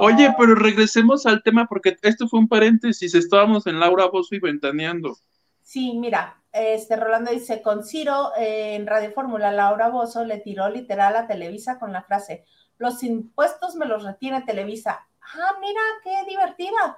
Oye, 0.00 0.28
Oh, 0.30 0.34
pero 0.38 0.54
regresemos 0.54 1.26
al 1.26 1.42
tema 1.42 1.66
porque 1.66 1.96
esto 2.02 2.28
fue 2.28 2.40
un 2.40 2.48
paréntesis. 2.48 3.14
Estábamos 3.14 3.66
en 3.66 3.78
Laura 3.80 4.06
Bozo 4.06 4.34
y 4.34 4.40
ventaneando. 4.40 5.16
Sí, 5.62 5.94
mira, 5.98 6.40
este 6.52 6.96
Rolando 6.96 7.30
dice, 7.30 7.60
con 7.62 7.84
Ciro 7.84 8.32
eh, 8.36 8.74
en 8.74 8.86
Radio 8.86 9.12
Fórmula, 9.12 9.52
Laura 9.52 9.88
Bozo 9.90 10.24
le 10.24 10.38
tiró 10.38 10.68
literal 10.70 11.14
a 11.16 11.26
Televisa 11.26 11.78
con 11.78 11.92
la 11.92 12.02
frase, 12.02 12.44
los 12.78 13.02
impuestos 13.02 13.74
me 13.74 13.86
los 13.86 14.02
retiene 14.04 14.42
Televisa. 14.42 15.06
Ah, 15.20 15.56
mira, 15.60 15.80
qué 16.02 16.28
divertida. 16.28 16.96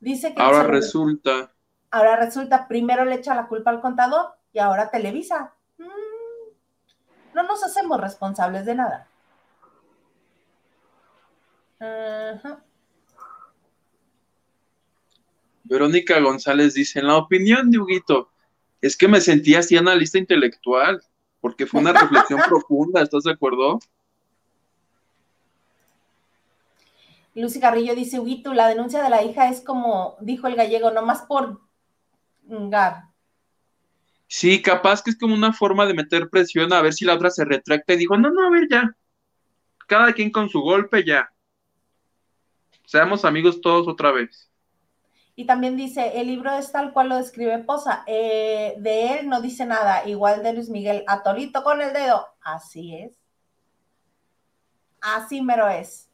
Dice 0.00 0.34
que 0.34 0.42
Ahora 0.42 0.64
resulta. 0.64 1.52
ahora 1.90 2.16
resulta, 2.16 2.68
primero 2.68 3.04
le 3.04 3.16
echa 3.16 3.34
la 3.34 3.46
culpa 3.48 3.70
al 3.70 3.80
contador 3.80 4.34
y 4.52 4.58
ahora 4.58 4.90
Televisa. 4.90 5.54
Mm, 5.78 5.84
no 7.34 7.42
nos 7.44 7.64
hacemos 7.64 8.00
responsables 8.00 8.66
de 8.66 8.74
nada. 8.74 9.06
Ajá. 11.80 12.62
Verónica 15.64 16.20
González 16.20 16.74
dice, 16.74 16.98
en 16.98 17.06
la 17.06 17.16
opinión 17.16 17.70
de 17.70 17.78
Huguito, 17.78 18.30
es 18.80 18.96
que 18.96 19.08
me 19.08 19.20
sentí 19.20 19.54
así 19.54 19.76
analista 19.76 20.18
intelectual, 20.18 21.02
porque 21.40 21.66
fue 21.66 21.80
una 21.80 21.92
reflexión 21.92 22.40
profunda, 22.48 23.02
¿estás 23.02 23.24
de 23.24 23.32
acuerdo? 23.32 23.78
Lucy 27.34 27.60
Carrillo 27.60 27.94
dice, 27.94 28.18
Huguito, 28.18 28.52
la 28.52 28.68
denuncia 28.68 29.02
de 29.02 29.10
la 29.10 29.22
hija 29.22 29.48
es 29.48 29.60
como 29.60 30.16
dijo 30.20 30.48
el 30.48 30.56
gallego, 30.56 30.90
nomás 30.90 31.22
por 31.22 31.60
gar. 32.44 33.04
Sí, 34.26 34.60
capaz 34.62 35.02
que 35.02 35.10
es 35.10 35.18
como 35.18 35.34
una 35.34 35.52
forma 35.52 35.86
de 35.86 35.94
meter 35.94 36.28
presión 36.28 36.72
a 36.72 36.82
ver 36.82 36.92
si 36.92 37.04
la 37.04 37.14
otra 37.14 37.30
se 37.30 37.44
retracta 37.44 37.94
y 37.94 37.96
digo, 37.96 38.16
no, 38.16 38.30
no, 38.30 38.46
a 38.46 38.50
ver 38.50 38.68
ya. 38.70 38.94
Cada 39.86 40.12
quien 40.12 40.30
con 40.30 40.48
su 40.48 40.60
golpe 40.60 41.04
ya. 41.04 41.32
Seamos 42.90 43.24
amigos 43.24 43.60
todos 43.60 43.86
otra 43.86 44.10
vez. 44.10 44.50
Y 45.36 45.46
también 45.46 45.76
dice, 45.76 46.20
el 46.20 46.26
libro 46.26 46.50
es 46.50 46.72
tal 46.72 46.92
cual 46.92 47.10
lo 47.10 47.18
describe 47.18 47.56
Poza. 47.60 48.02
Eh, 48.08 48.74
de 48.78 49.12
él 49.12 49.28
no 49.28 49.40
dice 49.40 49.64
nada, 49.64 50.08
igual 50.08 50.42
de 50.42 50.54
Luis 50.54 50.68
Miguel, 50.68 51.04
atolito 51.06 51.62
con 51.62 51.80
el 51.80 51.92
dedo. 51.92 52.26
Así 52.40 52.96
es. 52.96 53.16
Así 55.00 55.40
mero 55.40 55.68
es. 55.68 56.10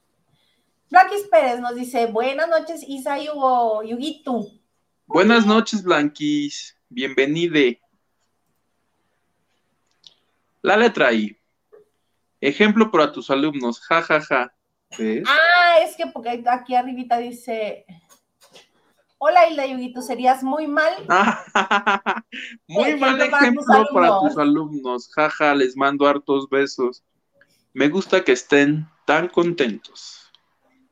Blaquis 0.91 1.23
Pérez 1.31 1.61
nos 1.61 1.75
dice, 1.77 2.09
buenas 2.09 2.47
noches, 2.47 2.85
Isa 2.87 3.19
y 3.19 3.31
Hugo, 3.31 3.83
Yuguito. 3.83 4.45
Buenas 5.07 5.47
noches, 5.47 5.83
Blanquis. 5.83 6.77
Bienvenide. 6.91 7.81
La 10.61 10.77
letra 10.77 11.11
I. 11.11 11.35
Ejemplo 12.39 12.91
para 12.91 13.11
tus 13.13 13.31
alumnos. 13.31 13.81
Ja, 13.81 14.03
ja, 14.03 14.21
ja. 14.21 14.53
¿Ves? 14.99 15.27
Es 15.83 15.97
que 15.97 16.07
porque 16.07 16.43
aquí 16.47 16.75
arribita 16.75 17.19
dice, 17.19 17.87
Hola 19.19 19.49
Hilda 19.49 19.67
Yuguito, 19.67 20.03
serías 20.03 20.43
muy 20.43 20.67
mal. 20.67 20.93
muy 22.69 22.91
Ejemplo 22.91 23.07
mal 23.07 23.19
para 23.19 23.29
tus 23.29 23.41
ejemplo 23.41 23.87
para 23.95 24.19
tus 24.21 24.39
alumnos. 24.39 25.09
Jaja, 25.13 25.55
les 25.55 25.77
mando 25.77 26.07
hartos 26.07 26.49
besos. 26.51 27.03
Me 27.73 27.89
gusta 27.89 28.23
que 28.23 28.33
estén 28.33 28.87
tan 29.07 29.29
contentos. 29.29 30.31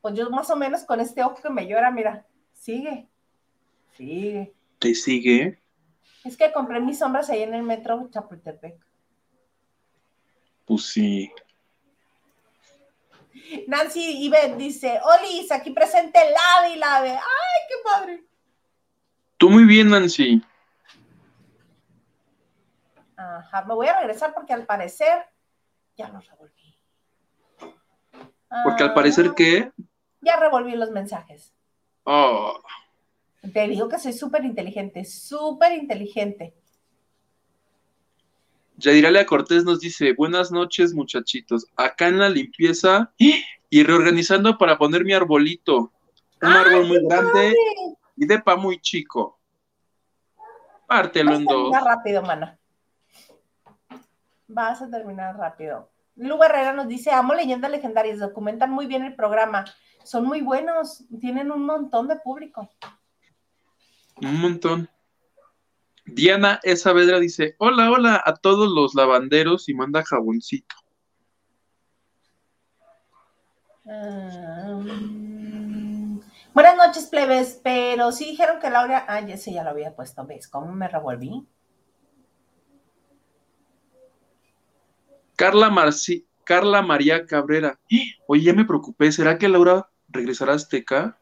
Pues 0.01 0.15
yo 0.15 0.29
más 0.31 0.49
o 0.49 0.55
menos 0.55 0.83
con 0.83 0.99
este 0.99 1.23
ojo 1.23 1.39
que 1.41 1.49
me 1.49 1.67
llora, 1.67 1.91
mira, 1.91 2.25
sigue, 2.53 3.07
sigue. 3.95 4.53
¿Te 4.79 4.95
sigue? 4.95 5.61
Es 6.23 6.35
que 6.35 6.51
compré 6.51 6.79
mis 6.79 6.97
sombras 6.97 7.29
ahí 7.29 7.43
en 7.43 7.53
el 7.53 7.63
metro 7.63 8.09
Chapultepec. 8.11 8.75
Pues 10.65 10.83
sí. 10.83 11.31
Nancy 13.67 14.25
Ibet 14.25 14.55
dice, 14.57 14.99
Olis, 15.03 15.51
aquí 15.51 15.71
presente 15.71 16.19
Lave 16.19 16.75
y 16.75 16.77
Lave. 16.77 17.11
¡Ay, 17.11 17.61
qué 17.67 17.75
padre! 17.83 18.23
Tú 19.37 19.49
muy 19.49 19.65
bien, 19.65 19.89
Nancy. 19.89 20.41
Ajá, 23.17 23.63
me 23.65 23.73
voy 23.73 23.87
a 23.87 23.99
regresar 23.99 24.33
porque 24.33 24.53
al 24.53 24.65
parecer 24.65 25.25
ya 25.95 26.09
los 26.09 26.25
revolví. 26.27 26.77
Porque 28.63 28.83
al 28.83 28.93
parecer 28.93 29.33
que... 29.33 29.71
Ya 30.21 30.37
revolví 30.37 30.75
los 30.75 30.91
mensajes. 30.91 31.53
Oh, 32.03 32.61
Te 33.53 33.67
digo 33.67 33.89
que 33.89 33.99
soy 33.99 34.13
súper 34.13 34.45
inteligente, 34.45 35.05
súper 35.05 35.73
inteligente. 35.73 36.55
Yadiralia 38.77 39.25
Cortés 39.25 39.63
nos 39.63 39.79
dice, 39.79 40.13
buenas 40.13 40.51
noches 40.51 40.93
muchachitos, 40.93 41.67
acá 41.75 42.07
en 42.07 42.19
la 42.19 42.29
limpieza 42.29 43.13
y 43.17 43.83
reorganizando 43.83 44.57
para 44.57 44.77
poner 44.77 45.05
mi 45.05 45.13
arbolito. 45.13 45.91
Un 46.41 46.51
árbol 46.51 46.85
muy 46.87 46.99
grande 47.07 47.55
y 48.17 48.25
de 48.25 48.39
pa 48.39 48.55
muy 48.55 48.79
chico. 48.79 49.39
Pártelo 50.87 51.31
Vas 51.31 51.37
a 51.37 51.41
en 51.41 51.45
dos. 51.45 51.71
terminar 51.71 51.83
rápido, 51.83 52.21
mana. 52.21 52.59
Vas 54.47 54.81
a 54.81 54.89
terminar 54.89 55.35
rápido. 55.37 55.89
Lu 56.17 56.41
Herrera 56.43 56.73
nos 56.73 56.87
dice, 56.87 57.11
amo 57.11 57.33
leyendas 57.33 57.71
legendarias, 57.71 58.19
documentan 58.19 58.71
muy 58.71 58.85
bien 58.85 59.03
el 59.03 59.15
programa. 59.15 59.65
Son 60.03 60.23
muy 60.25 60.41
buenos, 60.41 61.03
tienen 61.19 61.51
un 61.51 61.65
montón 61.65 62.07
de 62.07 62.17
público. 62.17 62.69
Un 64.21 64.39
montón. 64.39 64.89
Diana 66.05 66.59
E. 66.63 66.75
Saavedra 66.75 67.19
dice, 67.19 67.55
hola, 67.57 67.91
hola 67.91 68.21
a 68.23 68.35
todos 68.35 68.71
los 68.71 68.93
lavanderos 68.95 69.67
y 69.69 69.73
manda 69.73 70.03
jaboncito. 70.03 70.75
Mm, 74.45 76.19
Buenas 76.53 76.77
noches, 76.77 77.07
plebes, 77.07 77.59
pero 77.63 78.11
sí 78.11 78.25
dijeron 78.25 78.59
que 78.59 78.69
Laura, 78.69 79.05
ah, 79.07 79.19
ya 79.21 79.35
ese 79.35 79.51
ya 79.53 79.63
lo 79.63 79.71
había 79.71 79.93
puesto, 79.95 80.25
¿ves 80.25 80.47
cómo 80.47 80.71
me 80.73 80.87
revolví? 80.87 81.45
Carla, 85.35 85.69
Marci- 85.69 86.25
Carla 86.45 86.81
María 86.81 87.25
Cabrera. 87.25 87.77
Oye, 88.27 88.43
ya 88.43 88.53
me 88.53 88.63
preocupé, 88.63 89.11
¿será 89.11 89.37
que 89.37 89.49
Laura 89.49 89.89
regresará 90.07 90.53
a 90.53 90.55
Azteca? 90.55 91.19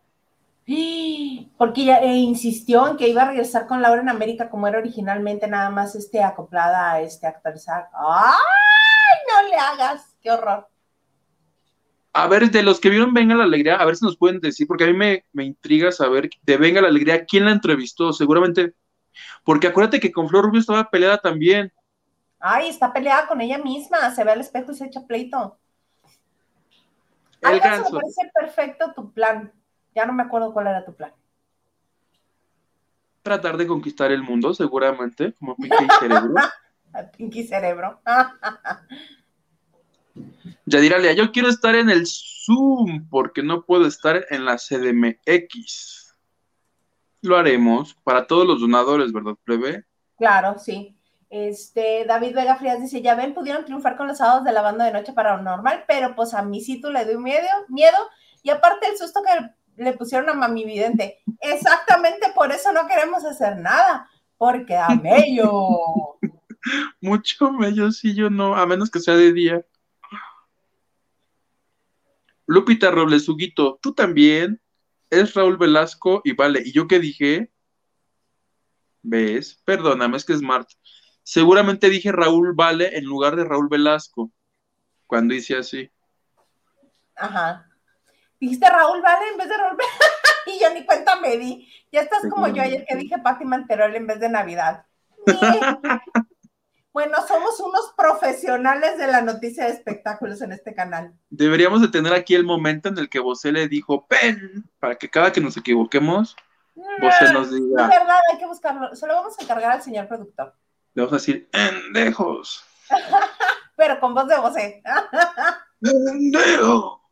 Porque 1.57 1.81
ella 1.81 1.99
eh, 1.99 2.15
insistió 2.15 2.87
en 2.87 2.97
que 2.97 3.09
iba 3.09 3.23
a 3.23 3.27
regresar 3.27 3.67
con 3.67 3.81
Laura 3.81 4.01
en 4.01 4.09
América 4.09 4.49
como 4.49 4.67
era 4.67 4.79
originalmente, 4.79 5.47
nada 5.47 5.69
más 5.69 5.95
este, 5.95 6.23
acoplada 6.23 6.93
a 6.93 7.01
este 7.01 7.27
actualizar. 7.27 7.89
¡Ay! 7.93 8.33
No 9.27 9.49
le 9.49 9.55
hagas, 9.55 10.15
qué 10.21 10.31
horror. 10.31 10.67
A 12.13 12.27
ver, 12.27 12.49
de 12.51 12.63
los 12.63 12.79
que 12.79 12.89
vieron 12.89 13.13
Venga 13.13 13.35
la 13.35 13.43
Alegría, 13.43 13.75
a 13.75 13.85
ver 13.85 13.95
si 13.95 14.05
nos 14.05 14.17
pueden 14.17 14.39
decir, 14.39 14.67
porque 14.67 14.83
a 14.83 14.87
mí 14.87 14.93
me, 14.93 15.25
me 15.33 15.43
intriga 15.43 15.91
saber 15.91 16.29
de 16.43 16.57
Venga 16.57 16.81
la 16.81 16.87
Alegría 16.87 17.25
quién 17.25 17.45
la 17.45 17.51
entrevistó, 17.51 18.13
seguramente, 18.13 18.73
porque 19.43 19.67
acuérdate 19.67 19.99
que 19.99 20.11
con 20.11 20.29
Flor 20.29 20.45
Rubio 20.45 20.61
estaba 20.61 20.89
peleada 20.89 21.17
también. 21.17 21.73
Ay, 22.39 22.69
está 22.69 22.93
peleada 22.93 23.27
con 23.27 23.41
ella 23.41 23.57
misma, 23.57 24.13
se 24.13 24.23
ve 24.23 24.31
al 24.31 24.41
espejo 24.41 24.71
y 24.71 24.75
se 24.75 24.85
echa 24.85 25.01
pleito. 25.07 25.57
El 27.41 27.61
Algo 27.61 27.63
se 27.63 27.91
me 27.91 27.99
parece 27.99 28.31
perfecto 28.33 28.93
tu 28.93 29.11
plan. 29.11 29.51
Ya 29.95 30.05
no 30.05 30.13
me 30.13 30.23
acuerdo 30.23 30.53
cuál 30.53 30.67
era 30.67 30.85
tu 30.85 30.93
plan. 30.93 31.13
Tratar 33.21 33.57
de 33.57 33.67
conquistar 33.67 34.11
el 34.11 34.21
mundo, 34.21 34.53
seguramente, 34.53 35.33
como 35.33 35.55
Pinky 35.55 35.87
Cerebro. 35.99 36.33
Pinky 37.17 37.47
Cerebro. 37.47 38.01
Yadiralia, 40.65 41.13
yo 41.13 41.31
quiero 41.31 41.49
estar 41.49 41.75
en 41.75 41.89
el 41.89 42.05
Zoom 42.05 43.07
porque 43.09 43.43
no 43.43 43.65
puedo 43.65 43.87
estar 43.87 44.25
en 44.29 44.45
la 44.45 44.57
CDMX. 44.57 46.15
Lo 47.21 47.37
haremos 47.37 47.95
para 48.03 48.27
todos 48.27 48.45
los 48.45 48.61
donadores, 48.61 49.11
¿verdad, 49.11 49.35
plebe? 49.43 49.85
Claro, 50.17 50.59
sí. 50.59 50.95
Este, 51.29 52.05
David 52.05 52.35
Vega 52.35 52.57
Frías 52.57 52.79
dice, 52.79 53.01
ya 53.01 53.15
ven, 53.15 53.33
pudieron 53.33 53.65
triunfar 53.65 53.97
con 53.97 54.07
los 54.07 54.19
sábados 54.19 54.43
de 54.43 54.51
la 54.51 54.61
banda 54.61 54.85
de 54.85 54.91
noche 54.91 55.13
paranormal, 55.13 55.85
pero 55.87 56.15
pues 56.15 56.33
a 56.33 56.43
mi 56.43 56.61
sitio 56.61 56.91
le 56.91 57.05
dio 57.05 57.19
miedo, 57.19 57.47
miedo, 57.69 57.97
y 58.43 58.51
aparte 58.51 58.87
el 58.87 58.97
susto 58.97 59.21
que 59.23 59.49
le 59.77 59.93
pusieron 59.93 60.29
a 60.29 60.33
Mami 60.33 60.65
Vidente. 60.65 61.21
Exactamente 61.39 62.31
por 62.35 62.51
eso 62.51 62.71
no 62.71 62.87
queremos 62.87 63.23
hacer 63.25 63.57
nada, 63.57 64.09
porque 64.37 64.75
a 64.75 64.89
Mello. 64.89 66.19
Mucho 67.01 67.51
mello, 67.51 67.91
sí, 67.91 68.15
yo 68.15 68.29
no, 68.29 68.55
a 68.55 68.65
menos 68.65 68.89
que 68.89 68.99
sea 68.99 69.15
de 69.15 69.33
día. 69.33 69.65
Lupita 72.45 72.91
Robles, 72.91 73.27
Huguito, 73.27 73.79
tú 73.81 73.93
también. 73.93 74.61
Es 75.09 75.33
Raúl 75.35 75.57
Velasco 75.57 76.21
y 76.23 76.33
vale. 76.33 76.63
¿Y 76.65 76.71
yo 76.71 76.87
qué 76.87 76.99
dije? 76.99 77.51
¿Ves? 79.03 79.61
Perdóname, 79.63 80.17
es 80.17 80.25
que 80.25 80.33
es 80.33 80.41
Marta. 80.41 80.73
Seguramente 81.23 81.89
dije 81.89 82.11
Raúl 82.11 82.53
Vale 82.53 82.97
en 82.97 83.05
lugar 83.05 83.35
de 83.35 83.43
Raúl 83.45 83.69
Velasco. 83.69 84.31
Cuando 85.05 85.33
hice 85.33 85.55
así. 85.55 85.91
Ajá. 87.15 87.69
Dijiste 88.43 88.69
Raúl 88.69 89.01
Vale 89.01 89.29
en 89.31 89.37
vez 89.37 89.47
de 89.47 89.55
Raúl 89.55 89.77
y 90.47 90.59
yo 90.59 90.73
ni 90.73 90.85
cuenta 90.85 91.15
me 91.15 91.37
di. 91.37 91.65
Ya 91.93 92.01
estás 92.01 92.23
como 92.29 92.49
yo 92.49 92.61
ayer 92.61 92.83
que 92.85 92.97
dije 92.97 93.17
Pati 93.17 93.45
Manterol 93.45 93.95
en 93.95 94.05
vez 94.05 94.19
de 94.19 94.27
Navidad. 94.29 94.85
Bueno, 96.91 97.17
somos 97.27 97.59
unos 97.59 97.91
profesionales 97.97 98.99
de 98.99 99.07
la 99.07 99.21
noticia 99.21 99.65
de 99.65 99.71
espectáculos 99.71 100.43
en 100.43 100.51
este 100.51 100.75
canal. 100.75 101.11
Deberíamos 101.31 101.81
de 101.81 101.87
tener 101.87 102.13
aquí 102.13 102.35
el 102.35 102.45
momento 102.45 102.87
en 102.89 102.99
el 102.99 103.09
que 103.09 103.19
Bosé 103.19 103.51
le 103.51 103.67
dijo, 103.67 104.05
pen, 104.05 104.69
para 104.77 104.95
que 104.95 105.09
cada 105.09 105.31
que 105.31 105.41
nos 105.41 105.57
equivoquemos, 105.57 106.35
Bosé 107.01 107.33
nos 107.33 107.47
Es 107.47 107.53
diga, 107.55 107.87
verdad, 107.87 108.19
hay 108.31 108.37
que 108.37 108.45
buscarlo. 108.45 108.95
Se 108.95 109.07
lo 109.07 109.15
vamos 109.15 109.33
a 109.39 109.41
encargar 109.41 109.71
al 109.71 109.81
señor 109.81 110.07
productor. 110.07 110.53
le 110.93 111.01
vamos 111.01 111.13
a 111.13 111.15
decir, 111.15 111.49
endejos, 111.51 112.63
Pero 113.75 113.99
con 113.99 114.13
voz 114.13 114.27
de 114.27 114.37
Bosé. 114.37 114.83
endejo. 115.81 117.02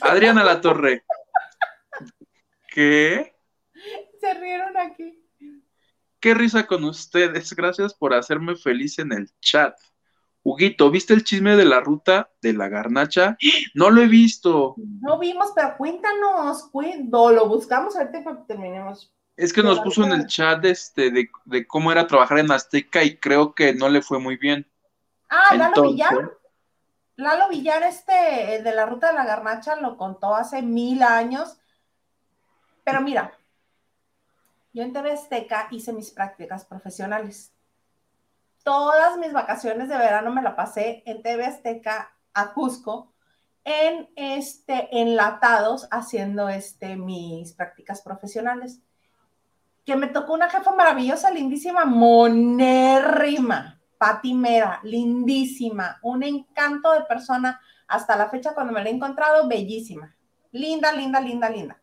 Adriana 0.00 0.44
La 0.44 0.60
Torre. 0.60 1.04
¿Qué? 2.68 3.34
Se 4.20 4.34
rieron 4.34 4.76
aquí. 4.76 5.18
Qué 6.20 6.34
risa 6.34 6.66
con 6.66 6.84
ustedes. 6.84 7.52
Gracias 7.52 7.94
por 7.94 8.14
hacerme 8.14 8.54
feliz 8.56 8.98
en 8.98 9.12
el 9.12 9.28
chat. 9.40 9.76
Huguito, 10.44 10.90
¿viste 10.90 11.14
el 11.14 11.24
chisme 11.24 11.56
de 11.56 11.64
la 11.64 11.80
ruta 11.80 12.30
de 12.40 12.52
la 12.52 12.68
garnacha? 12.68 13.36
No 13.74 13.90
lo 13.90 14.02
he 14.02 14.06
visto. 14.06 14.74
No 15.00 15.18
vimos, 15.18 15.52
pero 15.54 15.76
cuéntanos. 15.76 16.68
Cuéntanos. 16.70 17.32
Lo 17.32 17.48
buscamos 17.48 17.96
ahorita 17.96 18.24
para 18.24 18.36
que 18.36 18.42
terminemos. 18.46 19.12
Es 19.36 19.52
que 19.52 19.62
nos 19.62 19.80
puso 19.80 20.04
en 20.04 20.12
el 20.12 20.26
chat 20.26 20.64
este, 20.64 21.10
de, 21.10 21.30
de 21.44 21.66
cómo 21.66 21.90
era 21.90 22.06
trabajar 22.06 22.38
en 22.38 22.50
Azteca 22.52 23.02
y 23.02 23.16
creo 23.16 23.54
que 23.54 23.74
no 23.74 23.88
le 23.88 24.02
fue 24.02 24.18
muy 24.18 24.36
bien. 24.36 24.70
Ah, 25.28 25.54
Lalo 25.56 25.68
Entonces, 25.68 25.92
Villar. 25.92 26.41
Lalo 27.22 27.48
Villar, 27.48 27.82
este, 27.84 28.56
el 28.56 28.64
de 28.64 28.74
la 28.74 28.86
ruta 28.86 29.08
de 29.08 29.14
la 29.14 29.24
garnacha, 29.24 29.76
lo 29.76 29.96
contó 29.96 30.34
hace 30.34 30.62
mil 30.62 31.02
años. 31.02 31.58
Pero 32.84 33.00
mira, 33.00 33.32
yo 34.72 34.82
en 34.82 34.92
TV 34.92 35.12
Azteca 35.12 35.68
hice 35.70 35.92
mis 35.92 36.10
prácticas 36.10 36.64
profesionales. 36.64 37.52
Todas 38.64 39.18
mis 39.18 39.32
vacaciones 39.32 39.88
de 39.88 39.98
verano 39.98 40.32
me 40.32 40.42
la 40.42 40.56
pasé 40.56 41.02
en 41.06 41.22
TV 41.22 41.44
Azteca 41.44 42.12
a 42.32 42.52
Cusco, 42.52 43.12
en 43.64 44.10
este, 44.16 44.88
enlatados, 45.00 45.86
haciendo 45.90 46.48
este, 46.48 46.96
mis 46.96 47.52
prácticas 47.52 48.02
profesionales. 48.02 48.80
Que 49.84 49.96
me 49.96 50.06
tocó 50.06 50.34
una 50.34 50.48
jefa 50.48 50.74
maravillosa, 50.74 51.30
lindísima, 51.30 51.84
monérrima. 51.84 53.81
Pati 54.02 54.34
Mera, 54.34 54.80
lindísima, 54.82 56.00
un 56.02 56.24
encanto 56.24 56.90
de 56.90 57.02
persona 57.02 57.60
hasta 57.86 58.16
la 58.16 58.28
fecha 58.28 58.52
cuando 58.52 58.72
me 58.72 58.82
la 58.82 58.90
he 58.90 58.92
encontrado, 58.92 59.46
bellísima, 59.46 60.12
linda, 60.50 60.90
linda, 60.90 61.20
linda, 61.20 61.48
linda. 61.48 61.80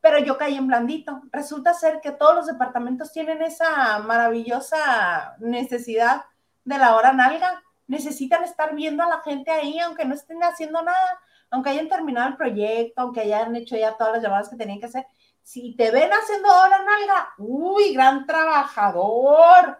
Pero 0.00 0.18
yo 0.18 0.36
caí 0.36 0.56
en 0.56 0.66
blandito. 0.66 1.22
Resulta 1.30 1.72
ser 1.72 2.00
que 2.00 2.10
todos 2.10 2.34
los 2.34 2.46
departamentos 2.48 3.12
tienen 3.12 3.40
esa 3.40 4.00
maravillosa 4.00 5.36
necesidad 5.38 6.24
de 6.64 6.76
la 6.76 6.96
hora 6.96 7.12
nalga. 7.12 7.62
Necesitan 7.86 8.42
estar 8.42 8.74
viendo 8.74 9.04
a 9.04 9.08
la 9.08 9.20
gente 9.20 9.52
ahí, 9.52 9.78
aunque 9.78 10.06
no 10.06 10.14
estén 10.14 10.42
haciendo 10.42 10.82
nada, 10.82 11.20
aunque 11.52 11.70
hayan 11.70 11.88
terminado 11.88 12.30
el 12.30 12.36
proyecto, 12.36 13.00
aunque 13.00 13.20
hayan 13.20 13.54
hecho 13.54 13.76
ya 13.76 13.96
todas 13.96 14.14
las 14.14 14.22
llamadas 14.24 14.48
que 14.48 14.56
tenían 14.56 14.80
que 14.80 14.86
hacer. 14.86 15.06
Si 15.44 15.76
te 15.76 15.92
ven 15.92 16.10
haciendo 16.10 16.48
hora 16.48 16.82
nalga, 16.82 17.28
uy, 17.38 17.94
gran 17.94 18.26
trabajador. 18.26 19.78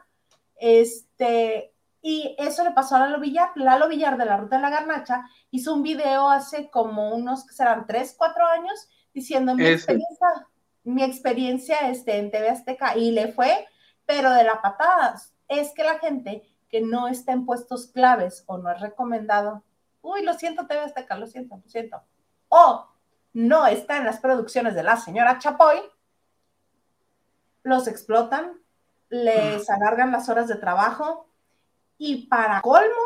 Este, 1.17 1.73
y 2.03 2.35
eso 2.39 2.65
le 2.65 2.73
pasó 2.73 2.97
a 2.97 3.01
Lalo 3.01 3.21
Villar. 3.21 3.53
Lalo 3.55 3.89
Villar 3.89 4.19
de 4.19 4.25
la 4.25 4.37
Ruta 4.37 4.57
de 4.57 4.63
la 4.63 4.71
Garnacha 4.71 5.25
hizo 5.51 5.73
un 5.73 5.83
video 5.83 6.29
hace 6.29 6.69
como 6.71 7.15
unos, 7.15 7.47
que 7.47 7.55
serán 7.55 7.87
tres, 7.87 8.15
cuatro 8.19 8.45
años, 8.47 8.89
diciendo 9.13 9.55
mi 9.55 9.67
experiencia, 9.67 10.29
mi 10.83 11.03
experiencia 11.05 11.89
este, 11.89 12.19
en 12.19 12.31
TV 12.31 12.49
Azteca 12.51 12.97
y 12.97 13.13
le 13.13 13.33
fue, 13.33 13.67
pero 14.07 14.31
de 14.33 14.45
la 14.45 14.61
patada. 14.61 15.21
Es 15.49 15.73
que 15.73 15.85
la 15.85 15.99
gente 15.99 16.43
que 16.69 16.81
no 16.81 17.07
está 17.09 17.33
en 17.33 17.47
puestos 17.47 17.87
claves 17.87 18.43
o 18.47 18.59
no 18.59 18.71
es 18.71 18.81
recomendado, 18.81 19.63
uy, 20.03 20.23
lo 20.23 20.35
siento 20.35 20.67
TV 20.67 20.81
Azteca, 20.81 21.17
lo 21.17 21.27
siento, 21.27 21.57
lo 21.57 21.71
siento, 21.71 22.03
o 22.49 22.89
no 23.33 23.67
está 23.67 23.97
en 23.97 24.05
las 24.05 24.19
producciones 24.19 24.75
de 24.75 24.83
la 24.83 24.97
señora 24.97 25.39
Chapoy, 25.39 25.81
los 27.63 27.87
explotan, 27.87 28.64
les 29.15 29.71
alargan 29.71 30.11
las 30.11 30.29
horas 30.29 30.49
de 30.49 30.57
trabajo 30.57 31.29
y 31.99 32.27
para 32.27 32.61
colmo, 32.61 33.03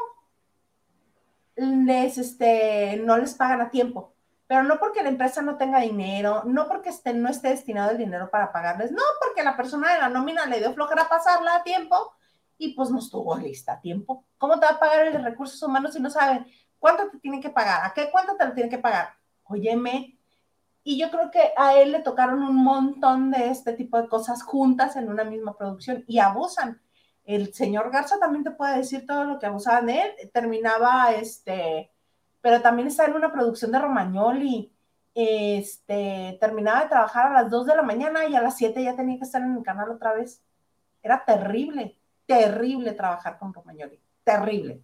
les, 1.57 2.17
este, 2.19 2.97
no 3.05 3.19
les 3.19 3.35
pagan 3.35 3.61
a 3.61 3.71
tiempo. 3.71 4.15
Pero 4.47 4.63
no 4.63 4.79
porque 4.79 5.03
la 5.03 5.11
empresa 5.11 5.43
no 5.43 5.59
tenga 5.59 5.81
dinero, 5.81 6.43
no 6.47 6.67
porque 6.67 6.89
esté, 6.89 7.13
no 7.13 7.29
esté 7.29 7.49
destinado 7.49 7.91
el 7.91 7.99
dinero 7.99 8.31
para 8.31 8.51
pagarles, 8.51 8.91
no 8.91 9.03
porque 9.23 9.43
la 9.43 9.57
persona 9.57 9.93
de 9.93 9.99
la 9.99 10.09
nómina 10.09 10.47
le 10.47 10.59
dio 10.59 10.73
flojera 10.73 11.09
pasarla 11.09 11.57
a 11.57 11.63
tiempo 11.63 12.15
y 12.57 12.73
pues 12.75 12.91
no 12.91 12.99
estuvo 12.99 13.37
lista 13.37 13.75
a 13.75 13.81
tiempo. 13.81 14.25
¿Cómo 14.39 14.59
te 14.59 14.65
va 14.65 14.73
a 14.73 14.81
pagar 14.81 15.07
el 15.07 15.13
de 15.13 15.19
recursos 15.19 15.63
humanos 15.63 15.93
si 15.93 16.01
no 16.01 16.09
sabe 16.09 16.47
cuánto 16.79 17.11
te 17.11 17.19
tiene 17.19 17.41
que 17.41 17.51
pagar? 17.51 17.85
¿A 17.85 17.93
qué 17.93 18.11
cuánto 18.11 18.37
te 18.37 18.47
lo 18.47 18.55
tiene 18.55 18.71
que 18.71 18.79
pagar? 18.79 19.11
Óyeme. 19.45 20.18
Y 20.85 20.99
yo 20.99 21.11
creo 21.11 21.31
que 21.31 21.53
a 21.57 21.75
él 21.77 21.93
le 21.93 22.01
tocaron 22.01 22.43
un 22.43 22.57
montón 22.57 23.31
de 23.31 23.51
este 23.51 23.73
tipo 23.75 24.01
de 24.01 24.09
cosas 24.09 24.43
juntas 24.43 24.97
en 24.97 25.09
una 25.09 25.25
misma 25.25 25.57
producción 25.57 26.05
y 26.07 26.19
abusan. 26.19 26.81
El 27.25 27.53
señor 27.53 27.91
Garza 27.91 28.19
también 28.19 28.43
te 28.43 28.53
puede 28.53 28.79
decir 28.79 29.07
todo 29.07 29.25
lo 29.25 29.39
que 29.39 29.47
abusaban 29.47 29.87
de 29.87 30.01
él. 30.01 30.31
Terminaba, 30.33 31.13
este, 31.13 31.91
pero 32.41 32.63
también 32.63 32.89
está 32.89 33.05
en 33.05 33.15
una 33.15 33.31
producción 33.31 33.71
de 33.71 33.79
Romagnoli. 33.79 34.73
Este, 35.15 36.39
terminaba 36.41 36.83
de 36.83 36.89
trabajar 36.89 37.27
a 37.27 37.43
las 37.43 37.51
2 37.51 37.67
de 37.67 37.77
la 37.77 37.83
mañana 37.83 38.27
y 38.27 38.35
a 38.35 38.41
las 38.41 38.57
7 38.57 38.83
ya 38.83 38.97
tenía 38.97 39.19
que 39.19 39.25
estar 39.25 39.43
en 39.43 39.57
el 39.57 39.63
canal 39.63 39.91
otra 39.91 40.15
vez. 40.15 40.43
Era 41.03 41.25
terrible, 41.25 41.99
terrible 42.25 42.93
trabajar 42.93 43.39
con 43.39 43.53
Romagnoli. 43.53 44.01
Terrible. 44.25 44.81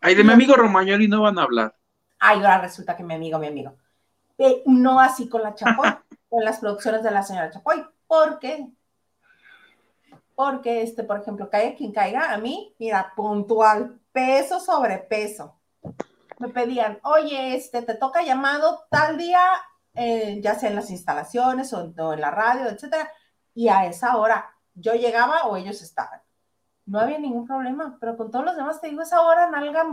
Ay, 0.00 0.14
de 0.14 0.24
mi 0.24 0.32
amigo 0.32 0.54
Romagnoli 0.54 1.06
no 1.06 1.22
van 1.22 1.38
a 1.38 1.42
hablar. 1.42 1.76
Ay, 2.18 2.38
ahora 2.38 2.62
resulta 2.62 2.96
que 2.96 3.04
mi 3.04 3.14
amigo, 3.14 3.38
mi 3.38 3.46
amigo. 3.46 3.76
Eh, 4.38 4.62
no 4.66 5.00
así 5.00 5.28
con 5.28 5.42
la 5.42 5.54
Chapoy, 5.54 5.88
con 6.28 6.44
las 6.44 6.60
producciones 6.60 7.02
de 7.02 7.10
la 7.10 7.22
señora 7.22 7.50
Chapoy. 7.50 7.84
¿Por 8.06 8.38
qué? 8.38 8.70
Porque, 10.36 10.82
este, 10.82 11.02
por 11.02 11.20
ejemplo, 11.20 11.50
caiga 11.50 11.76
quien 11.76 11.92
caiga, 11.92 12.32
a 12.32 12.38
mí, 12.38 12.74
mira, 12.78 13.12
puntual, 13.16 13.98
peso 14.12 14.60
sobre 14.60 14.98
peso. 14.98 15.56
Me 16.38 16.48
pedían, 16.48 17.00
oye, 17.02 17.56
este, 17.56 17.82
te 17.82 17.94
toca 17.94 18.22
llamado 18.22 18.86
tal 18.88 19.18
día, 19.18 19.40
eh, 19.94 20.40
ya 20.40 20.54
sea 20.54 20.70
en 20.70 20.76
las 20.76 20.90
instalaciones 20.90 21.72
o, 21.72 21.92
en 22.12 22.20
la 22.20 22.30
radio, 22.30 22.68
etcétera, 22.68 23.10
y 23.52 23.68
a 23.68 23.86
esa 23.86 24.16
hora 24.16 24.54
yo 24.74 24.94
llegaba 24.94 25.48
o 25.48 25.56
ellos 25.56 25.82
estaban. 25.82 26.20
No 26.86 27.00
había 27.00 27.18
ningún 27.18 27.44
problema, 27.44 27.98
pero 28.00 28.16
con 28.16 28.30
todos 28.30 28.44
los 28.44 28.56
demás, 28.56 28.80
te 28.80 28.88
digo, 28.88 29.02
esa 29.02 29.22
hora 29.22 29.50
nalga 29.50 29.84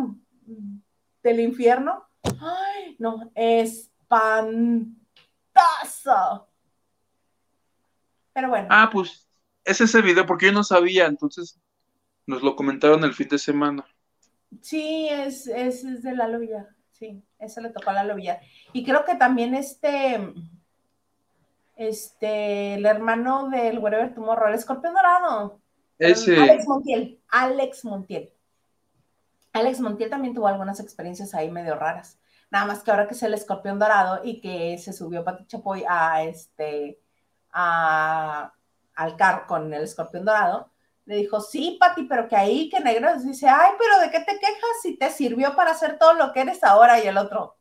del 1.24 1.40
infierno, 1.40 2.06
ay, 2.40 2.96
no, 3.00 3.32
espantoso. 4.06 4.98
Pero 8.34 8.50
bueno. 8.50 8.68
Ah, 8.70 8.90
pues 8.92 9.28
es 9.64 9.82
ese 9.82 10.02
video 10.02 10.26
porque 10.26 10.48
yo 10.48 10.52
no 10.52 10.64
sabía, 10.64 11.06
entonces 11.06 11.60
nos 12.26 12.44
lo 12.44 12.56
comentaron 12.56 13.04
el 13.04 13.14
fin 13.14 13.28
de 13.30 13.40
semana. 13.40 13.86
Sí, 14.62 15.08
es, 15.10 15.48
es, 15.48 16.04
de 16.04 16.16
Lalo 16.16 16.40
Villar, 16.40 16.70
sí, 16.92 17.22
eso 17.40 17.62
le 17.62 17.70
tocó 17.70 17.90
a 17.90 17.94
Lalo 17.94 18.16
Villar. 18.16 18.42
Y 18.74 18.86
creo 18.86 19.04
que 19.06 19.16
también 19.16 19.56
este, 19.56 20.34
este, 21.76 22.76
el 22.76 22.86
hermano 22.86 23.50
del 23.50 23.80
Wherever 23.80 24.14
Tomorrow, 24.14 24.50
el 24.50 24.56
escorpión 24.56 24.94
dorado. 24.94 25.60
Ese. 25.98 26.38
Alex 26.38 26.68
Montiel, 26.68 27.20
Alex 27.30 27.86
Montiel. 27.86 28.32
Alex 29.54 29.80
Montiel 29.80 30.10
también 30.10 30.34
tuvo 30.34 30.48
algunas 30.48 30.80
experiencias 30.82 31.34
ahí 31.34 31.50
medio 31.50 31.76
raras. 31.76 32.20
Nada 32.56 32.68
más 32.68 32.84
que 32.84 32.92
ahora 32.92 33.06
que 33.06 33.16
es 33.16 33.24
el 33.24 33.34
escorpión 33.34 33.78
dorado 33.78 34.22
y 34.24 34.40
que 34.40 34.78
se 34.78 34.94
subió 34.94 35.26
Pati 35.26 35.46
Chapoy 35.46 35.84
a 35.86 36.24
este, 36.24 37.02
a, 37.52 38.54
al 38.96 39.18
carro 39.18 39.46
con 39.46 39.74
el 39.74 39.84
escorpión 39.84 40.24
dorado, 40.24 40.72
le 41.04 41.18
dijo, 41.18 41.42
sí, 41.42 41.76
Pati, 41.78 42.04
pero 42.04 42.30
que 42.30 42.38
ahí, 42.38 42.70
que 42.70 42.80
negro, 42.80 43.14
dice, 43.20 43.50
ay, 43.50 43.72
pero 43.78 44.00
¿de 44.00 44.10
qué 44.10 44.22
te 44.22 44.40
quejas 44.40 44.82
si 44.82 44.96
te 44.96 45.10
sirvió 45.10 45.54
para 45.54 45.72
hacer 45.72 46.00
todo 46.00 46.14
lo 46.14 46.32
que 46.32 46.40
eres 46.40 46.64
ahora? 46.64 47.04
Y 47.04 47.08
el 47.08 47.18
otro, 47.18 47.58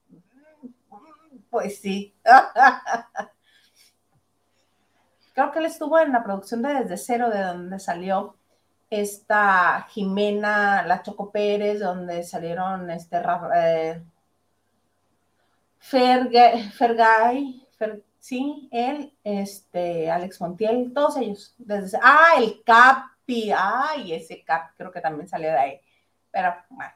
pues 1.51 1.81
sí. 1.81 2.15
Creo 5.35 5.51
que 5.51 5.59
él 5.59 5.67
estuvo 5.67 5.99
en 5.99 6.13
la 6.13 6.23
producción 6.23 6.63
de 6.63 6.73
Desde 6.73 6.99
Cero, 6.99 7.31
de 7.31 7.43
donde 7.43 7.81
salió 7.81 8.37
esta 8.91 9.89
Jimena, 9.89 10.87
la 10.87 11.03
Choco 11.03 11.33
Pérez, 11.33 11.81
donde 11.81 12.23
salieron 12.23 12.91
este 12.91 13.21
eh, 13.57 14.05
Fergay, 15.85 16.71
Fergay, 16.71 17.69
sí, 18.19 18.71
él, 18.73 19.13
este, 19.23 20.11
Alex 20.11 20.41
Montiel, 20.41 20.93
todos 20.95 21.19
ellos. 21.19 21.55
Desde, 21.59 21.99
ah, 22.03 22.33
el 22.39 22.63
Capi, 22.65 23.53
ay, 23.55 24.15
ese 24.15 24.43
Capi 24.43 24.73
creo 24.79 24.91
que 24.91 25.03
también 25.03 25.29
salió 25.29 25.51
de 25.51 25.59
ahí. 25.59 25.81
Pero 26.31 26.55
bueno, 26.71 26.91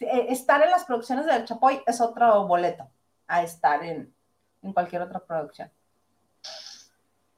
eh, 0.00 0.26
estar 0.28 0.60
en 0.60 0.72
las 0.72 0.84
producciones 0.84 1.24
del 1.24 1.44
Chapoy 1.44 1.80
es 1.86 2.00
otro 2.00 2.48
boleto 2.48 2.90
a 3.28 3.44
estar 3.44 3.84
en, 3.84 4.12
en 4.60 4.72
cualquier 4.72 5.02
otra 5.02 5.20
producción. 5.20 5.70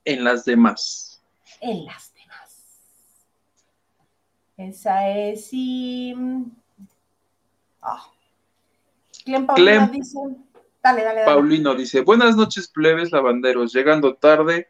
En 0.07 0.25
las 0.25 0.47
demás. 0.47 1.23
En 1.61 1.85
las 1.85 2.15
demás. 2.15 2.81
Esa 4.57 5.07
es 5.07 5.49
sí. 5.49 6.15
Oh. 7.83 8.13
Clem 9.55 9.91
dice 9.91 10.19
Paulino 10.81 11.75
dice, 11.75 12.01
buenas 12.01 12.37
noches 12.37 12.69
plebes 12.69 13.11
lavanderos, 13.11 13.73
llegando 13.73 14.15
tarde, 14.15 14.69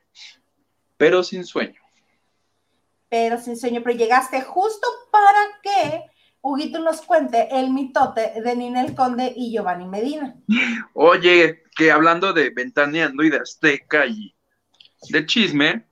pero 0.96 1.22
sin 1.22 1.44
sueño. 1.44 1.80
Pero 3.08 3.38
sin 3.38 3.56
sueño, 3.56 3.80
pero 3.82 3.96
llegaste 3.96 4.42
justo 4.42 4.86
para 5.10 5.38
que 5.62 6.04
Huguito 6.40 6.78
nos 6.80 7.02
cuente 7.02 7.48
el 7.50 7.70
mitote 7.70 8.40
de 8.42 8.56
Ninel 8.56 8.94
Conde 8.94 9.32
y 9.34 9.52
Giovanni 9.52 9.86
Medina. 9.86 10.36
Oye, 10.94 11.62
que 11.76 11.90
hablando 11.90 12.32
de 12.32 12.50
Ventaneando 12.50 13.22
y 13.22 13.30
de 13.30 13.38
Azteca 13.38 14.06
y 14.06 14.34
de 15.10 15.26
chisme, 15.26 15.88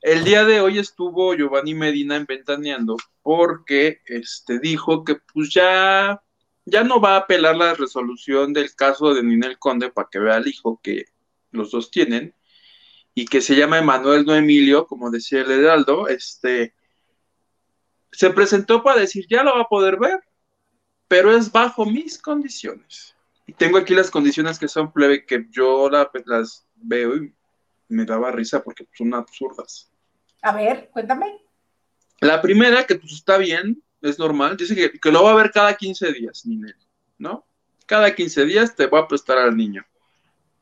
el 0.00 0.24
día 0.24 0.44
de 0.44 0.60
hoy 0.60 0.78
estuvo 0.78 1.34
Giovanni 1.34 1.74
Medina 1.74 2.16
en 2.16 2.26
Ventaneando 2.26 2.96
porque 3.22 4.02
este, 4.06 4.60
dijo 4.60 5.04
que 5.04 5.16
pues 5.32 5.52
ya 5.52 6.22
ya 6.66 6.84
no 6.84 7.00
va 7.00 7.14
a 7.14 7.20
apelar 7.20 7.56
la 7.56 7.74
resolución 7.74 8.52
del 8.52 8.74
caso 8.74 9.14
de 9.14 9.22
Ninel 9.22 9.58
Conde 9.58 9.90
para 9.90 10.08
que 10.10 10.18
vea 10.18 10.34
al 10.34 10.48
hijo 10.48 10.80
que 10.82 11.06
los 11.52 11.70
dos 11.70 11.90
tienen 11.90 12.34
y 13.14 13.24
que 13.24 13.40
se 13.40 13.54
llama 13.56 13.78
Emanuel 13.78 14.26
no 14.26 14.34
Emilio, 14.34 14.86
como 14.86 15.10
decía 15.10 15.40
el 15.40 15.50
Heraldo, 15.50 16.08
este 16.08 16.74
se 18.10 18.30
presentó 18.30 18.82
para 18.82 19.00
decir 19.00 19.26
ya 19.28 19.42
lo 19.42 19.54
va 19.54 19.62
a 19.62 19.68
poder 19.68 19.96
ver, 19.98 20.20
pero 21.08 21.34
es 21.34 21.50
bajo 21.52 21.86
mis 21.86 22.18
condiciones. 22.20 23.14
Y 23.46 23.52
tengo 23.52 23.78
aquí 23.78 23.94
las 23.94 24.10
condiciones 24.10 24.58
que 24.58 24.68
son 24.68 24.92
plebe 24.92 25.24
que 25.24 25.46
yo 25.50 25.88
las 25.88 26.66
veo 26.74 27.16
y 27.16 27.32
me 27.88 28.04
daba 28.04 28.32
risa 28.32 28.62
porque 28.62 28.88
son 28.92 29.14
absurdas. 29.14 29.90
A 30.42 30.52
ver, 30.52 30.90
cuéntame. 30.92 31.38
La 32.20 32.42
primera, 32.42 32.84
que 32.84 32.96
pues 32.96 33.12
está 33.12 33.38
bien, 33.38 33.82
es 34.02 34.18
normal. 34.18 34.56
Dice 34.56 34.74
que, 34.74 35.10
lo 35.10 35.22
va 35.22 35.32
a 35.32 35.36
ver 35.36 35.50
cada 35.50 35.74
15 35.74 36.12
días, 36.12 36.46
Ninel, 36.46 36.76
¿no? 37.18 37.46
Cada 37.86 38.14
15 38.14 38.44
días 38.44 38.74
te 38.74 38.86
va 38.86 39.00
a 39.00 39.08
prestar 39.08 39.38
al 39.38 39.56
niño. 39.56 39.84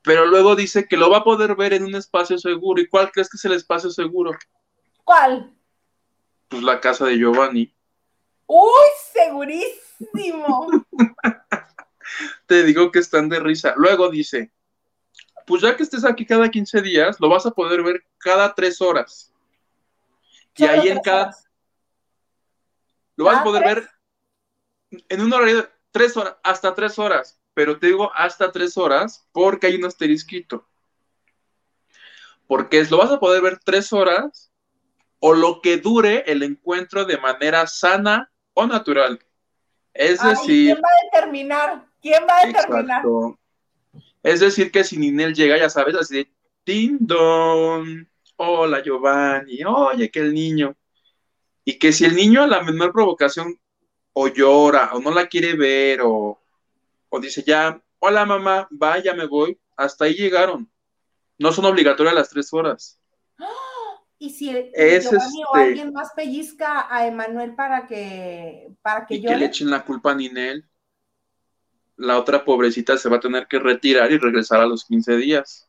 Pero 0.02 0.26
luego 0.26 0.54
dice 0.54 0.86
que 0.86 0.96
lo 0.96 1.10
va 1.10 1.18
a 1.18 1.24
poder 1.24 1.56
ver 1.56 1.72
en 1.72 1.84
un 1.84 1.94
espacio 1.94 2.38
seguro. 2.38 2.80
¿Y 2.80 2.88
cuál 2.88 3.10
crees 3.10 3.30
que 3.30 3.38
es 3.38 3.44
el 3.46 3.52
espacio 3.52 3.90
seguro? 3.90 4.32
¿Cuál? 5.02 5.52
Pues 6.48 6.62
la 6.62 6.80
casa 6.80 7.06
de 7.06 7.16
Giovanni. 7.16 7.74
¡Uy, 8.46 8.88
segurísimo! 9.12 10.68
te 12.46 12.62
digo 12.64 12.92
que 12.92 12.98
están 12.98 13.30
de 13.30 13.40
risa. 13.40 13.74
Luego 13.76 14.10
dice, 14.10 14.52
pues 15.46 15.62
ya 15.62 15.76
que 15.76 15.82
estés 15.82 16.04
aquí 16.04 16.26
cada 16.26 16.50
15 16.50 16.82
días, 16.82 17.20
lo 17.20 17.28
vas 17.28 17.46
a 17.46 17.50
poder 17.50 17.82
ver 17.82 18.04
cada 18.18 18.54
3 18.54 18.80
horas. 18.82 19.32
Y 20.56 20.64
ahí 20.64 20.88
en 20.88 21.00
cada, 21.00 21.34
lo 23.16 23.24
vas 23.24 23.40
a 23.40 23.44
poder 23.44 23.64
ver 23.64 23.88
en 25.08 25.20
un 25.20 25.32
horario 25.32 25.62
de 25.62 25.68
tres 25.90 26.16
horas, 26.16 26.36
hasta 26.42 26.74
tres 26.74 26.98
horas. 26.98 27.40
Pero 27.54 27.78
te 27.78 27.86
digo 27.86 28.10
hasta 28.14 28.50
tres 28.50 28.76
horas 28.76 29.28
porque 29.32 29.68
hay 29.68 29.76
un 29.76 29.84
asterisquito. 29.84 30.68
Porque 32.46 32.84
lo 32.84 32.98
vas 32.98 33.10
a 33.12 33.20
poder 33.20 33.42
ver 33.42 33.58
tres 33.64 33.92
horas 33.92 34.52
o 35.20 35.34
lo 35.34 35.60
que 35.62 35.78
dure 35.78 36.24
el 36.26 36.42
encuentro 36.42 37.04
de 37.04 37.16
manera 37.16 37.66
sana 37.66 38.30
o 38.52 38.66
natural. 38.66 39.18
Es 39.94 40.20
Ay, 40.20 40.30
decir, 40.30 40.74
¿quién 40.74 40.82
va 40.82 40.88
a 40.88 41.04
determinar? 41.04 41.86
¿Quién 42.02 42.26
va 42.28 42.38
a 42.38 42.46
determinar? 42.46 42.98
exacto. 42.98 43.38
Es 44.22 44.40
decir, 44.40 44.72
que 44.72 44.84
si 44.84 44.96
Ninel 44.96 45.34
llega, 45.34 45.56
ya 45.56 45.70
sabes, 45.70 45.94
así 45.94 46.16
de 46.16 46.32
Ding 46.66 46.98
dong, 47.00 48.06
hola 48.36 48.82
Giovanni, 48.82 49.62
oye 49.64 50.10
que 50.10 50.20
el 50.20 50.34
niño. 50.34 50.74
Y 51.64 51.78
que 51.78 51.92
si 51.92 52.04
el 52.04 52.14
niño 52.14 52.42
a 52.42 52.46
la 52.46 52.62
menor 52.62 52.92
provocación 52.92 53.58
o 54.12 54.28
llora 54.28 54.90
o 54.94 55.00
no 55.00 55.10
la 55.10 55.26
quiere 55.26 55.54
ver 55.54 56.00
o, 56.02 56.40
o 57.08 57.20
dice 57.20 57.42
ya, 57.42 57.80
hola 57.98 58.26
mamá, 58.26 58.68
vaya, 58.70 59.14
me 59.14 59.26
voy, 59.26 59.58
hasta 59.76 60.04
ahí 60.04 60.14
llegaron. 60.14 60.70
No 61.38 61.52
son 61.52 61.64
obligatorias 61.64 62.14
las 62.14 62.28
tres 62.28 62.52
horas. 62.52 63.00
Y 64.18 64.30
si 64.30 64.48
el, 64.50 64.70
Es 64.72 65.04
Giovanni 65.10 65.42
o 65.42 65.56
este- 65.56 65.68
alguien 65.68 65.92
más 65.92 66.12
pellizca 66.14 66.86
a 66.94 67.06
Emanuel 67.06 67.54
para 67.54 67.86
que 67.86 68.70
para 68.80 69.06
que 69.06 69.16
Y 69.16 69.22
que 69.22 69.36
le 69.36 69.46
echen 69.46 69.70
la 69.70 69.84
culpa 69.84 70.12
a 70.12 70.14
Ninel. 70.14 70.68
La 71.96 72.18
otra 72.18 72.44
pobrecita 72.44 72.96
se 72.96 73.08
va 73.08 73.16
a 73.16 73.20
tener 73.20 73.46
que 73.46 73.58
retirar 73.58 74.10
y 74.10 74.18
regresar 74.18 74.60
a 74.60 74.66
los 74.66 74.84
15 74.84 75.16
días. 75.16 75.68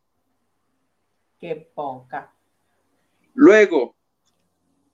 qué 1.39 1.70
poca. 1.76 2.34
Luego, 3.34 3.96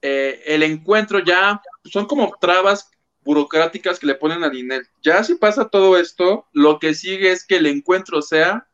eh, 0.01 0.41
el 0.45 0.63
encuentro 0.63 1.19
ya 1.19 1.61
son 1.85 2.05
como 2.05 2.33
trabas 2.39 2.89
burocráticas 3.23 3.99
que 3.99 4.07
le 4.07 4.15
ponen 4.15 4.43
a 4.43 4.49
Ninel. 4.49 4.87
Ya 5.01 5.23
si 5.23 5.35
pasa 5.35 5.69
todo 5.69 5.97
esto, 5.97 6.47
lo 6.53 6.79
que 6.79 6.93
sigue 6.93 7.31
es 7.31 7.45
que 7.45 7.57
el 7.57 7.67
encuentro 7.67 8.21
sea 8.21 8.67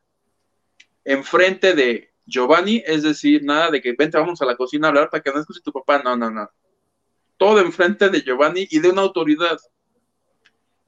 enfrente 1.04 1.74
de 1.74 2.14
Giovanni, 2.26 2.84
es 2.86 3.04
decir, 3.04 3.44
nada 3.44 3.72
de 3.72 3.82
que 3.82 3.94
vente, 3.94 4.18
vamos 4.18 4.42
a 4.42 4.46
la 4.46 4.58
cocina 4.58 4.88
a 4.88 4.90
hablar 4.90 5.10
para 5.10 5.24
que 5.24 5.32
no 5.32 5.40
escuche 5.40 5.62
tu 5.62 5.72
papá, 5.72 6.02
no, 6.04 6.16
no, 6.16 6.30
no. 6.30 6.50
Todo 7.38 7.60
enfrente 7.60 8.10
de 8.10 8.22
Giovanni 8.22 8.68
y 8.70 8.80
de 8.80 8.90
una 8.90 9.02
autoridad 9.02 9.58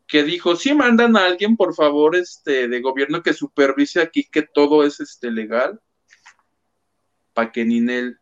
que 0.07 0.23
dijo, 0.23 0.55
si 0.55 0.73
mandan 0.73 1.15
a 1.15 1.25
alguien, 1.25 1.55
por 1.55 1.75
favor, 1.75 2.15
este, 2.15 2.67
de 2.67 2.81
gobierno 2.81 3.21
que 3.21 3.33
supervise 3.33 4.01
aquí 4.01 4.27
que 4.29 4.41
todo 4.41 4.83
es 4.83 4.99
este, 4.99 5.31
legal, 5.31 5.79
para 7.33 7.51
que 7.51 7.63
Ninel 7.63 8.18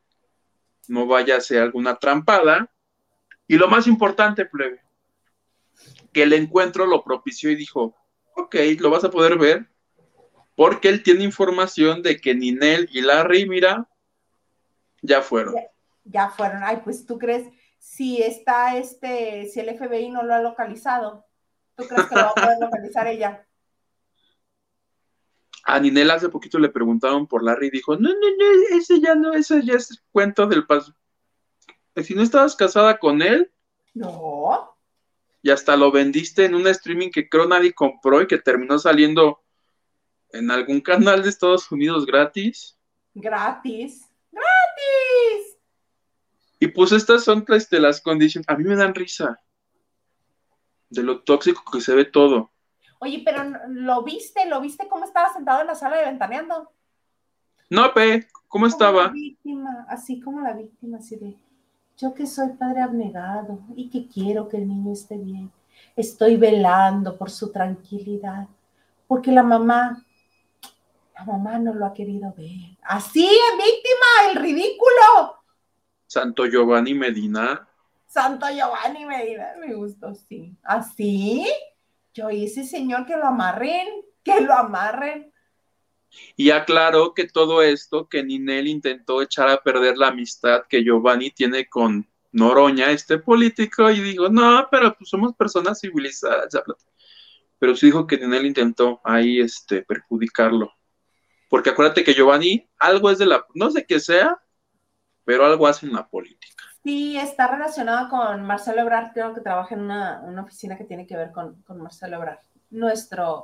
no 0.88 1.06
vaya 1.06 1.36
a 1.36 1.38
hacer 1.38 1.62
alguna 1.62 1.96
trampada. 1.96 2.72
Y 3.48 3.58
lo 3.58 3.68
más 3.68 3.88
importante, 3.88 4.46
plebe, 4.46 4.82
que 6.12 6.24
el 6.24 6.34
encuentro 6.34 6.86
lo 6.86 7.04
propició 7.04 7.50
y 7.50 7.56
dijo, 7.56 7.96
ok, 8.36 8.56
lo 8.80 8.90
vas 8.90 9.04
a 9.04 9.12
poder 9.12 9.38
ver, 9.38 9.68
porque 10.56 10.90
él 10.90 11.04
tiene 11.04 11.24
información 11.24 12.02
de 12.02 12.20
que 12.20 12.36
Ninel 12.36 12.90
y 12.92 13.02
Larry, 13.02 13.48
mira, 13.48 13.88
ya 15.02 15.22
fueron. 15.22 15.56
Ya 16.04 16.30
fueron. 16.30 16.64
Ay, 16.64 16.82
pues 16.84 17.06
tú 17.06 17.18
crees 17.18 17.48
si 17.80 18.22
está 18.22 18.78
este 18.78 19.48
si 19.50 19.60
el 19.60 19.70
FBI 19.78 20.10
no 20.10 20.24
lo 20.24 20.34
ha 20.34 20.42
localizado, 20.42 21.26
¿tú 21.76 21.86
crees 21.88 22.08
que 22.08 22.16
lo 22.16 22.22
va 22.22 22.30
a 22.30 22.34
poder 22.34 22.58
localizar 22.60 23.08
ella? 23.08 23.47
A 25.70 25.82
Ninel 25.82 26.10
hace 26.12 26.30
poquito 26.30 26.60
le 26.60 26.70
preguntaron 26.70 27.28
por 27.28 27.44
Larry 27.44 27.68
y 27.68 27.72
dijo, 27.72 27.98
no, 27.98 28.08
no, 28.08 28.16
no, 28.16 28.78
ese 28.78 29.02
ya 29.02 29.16
no, 29.16 29.34
ese 29.34 29.62
ya 29.66 29.74
es 29.74 30.02
cuento 30.14 30.48
del 30.48 30.66
paso. 30.66 30.96
Si 32.02 32.16
no 32.16 32.22
estabas 32.22 32.56
casada 32.56 33.00
con 33.00 33.22
él 33.22 33.52
No. 33.94 34.78
y 35.42 35.50
hasta 35.50 35.76
lo 35.76 35.92
vendiste 35.92 36.46
en 36.46 36.56
un 36.56 36.68
streaming 36.68 37.10
que 37.10 37.28
creo 37.28 37.48
nadie 37.48 37.74
compró 37.74 38.22
y 38.22 38.28
que 38.28 38.38
terminó 38.38 38.80
saliendo 38.80 39.44
en 40.32 40.52
algún 40.52 40.80
canal 40.80 41.22
de 41.22 41.30
Estados 41.30 41.70
Unidos 41.70 42.06
gratis. 42.06 42.78
Gratis. 43.14 44.08
Gratis. 44.32 45.58
Y 46.60 46.68
pues 46.68 46.94
estas 46.94 47.26
son 47.26 47.44
este, 47.50 47.80
las 47.82 48.00
condiciones. 48.00 48.48
A 48.48 48.56
mí 48.56 48.64
me 48.64 48.76
dan 48.78 48.96
risa 48.96 49.42
de 50.90 51.04
lo 51.04 51.24
tóxico 51.24 51.70
que 51.70 51.82
se 51.82 51.94
ve 51.94 52.06
todo. 52.06 52.52
Oye, 53.00 53.22
pero 53.26 53.44
lo 53.70 54.04
viste, 54.04 54.46
lo 54.48 54.62
viste 54.62 54.88
cómo 54.88 55.06
estaba 55.06 55.32
sentado 55.34 55.62
en 55.62 55.68
la 55.68 55.76
sala 55.76 55.98
de 55.98 56.06
ventaneando. 56.06 56.72
No, 57.70 57.94
Pe, 57.94 58.28
¿cómo 58.48 58.68
Como 58.68 58.68
estaba? 58.68 59.08
víctima, 59.12 59.86
así 59.90 60.20
como 60.20 60.42
la 60.42 60.54
víctima, 60.54 60.98
así 61.00 61.16
de 61.18 61.36
yo 61.98 62.14
que 62.14 62.28
soy 62.28 62.50
padre 62.54 62.82
abnegado 62.82 63.60
y 63.76 63.90
que 63.90 64.08
quiero 64.08 64.48
que 64.50 64.58
el 64.58 64.68
niño 64.68 64.94
esté 64.94 65.18
bien. 65.18 65.52
Estoy 65.96 66.38
velando 66.38 67.18
por 67.18 67.32
su 67.32 67.52
tranquilidad, 67.52 68.48
porque 69.08 69.32
la 69.32 69.44
mamá, 69.44 70.06
la 71.16 71.26
mamá 71.26 71.60
no 71.60 71.74
lo 71.74 71.86
ha 71.86 71.94
querido 71.94 72.34
ver. 72.38 72.78
Así 72.84 73.26
es 73.26 73.58
víctima, 73.58 74.32
el 74.32 74.36
ridículo. 74.42 75.38
Santo 76.06 76.46
Giovanni 76.48 76.94
Medina. 76.94 77.66
Santo 78.08 78.48
Giovanni 78.50 79.06
Medina, 79.06 79.54
me 79.60 79.74
gustó, 79.76 80.14
sí. 80.16 80.58
¿Así? 80.64 81.46
Yo 82.18 82.30
ese 82.30 82.64
señor 82.64 83.06
que 83.06 83.16
lo 83.16 83.28
amarren, 83.28 83.88
que 84.24 84.42
lo 84.42 84.52
amarren. 84.52 85.32
Y 86.36 86.50
aclaró 86.50 87.14
que 87.14 87.28
todo 87.28 87.62
esto, 87.62 88.10
que 88.10 88.24
Ninel 88.24 88.68
intentó 88.68 89.22
echar 89.22 89.50
a 89.50 89.62
perder 89.62 90.00
la 90.00 90.08
amistad 90.08 90.64
que 90.68 90.84
Giovanni 90.84 91.30
tiene 91.30 91.70
con 91.70 92.10
Noroña, 92.32 92.90
este 92.90 93.20
político, 93.20 93.92
y 93.92 94.02
dijo, 94.02 94.30
no, 94.30 94.68
pero 94.72 94.96
pues 94.98 95.12
somos 95.12 95.36
personas 95.36 95.80
civilizadas. 95.80 96.52
ya, 96.52 96.64
bla". 96.66 96.76
Pero 97.60 97.76
sí 97.76 97.86
dijo 97.86 98.08
que 98.08 98.18
Ninel 98.18 98.48
intentó 98.48 99.00
ahí 99.04 99.40
este, 99.40 99.84
perjudicarlo. 99.84 100.74
Porque 101.50 101.70
acuérdate 101.70 102.04
que 102.04 102.16
Giovanni, 102.16 102.68
algo 102.80 103.12
es 103.12 103.20
de 103.20 103.28
la, 103.28 103.46
no 103.54 103.70
sé 103.70 103.86
qué 103.86 104.00
sea, 104.00 104.42
pero 105.24 105.46
algo 105.46 105.68
hace 105.68 105.86
en 105.86 105.94
la 105.94 106.10
política. 106.10 106.57
Sí, 106.88 107.18
está 107.18 107.48
relacionado 107.48 108.08
con 108.08 108.44
Marcelo 108.44 108.80
Ebrard, 108.80 109.12
creo 109.12 109.34
que 109.34 109.42
trabaja 109.42 109.76
en 109.76 109.82
una, 109.82 110.22
una 110.22 110.44
oficina 110.44 110.78
que 110.78 110.86
tiene 110.86 111.06
que 111.06 111.18
ver 111.18 111.34
con, 111.34 111.62
con 111.64 111.82
Marcelo 111.82 112.16
Ebrard, 112.16 112.40
nuestro 112.70 113.44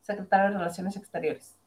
secretario 0.00 0.52
de 0.52 0.56
Relaciones 0.56 0.96
Exteriores. 0.96 1.58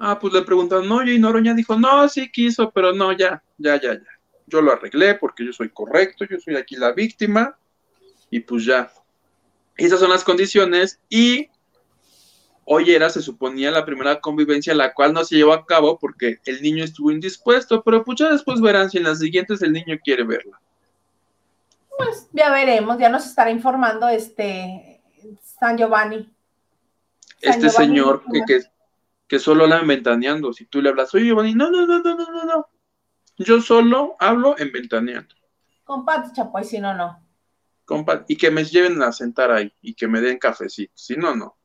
Ah, 0.00 0.18
pues 0.18 0.32
le 0.32 0.42
preguntaron, 0.42 0.88
no, 0.88 1.04
y 1.04 1.20
Noroña 1.20 1.54
dijo, 1.54 1.78
no, 1.78 2.08
sí 2.08 2.32
quiso, 2.32 2.72
pero 2.72 2.92
no, 2.92 3.12
ya, 3.12 3.40
ya, 3.58 3.80
ya, 3.80 3.94
ya. 3.94 4.00
Yo 4.48 4.60
lo 4.60 4.72
arreglé 4.72 5.14
porque 5.14 5.46
yo 5.46 5.52
soy 5.52 5.68
correcto, 5.68 6.24
yo 6.24 6.40
soy 6.40 6.56
aquí 6.56 6.74
la 6.74 6.90
víctima, 6.90 7.56
y 8.28 8.40
pues 8.40 8.64
ya. 8.64 8.90
Esas 9.76 10.00
son 10.00 10.10
las 10.10 10.24
condiciones, 10.24 10.98
y 11.08 11.48
hoy 12.64 12.92
era, 12.92 13.10
se 13.10 13.22
suponía, 13.22 13.70
la 13.70 13.84
primera 13.84 14.20
convivencia, 14.20 14.74
la 14.74 14.92
cual 14.94 15.12
no 15.12 15.24
se 15.24 15.36
llevó 15.36 15.52
a 15.52 15.66
cabo 15.66 15.98
porque 15.98 16.38
el 16.44 16.62
niño 16.62 16.84
estuvo 16.84 17.10
indispuesto, 17.10 17.82
pero 17.82 18.04
pues 18.04 18.18
ya 18.18 18.30
después 18.30 18.60
verán 18.60 18.90
si 18.90 18.98
en 18.98 19.04
las 19.04 19.18
siguientes 19.18 19.62
el 19.62 19.72
niño 19.72 19.98
quiere 20.02 20.24
verla. 20.24 20.60
Pues 21.96 22.28
ya 22.32 22.50
veremos, 22.50 22.98
ya 22.98 23.08
nos 23.08 23.26
estará 23.26 23.50
informando 23.50 24.08
este 24.08 25.02
San 25.42 25.76
Giovanni. 25.76 26.32
San 27.42 27.52
Este 27.52 27.68
Giovanni 27.68 27.86
señor 27.86 28.22
que, 28.32 28.40
que, 28.46 28.60
que 29.26 29.38
solo 29.38 29.66
la 29.66 29.80
ventaneando, 29.82 30.52
si 30.52 30.66
tú 30.66 30.80
le 30.80 30.88
hablas, 30.88 31.14
oye, 31.14 31.26
Giovanni, 31.26 31.54
no, 31.54 31.70
no, 31.70 31.86
no, 31.86 32.00
no, 32.00 32.16
no, 32.16 32.30
no, 32.30 32.44
no. 32.44 32.68
Yo 33.36 33.60
solo 33.60 34.16
hablo 34.18 34.58
en 34.58 34.72
ventaneando. 34.72 35.34
Con 35.84 36.04
Pati 36.04 36.32
Chapoy, 36.32 36.64
si 36.64 36.78
no, 36.78 36.94
no. 36.94 37.26
compa, 37.84 38.24
y 38.28 38.36
que 38.36 38.50
me 38.50 38.64
lleven 38.64 39.02
a 39.02 39.10
sentar 39.12 39.50
ahí 39.50 39.72
y 39.82 39.94
que 39.94 40.06
me 40.06 40.20
den 40.20 40.38
cafecito. 40.38 40.92
Si 40.94 41.16
no, 41.16 41.34
no. 41.34 41.56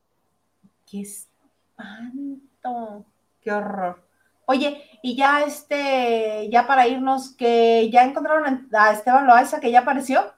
Qué 0.86 1.02
espanto, 1.02 3.06
qué 3.42 3.52
horror. 3.52 4.04
Oye, 4.46 4.84
y 5.02 5.16
ya 5.16 5.44
este, 5.44 6.48
ya 6.52 6.68
para 6.68 6.88
irnos, 6.88 7.34
que 7.36 7.90
ya 7.92 8.04
encontraron 8.04 8.70
a 8.72 8.92
Esteban 8.92 9.26
Loaiza, 9.26 9.60
que 9.60 9.72
ya 9.72 9.80
apareció. 9.80 10.36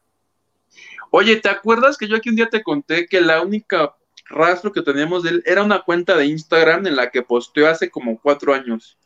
Oye, 1.11 1.37
¿te 1.37 1.49
acuerdas 1.49 1.97
que 1.97 2.07
yo 2.07 2.15
aquí 2.15 2.29
un 2.29 2.35
día 2.35 2.49
te 2.49 2.63
conté 2.63 3.07
que 3.07 3.21
la 3.21 3.41
única 3.41 3.95
rastro 4.29 4.71
que 4.71 4.81
teníamos 4.81 5.23
de 5.23 5.29
él 5.29 5.43
era 5.45 5.63
una 5.63 5.81
cuenta 5.81 6.15
de 6.15 6.25
Instagram 6.25 6.87
en 6.87 6.95
la 6.95 7.11
que 7.11 7.21
posteó 7.21 7.69
hace 7.69 7.89
como 7.89 8.19
cuatro 8.19 8.53
años? 8.53 8.97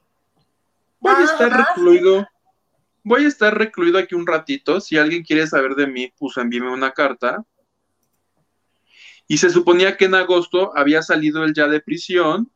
Voy 1.00 1.14
a 1.14 1.24
estar 1.24 1.52
Ajá, 1.52 1.70
recluido. 1.70 2.28
Voy 3.04 3.26
a 3.26 3.28
estar 3.28 3.58
recluido 3.58 3.98
aquí 3.98 4.14
un 4.14 4.28
ratito. 4.28 4.80
Si 4.80 4.98
alguien 4.98 5.24
quiere 5.24 5.48
saber 5.48 5.74
de 5.74 5.88
mí, 5.88 6.14
pues 6.18 6.38
envíeme 6.38 6.72
una 6.72 6.92
carta. 6.92 7.44
Y 9.32 9.38
se 9.38 9.50
suponía 9.50 9.96
que 9.96 10.04
en 10.04 10.16
agosto 10.16 10.74
había 10.76 11.02
salido 11.02 11.46
él 11.46 11.54
ya 11.54 11.66
de 11.70 11.80
prisión, 11.80 12.52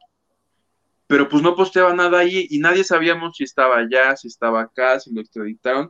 pero 1.07 1.29
pues 1.29 1.41
no 1.41 1.55
posteaba 1.55 1.93
nada 1.93 2.19
ahí 2.19 2.47
y 2.49 2.59
nadie 2.59 2.83
sabíamos 2.83 3.37
si 3.37 3.45
estaba 3.45 3.77
allá, 3.77 4.17
si 4.17 4.27
estaba 4.27 4.63
acá, 4.63 4.99
si 4.99 5.13
lo 5.13 5.21
extraditaron. 5.21 5.89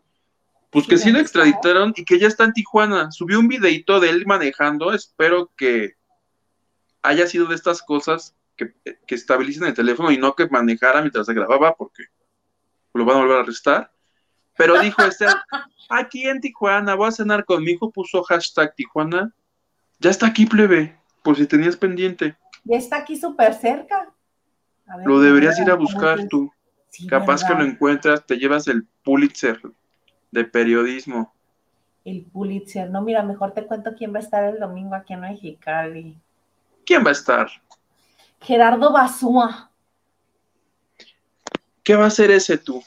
Pues 0.69 0.85
que 0.85 0.99
Sí, 0.99 1.11
lo 1.11 1.17
extraditaron 1.17 1.91
y 1.95 2.05
que 2.05 2.19
ya 2.19 2.27
está 2.27 2.43
en 2.43 2.53
Tijuana. 2.53 3.11
Subió 3.11 3.39
un 3.39 3.47
videito 3.47 3.99
de 3.99 4.11
él 4.11 4.27
manejando. 4.27 4.93
Espero 4.93 5.51
que 5.57 5.95
haya 7.01 7.25
sido 7.25 7.47
de 7.47 7.55
estas 7.55 7.81
cosas 7.81 8.35
que, 8.55 8.75
que 9.07 9.15
estabilicen 9.15 9.65
el 9.65 9.73
teléfono 9.73 10.11
y 10.11 10.19
no 10.19 10.35
que 10.35 10.47
manejara 10.49 11.01
mientras 11.01 11.25
se 11.25 11.33
grababa 11.33 11.73
porque 11.73 12.03
lo 12.93 13.05
van 13.05 13.17
a 13.17 13.21
volver 13.21 13.37
a 13.37 13.41
arrestar. 13.41 13.91
Pero 14.55 14.79
dijo 14.79 15.01
este, 15.01 15.25
aquí 15.89 16.27
en 16.27 16.41
Tijuana, 16.41 16.93
voy 16.93 17.07
a 17.07 17.11
cenar 17.11 17.43
con 17.43 17.63
mi 17.63 17.71
hijo, 17.71 17.91
puso 17.91 18.21
hashtag 18.21 18.75
Tijuana. 18.75 19.33
Ya 19.99 20.09
está 20.09 20.27
aquí, 20.27 20.45
plebe, 20.45 20.97
por 21.23 21.37
si 21.37 21.47
tenías 21.47 21.75
pendiente. 21.77 22.35
Ya 22.63 22.77
está 22.77 22.97
aquí 22.97 23.15
súper 23.15 23.53
cerca. 23.53 24.11
A 24.87 24.97
ver, 24.97 25.07
Lo 25.07 25.19
deberías 25.19 25.57
ir 25.59 25.69
a 25.69 25.75
¿cómo 25.75 25.83
buscar 25.83 26.27
tú. 26.27 26.51
Sí, 26.89 27.07
Capaz 27.07 27.43
que 27.43 27.53
lo 27.53 27.63
encuentras, 27.63 28.25
te 28.25 28.37
llevas 28.37 28.67
el 28.67 28.87
Pulitzer 29.03 29.59
de 30.31 30.43
periodismo. 30.45 31.33
El 32.03 32.23
Pulitzer. 32.25 32.89
No, 32.89 33.01
mira, 33.01 33.23
mejor 33.23 33.53
te 33.53 33.65
cuento 33.65 33.95
quién 33.97 34.13
va 34.13 34.17
a 34.17 34.21
estar 34.21 34.43
el 34.43 34.59
domingo 34.59 34.95
aquí 34.95 35.13
en 35.13 35.21
Mexicali. 35.21 36.17
¿Quién 36.85 37.03
va 37.03 37.09
a 37.09 37.13
estar? 37.13 37.47
Gerardo 38.41 38.93
Basúa. 38.93 39.71
¿Qué 41.83 41.95
va 41.95 42.05
a 42.05 42.07
hacer 42.07 42.31
ese 42.31 42.57
tú? 42.57 42.83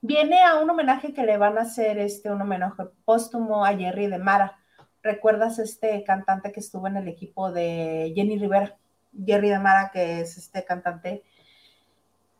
Viene 0.00 0.42
a 0.42 0.56
un 0.56 0.68
homenaje 0.68 1.12
que 1.12 1.24
le 1.24 1.36
van 1.36 1.56
a 1.58 1.62
hacer, 1.62 1.98
este, 1.98 2.30
un 2.30 2.40
homenaje 2.42 2.84
póstumo 3.04 3.64
a 3.64 3.76
Jerry 3.76 4.08
de 4.08 4.18
Mara. 4.18 4.58
¿Recuerdas 5.02 5.58
este 5.58 6.04
cantante 6.04 6.52
que 6.52 6.60
estuvo 6.60 6.86
en 6.86 6.96
el 6.96 7.08
equipo 7.08 7.50
de 7.50 8.12
Jenny 8.14 8.38
Rivera? 8.38 8.76
Jerry 9.26 9.50
de 9.50 9.58
Mara, 9.58 9.90
que 9.92 10.20
es 10.20 10.38
este 10.38 10.64
cantante, 10.64 11.22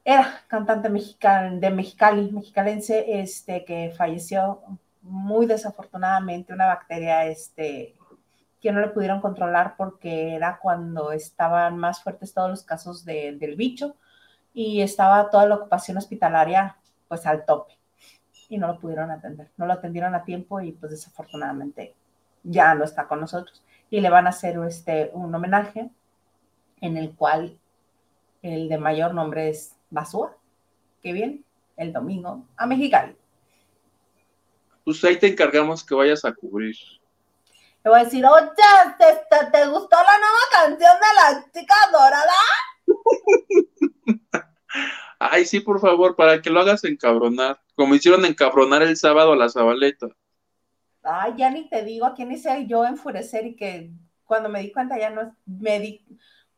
era 0.05 0.27
cantante 0.49 0.89
mexicano, 0.89 1.59
de 1.61 1.71
Mexicali, 1.71 2.31
mexicalense, 2.33 3.21
este, 3.21 3.65
que 3.65 3.93
falleció 3.97 4.63
muy 5.03 5.47
desafortunadamente, 5.47 6.53
una 6.53 6.67
bacteria, 6.67 7.27
este, 7.27 7.95
que 8.61 8.73
no 8.73 8.81
le 8.81 8.89
pudieron 8.89 9.21
controlar 9.21 9.75
porque 9.77 10.35
era 10.35 10.59
cuando 10.61 11.13
estaban 11.13 11.77
más 11.77 12.03
fuertes 12.03 12.33
todos 12.33 12.49
los 12.49 12.63
casos 12.63 13.05
de- 13.05 13.37
del 13.39 13.57
bicho 13.57 13.97
y 14.55 14.81
estaba 14.83 15.29
toda 15.31 15.47
la 15.47 15.57
ocupación 15.57 15.97
hospitalaria 15.97 16.77
pues 17.09 17.27
al 17.27 17.45
tope 17.45 17.77
y 18.49 18.59
no 18.59 18.69
lo 18.69 18.79
pudieron 18.79 19.11
atender, 19.11 19.51
no 19.57 19.67
lo 19.67 19.73
atendieron 19.73 20.15
a 20.15 20.25
tiempo 20.25 20.61
y 20.61 20.73
pues 20.73 20.93
desafortunadamente 20.93 21.95
ya 22.43 22.75
no 22.75 22.85
está 22.85 23.07
con 23.07 23.21
nosotros 23.21 23.63
y 23.91 24.01
le 24.01 24.11
van 24.11 24.27
a 24.27 24.31
hacer 24.31 24.59
este 24.67 25.11
un 25.13 25.35
homenaje 25.35 25.91
en 26.81 26.97
el 26.97 27.15
cual 27.15 27.59
el 28.43 28.69
de 28.69 28.79
mayor 28.79 29.15
nombre 29.15 29.51
es 29.51 29.77
Basúa, 29.91 30.37
que 31.03 31.13
viene 31.13 31.43
el 31.77 31.93
domingo 31.93 32.45
a 32.57 32.67
Mexicali. 32.67 33.17
Pues 34.85 35.05
ahí 35.05 35.17
te 35.17 35.29
encargamos 35.29 35.85
que 35.85 35.95
vayas 35.95 36.25
a 36.25 36.33
cubrir. 36.33 36.75
Le 37.85 37.91
voy 37.91 38.01
a 38.01 38.05
decir, 38.05 38.25
oye, 38.25 38.49
¿te, 38.57 39.05
te, 39.29 39.51
te 39.51 39.67
gustó 39.69 39.97
la 39.97 40.19
nueva 40.19 40.39
canción 40.53 40.97
de 40.99 41.07
la 41.17 41.45
chica 41.53 41.75
dorada? 41.93 42.33
Ay, 45.19 45.45
sí, 45.45 45.61
por 45.61 45.81
favor, 45.81 46.17
para 46.17 46.41
que 46.43 46.51
lo 46.51 46.61
hagas 46.61 46.83
encabronar. 46.85 47.61
Como 47.77 47.95
hicieron 47.95 48.25
encabronar 48.25 48.83
el 48.83 48.97
sábado 48.97 49.33
a 49.33 49.37
la 49.37 49.49
Zabaleta. 49.49 50.09
Ay, 51.03 51.35
ya 51.37 51.51
ni 51.51 51.69
te 51.69 51.83
digo 51.83 52.07
a 52.07 52.15
quién 52.15 52.31
hice 52.33 52.67
yo 52.67 52.85
enfurecer 52.85 53.47
y 53.47 53.57
que 53.57 53.91
cuando 54.25 54.49
me 54.49 54.61
di 54.61 54.73
cuenta 54.73 54.99
ya 54.99 55.11
no 55.11 55.37
me 55.47 55.81
di, 55.81 56.05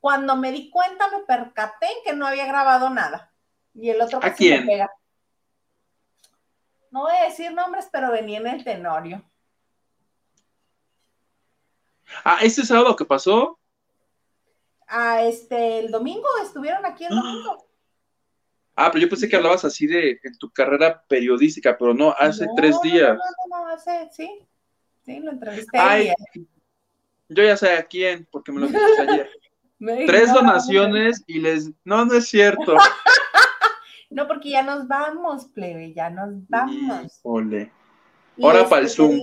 cuando 0.00 0.36
me 0.36 0.52
di 0.52 0.70
cuenta 0.70 1.08
me 1.08 1.24
percaté 1.24 1.88
que 2.04 2.12
no 2.14 2.26
había 2.26 2.46
grabado 2.46 2.90
nada. 2.90 3.32
Y 3.74 3.90
el 3.90 4.00
otro 4.00 4.18
¿A 4.18 4.20
casi 4.22 4.44
me 4.44 4.56
quién? 4.56 4.66
pega. 4.66 4.90
No 6.90 7.00
voy 7.02 7.16
a 7.16 7.24
decir 7.24 7.52
nombres, 7.52 7.88
pero 7.90 8.12
venía 8.12 8.38
en 8.38 8.46
el 8.46 8.62
tenorio. 8.64 9.24
Ah, 12.22 12.38
este 12.42 12.64
sábado 12.64 12.94
que 12.94 13.04
pasó. 13.04 13.58
Ah, 14.86 15.22
este, 15.22 15.80
el 15.80 15.90
domingo 15.90 16.28
estuvieron 16.42 16.84
aquí 16.86 17.04
el 17.04 17.10
domingo. 17.14 17.66
Ah, 18.76 18.90
pero 18.92 19.02
yo 19.02 19.08
pensé 19.08 19.28
que 19.28 19.36
hablabas 19.36 19.64
así 19.64 19.86
de 19.86 20.20
en 20.22 20.38
tu 20.38 20.50
carrera 20.52 21.04
periodística, 21.08 21.76
pero 21.78 21.94
no, 21.94 22.14
hace 22.18 22.46
No, 22.46 22.54
tres 22.56 22.80
días. 22.82 23.08
No, 23.08 23.14
no, 23.14 23.18
no, 23.18 23.43
hace, 23.74 24.08
sí. 24.12 24.48
Sí, 25.04 25.20
lo 25.20 25.32
entrevisté. 25.32 25.78
Ay, 25.78 26.12
yo 27.28 27.42
ya 27.44 27.56
sé 27.56 27.72
a 27.76 27.84
quién, 27.84 28.26
porque 28.30 28.52
me 28.52 28.60
lo 28.60 28.66
dijiste 28.68 29.02
ayer. 29.02 29.30
me 29.78 30.06
Tres 30.06 30.32
donaciones 30.32 31.22
y 31.26 31.40
les. 31.40 31.70
No, 31.84 32.04
no 32.04 32.14
es 32.14 32.28
cierto. 32.28 32.76
No, 34.10 34.28
porque 34.28 34.50
ya 34.50 34.62
nos 34.62 34.86
vamos, 34.86 35.46
plebe, 35.46 35.92
ya 35.92 36.08
nos 36.08 36.48
vamos. 36.48 37.20
Y 38.36 38.44
Ahora 38.44 38.68
para 38.68 38.82
el 38.82 38.88
Zoom. 38.88 39.18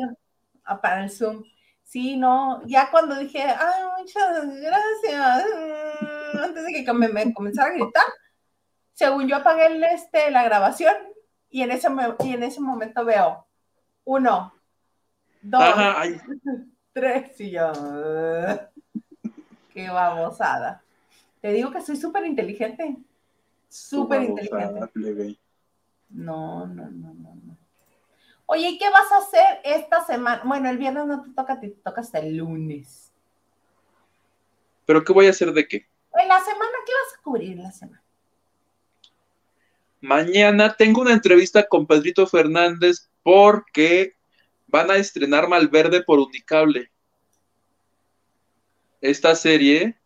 ah, 0.65 0.81
para 0.81 1.05
el 1.05 1.09
Zoom. 1.09 1.45
Sí, 1.83 2.17
no, 2.17 2.61
ya 2.65 2.89
cuando 2.91 3.15
dije, 3.15 3.41
ay, 3.41 3.83
muchas 3.99 4.47
gracias, 4.59 5.45
mm, 6.01 6.37
antes 6.43 6.65
de 6.65 6.83
que 6.83 6.93
me, 6.93 7.07
me 7.07 7.33
comenzara 7.33 7.69
a 7.69 7.73
gritar, 7.73 8.03
según 8.91 9.27
yo 9.29 9.37
apagué 9.37 9.67
el, 9.67 9.83
este, 9.83 10.29
la 10.29 10.43
grabación 10.43 10.93
y 11.49 11.61
en, 11.63 11.71
ese, 11.71 11.87
y 12.25 12.33
en 12.33 12.43
ese 12.43 12.59
momento 12.59 13.05
veo 13.05 13.45
uno, 14.03 14.53
dos, 15.41 15.61
Ajá, 15.61 16.03
tres 16.93 17.39
y 17.39 17.51
yo, 17.51 17.71
qué 19.73 19.89
babosada. 19.89 20.83
Te 21.41 21.51
digo 21.53 21.71
que 21.71 21.81
soy 21.81 21.97
súper 21.97 22.25
inteligente, 22.25 22.97
súper 23.69 24.23
inteligente. 24.23 25.39
No, 26.09 26.67
no, 26.67 26.89
no, 26.89 27.13
no, 27.13 27.35
no. 27.35 27.57
Oye, 28.45 28.69
¿y 28.69 28.77
qué 28.77 28.89
vas 28.89 29.09
a 29.11 29.19
hacer 29.19 29.61
esta 29.63 30.03
semana? 30.05 30.41
Bueno, 30.43 30.69
el 30.69 30.77
viernes 30.77 31.05
no 31.05 31.23
te 31.23 31.29
toca, 31.29 31.59
te 31.59 31.69
toca 31.69 32.01
hasta 32.01 32.19
el 32.19 32.35
lunes. 32.35 33.11
¿Pero 34.85 35.03
qué 35.03 35.13
voy 35.13 35.27
a 35.27 35.29
hacer 35.29 35.53
de 35.53 35.65
qué? 35.67 35.87
En 36.19 36.27
la 36.27 36.39
semana, 36.39 36.71
¿qué 36.85 36.91
vas 36.91 37.17
a 37.17 37.21
cubrir 37.23 37.51
en 37.53 37.63
la 37.63 37.71
semana? 37.71 38.03
Mañana 40.01 40.75
tengo 40.75 41.01
una 41.01 41.13
entrevista 41.13 41.65
con 41.67 41.87
Pedrito 41.87 42.27
Fernández 42.27 43.10
porque 43.23 44.15
van 44.67 44.89
a 44.91 44.95
estrenar 44.95 45.47
Malverde 45.47 46.03
por 46.03 46.19
Unicable. 46.19 46.91
Esta 49.01 49.35
serie 49.35 49.99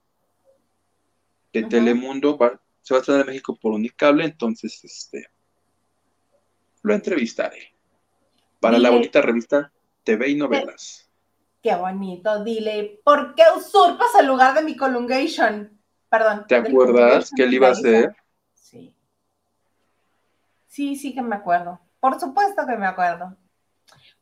de. 1.53 1.63
Telemundo 1.63 2.37
va- 2.37 2.59
se 2.81 2.93
va 2.93 2.99
a 2.99 3.01
estrenar 3.01 3.21
en 3.21 3.27
México 3.27 3.57
por 3.59 3.73
Unicable, 3.73 4.25
entonces 4.25 4.83
este 4.83 5.27
lo 6.81 6.93
entrevistaré 6.93 7.73
para 8.59 8.77
la 8.77 8.91
bonita 8.91 9.19
revista 9.21 9.71
TV 10.03 10.29
y 10.29 10.35
novelas. 10.35 11.09
Qué 11.63 11.73
bonito, 11.75 12.43
dile, 12.43 13.01
¿por 13.03 13.33
qué 13.33 13.41
usurpas 13.57 14.09
el 14.19 14.27
lugar 14.27 14.53
de 14.53 14.61
mi 14.61 14.77
colungation? 14.77 15.81
Perdón. 16.09 16.45
¿Te 16.47 16.55
acuerdas 16.55 17.31
que 17.35 17.43
él 17.43 17.55
iba 17.55 17.69
a 17.69 17.71
Isa. 17.71 17.81
ser? 17.81 18.15
Sí. 18.53 18.95
Sí, 20.67 20.95
sí 20.95 21.15
que 21.15 21.23
me 21.23 21.35
acuerdo. 21.35 21.79
Por 22.05 22.19
supuesto 22.19 22.67
que 22.67 22.77
me 22.77 22.85
acuerdo. 22.85 23.35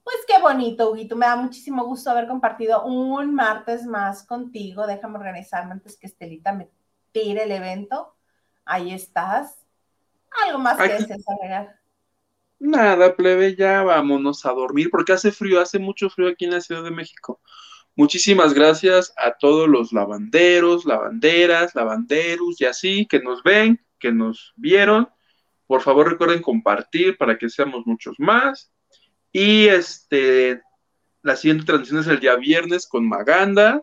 Pues 0.06 0.16
qué 0.26 0.40
bonito, 0.42 0.90
Huguito. 0.90 1.18
Me 1.18 1.26
da 1.26 1.36
muchísimo 1.36 1.84
gusto 1.84 2.12
haber 2.12 2.30
compartido 2.30 2.86
un 2.86 3.36
martes 3.36 3.86
más 3.86 4.24
contigo. 4.26 4.88
Déjame 4.88 5.18
organizarme 5.18 5.74
antes 5.74 5.98
que 5.98 6.08
Estelita 6.08 6.54
me 6.54 6.70
tire 7.12 7.44
el 7.44 7.52
evento. 7.52 8.16
Ahí 8.64 8.94
estás. 8.94 9.60
Algo 10.46 10.60
más 10.60 10.78
que 10.78 10.94
desees 10.94 11.26
agregar. 11.28 11.78
Nada, 12.58 13.18
plebe, 13.18 13.54
ya 13.54 13.84
vámonos 13.84 14.46
a 14.46 14.54
dormir 14.54 14.90
porque 14.90 15.12
hace 15.12 15.34
frío, 15.34 15.60
hace 15.60 15.78
mucho 15.78 16.10
frío 16.10 16.30
aquí 16.30 16.46
en 16.46 16.52
la 16.52 16.62
Ciudad 16.62 16.86
de 16.86 16.92
México. 16.92 17.42
Muchísimas 17.98 18.54
gracias 18.54 19.14
a 19.18 19.34
todos 19.34 19.68
los 19.68 19.92
lavanderos, 19.92 20.86
lavanderas, 20.86 21.76
lavanderos 21.76 22.62
y 22.62 22.66
así 22.66 23.06
que 23.08 23.20
nos 23.20 23.44
ven, 23.44 23.86
que 24.00 24.14
nos 24.14 24.54
vieron. 24.56 25.10
Por 25.68 25.82
favor, 25.82 26.10
recuerden 26.10 26.42
compartir 26.42 27.18
para 27.18 27.38
que 27.38 27.50
seamos 27.50 27.86
muchos 27.86 28.20
más. 28.20 28.72
Y 29.32 29.68
este, 29.68 30.62
la 31.22 31.36
siguiente 31.36 31.66
transmisión 31.66 32.02
es 32.02 32.08
el 32.08 32.20
día 32.20 32.36
viernes 32.36 32.88
con 32.88 33.08
Maganda, 33.08 33.82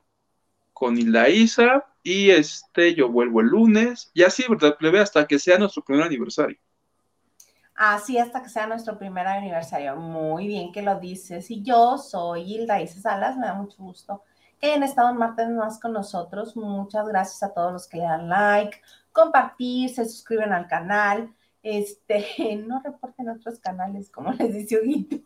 con 0.72 0.98
Hilda 0.98 1.28
Isa, 1.28 1.84
y 2.02 2.30
este, 2.30 2.94
yo 2.94 3.08
vuelvo 3.08 3.40
el 3.40 3.48
lunes. 3.48 4.10
Y 4.14 4.22
así, 4.22 4.44
¿verdad, 4.48 4.76
plebe? 4.78 5.00
Hasta 5.00 5.26
que 5.26 5.38
sea 5.38 5.58
nuestro 5.58 5.82
primer 5.82 6.04
aniversario. 6.04 6.58
Así 7.74 8.18
hasta 8.18 8.42
que 8.42 8.48
sea 8.50 8.66
nuestro 8.66 8.98
primer 8.98 9.26
aniversario. 9.26 9.96
Muy 9.96 10.46
bien 10.46 10.70
que 10.70 10.82
lo 10.82 11.00
dices. 11.00 11.50
Y 11.50 11.62
yo 11.62 11.98
soy 11.98 12.42
Hilda 12.42 12.80
Isa 12.82 13.00
Salas. 13.00 13.36
Me 13.36 13.46
da 13.46 13.54
mucho 13.54 13.76
gusto 13.78 14.22
que 14.60 14.66
hayan 14.66 14.82
estado 14.82 15.14
martes 15.14 15.48
más 15.48 15.80
con 15.80 15.92
nosotros. 15.92 16.54
Muchas 16.54 17.08
gracias 17.08 17.42
a 17.42 17.54
todos 17.54 17.72
los 17.72 17.88
que 17.88 17.96
le 17.96 18.04
dan 18.04 18.28
like, 18.28 18.80
compartir, 19.10 19.88
se 19.90 20.04
suscriben 20.04 20.52
al 20.52 20.68
canal. 20.68 21.34
Este, 21.62 22.56
no 22.66 22.80
reporten 22.84 23.28
otros 23.28 23.58
canales, 23.60 24.10
como 24.10 24.32
les 24.38 24.54
dice 24.54 24.80
Huguito. 24.80 25.16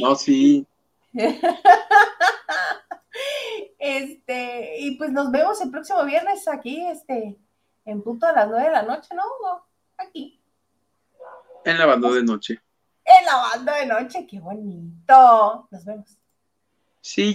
No, 0.00 0.14
sí. 0.14 0.66
Este, 3.78 4.80
y 4.80 4.96
pues 4.96 5.10
nos 5.12 5.30
vemos 5.30 5.60
el 5.60 5.70
próximo 5.70 6.04
viernes 6.04 6.46
aquí, 6.48 6.84
este, 6.86 7.36
en 7.84 8.02
punto 8.02 8.26
a 8.26 8.32
las 8.32 8.48
nueve 8.48 8.66
de 8.66 8.72
la 8.72 8.82
noche, 8.82 9.08
¿no, 9.14 9.22
Hugo? 9.22 9.66
Aquí, 9.98 10.40
En 11.64 11.78
la 11.78 11.86
banda 11.86 12.10
de 12.10 12.22
noche. 12.22 12.60
en 13.04 13.24
la 13.24 13.36
banda 13.36 13.76
de 13.76 13.86
noche, 13.86 14.26
qué 14.26 14.40
bonito. 14.40 15.68
Nos 15.70 15.84
vemos. 15.84 16.18
Sí, 17.00 17.22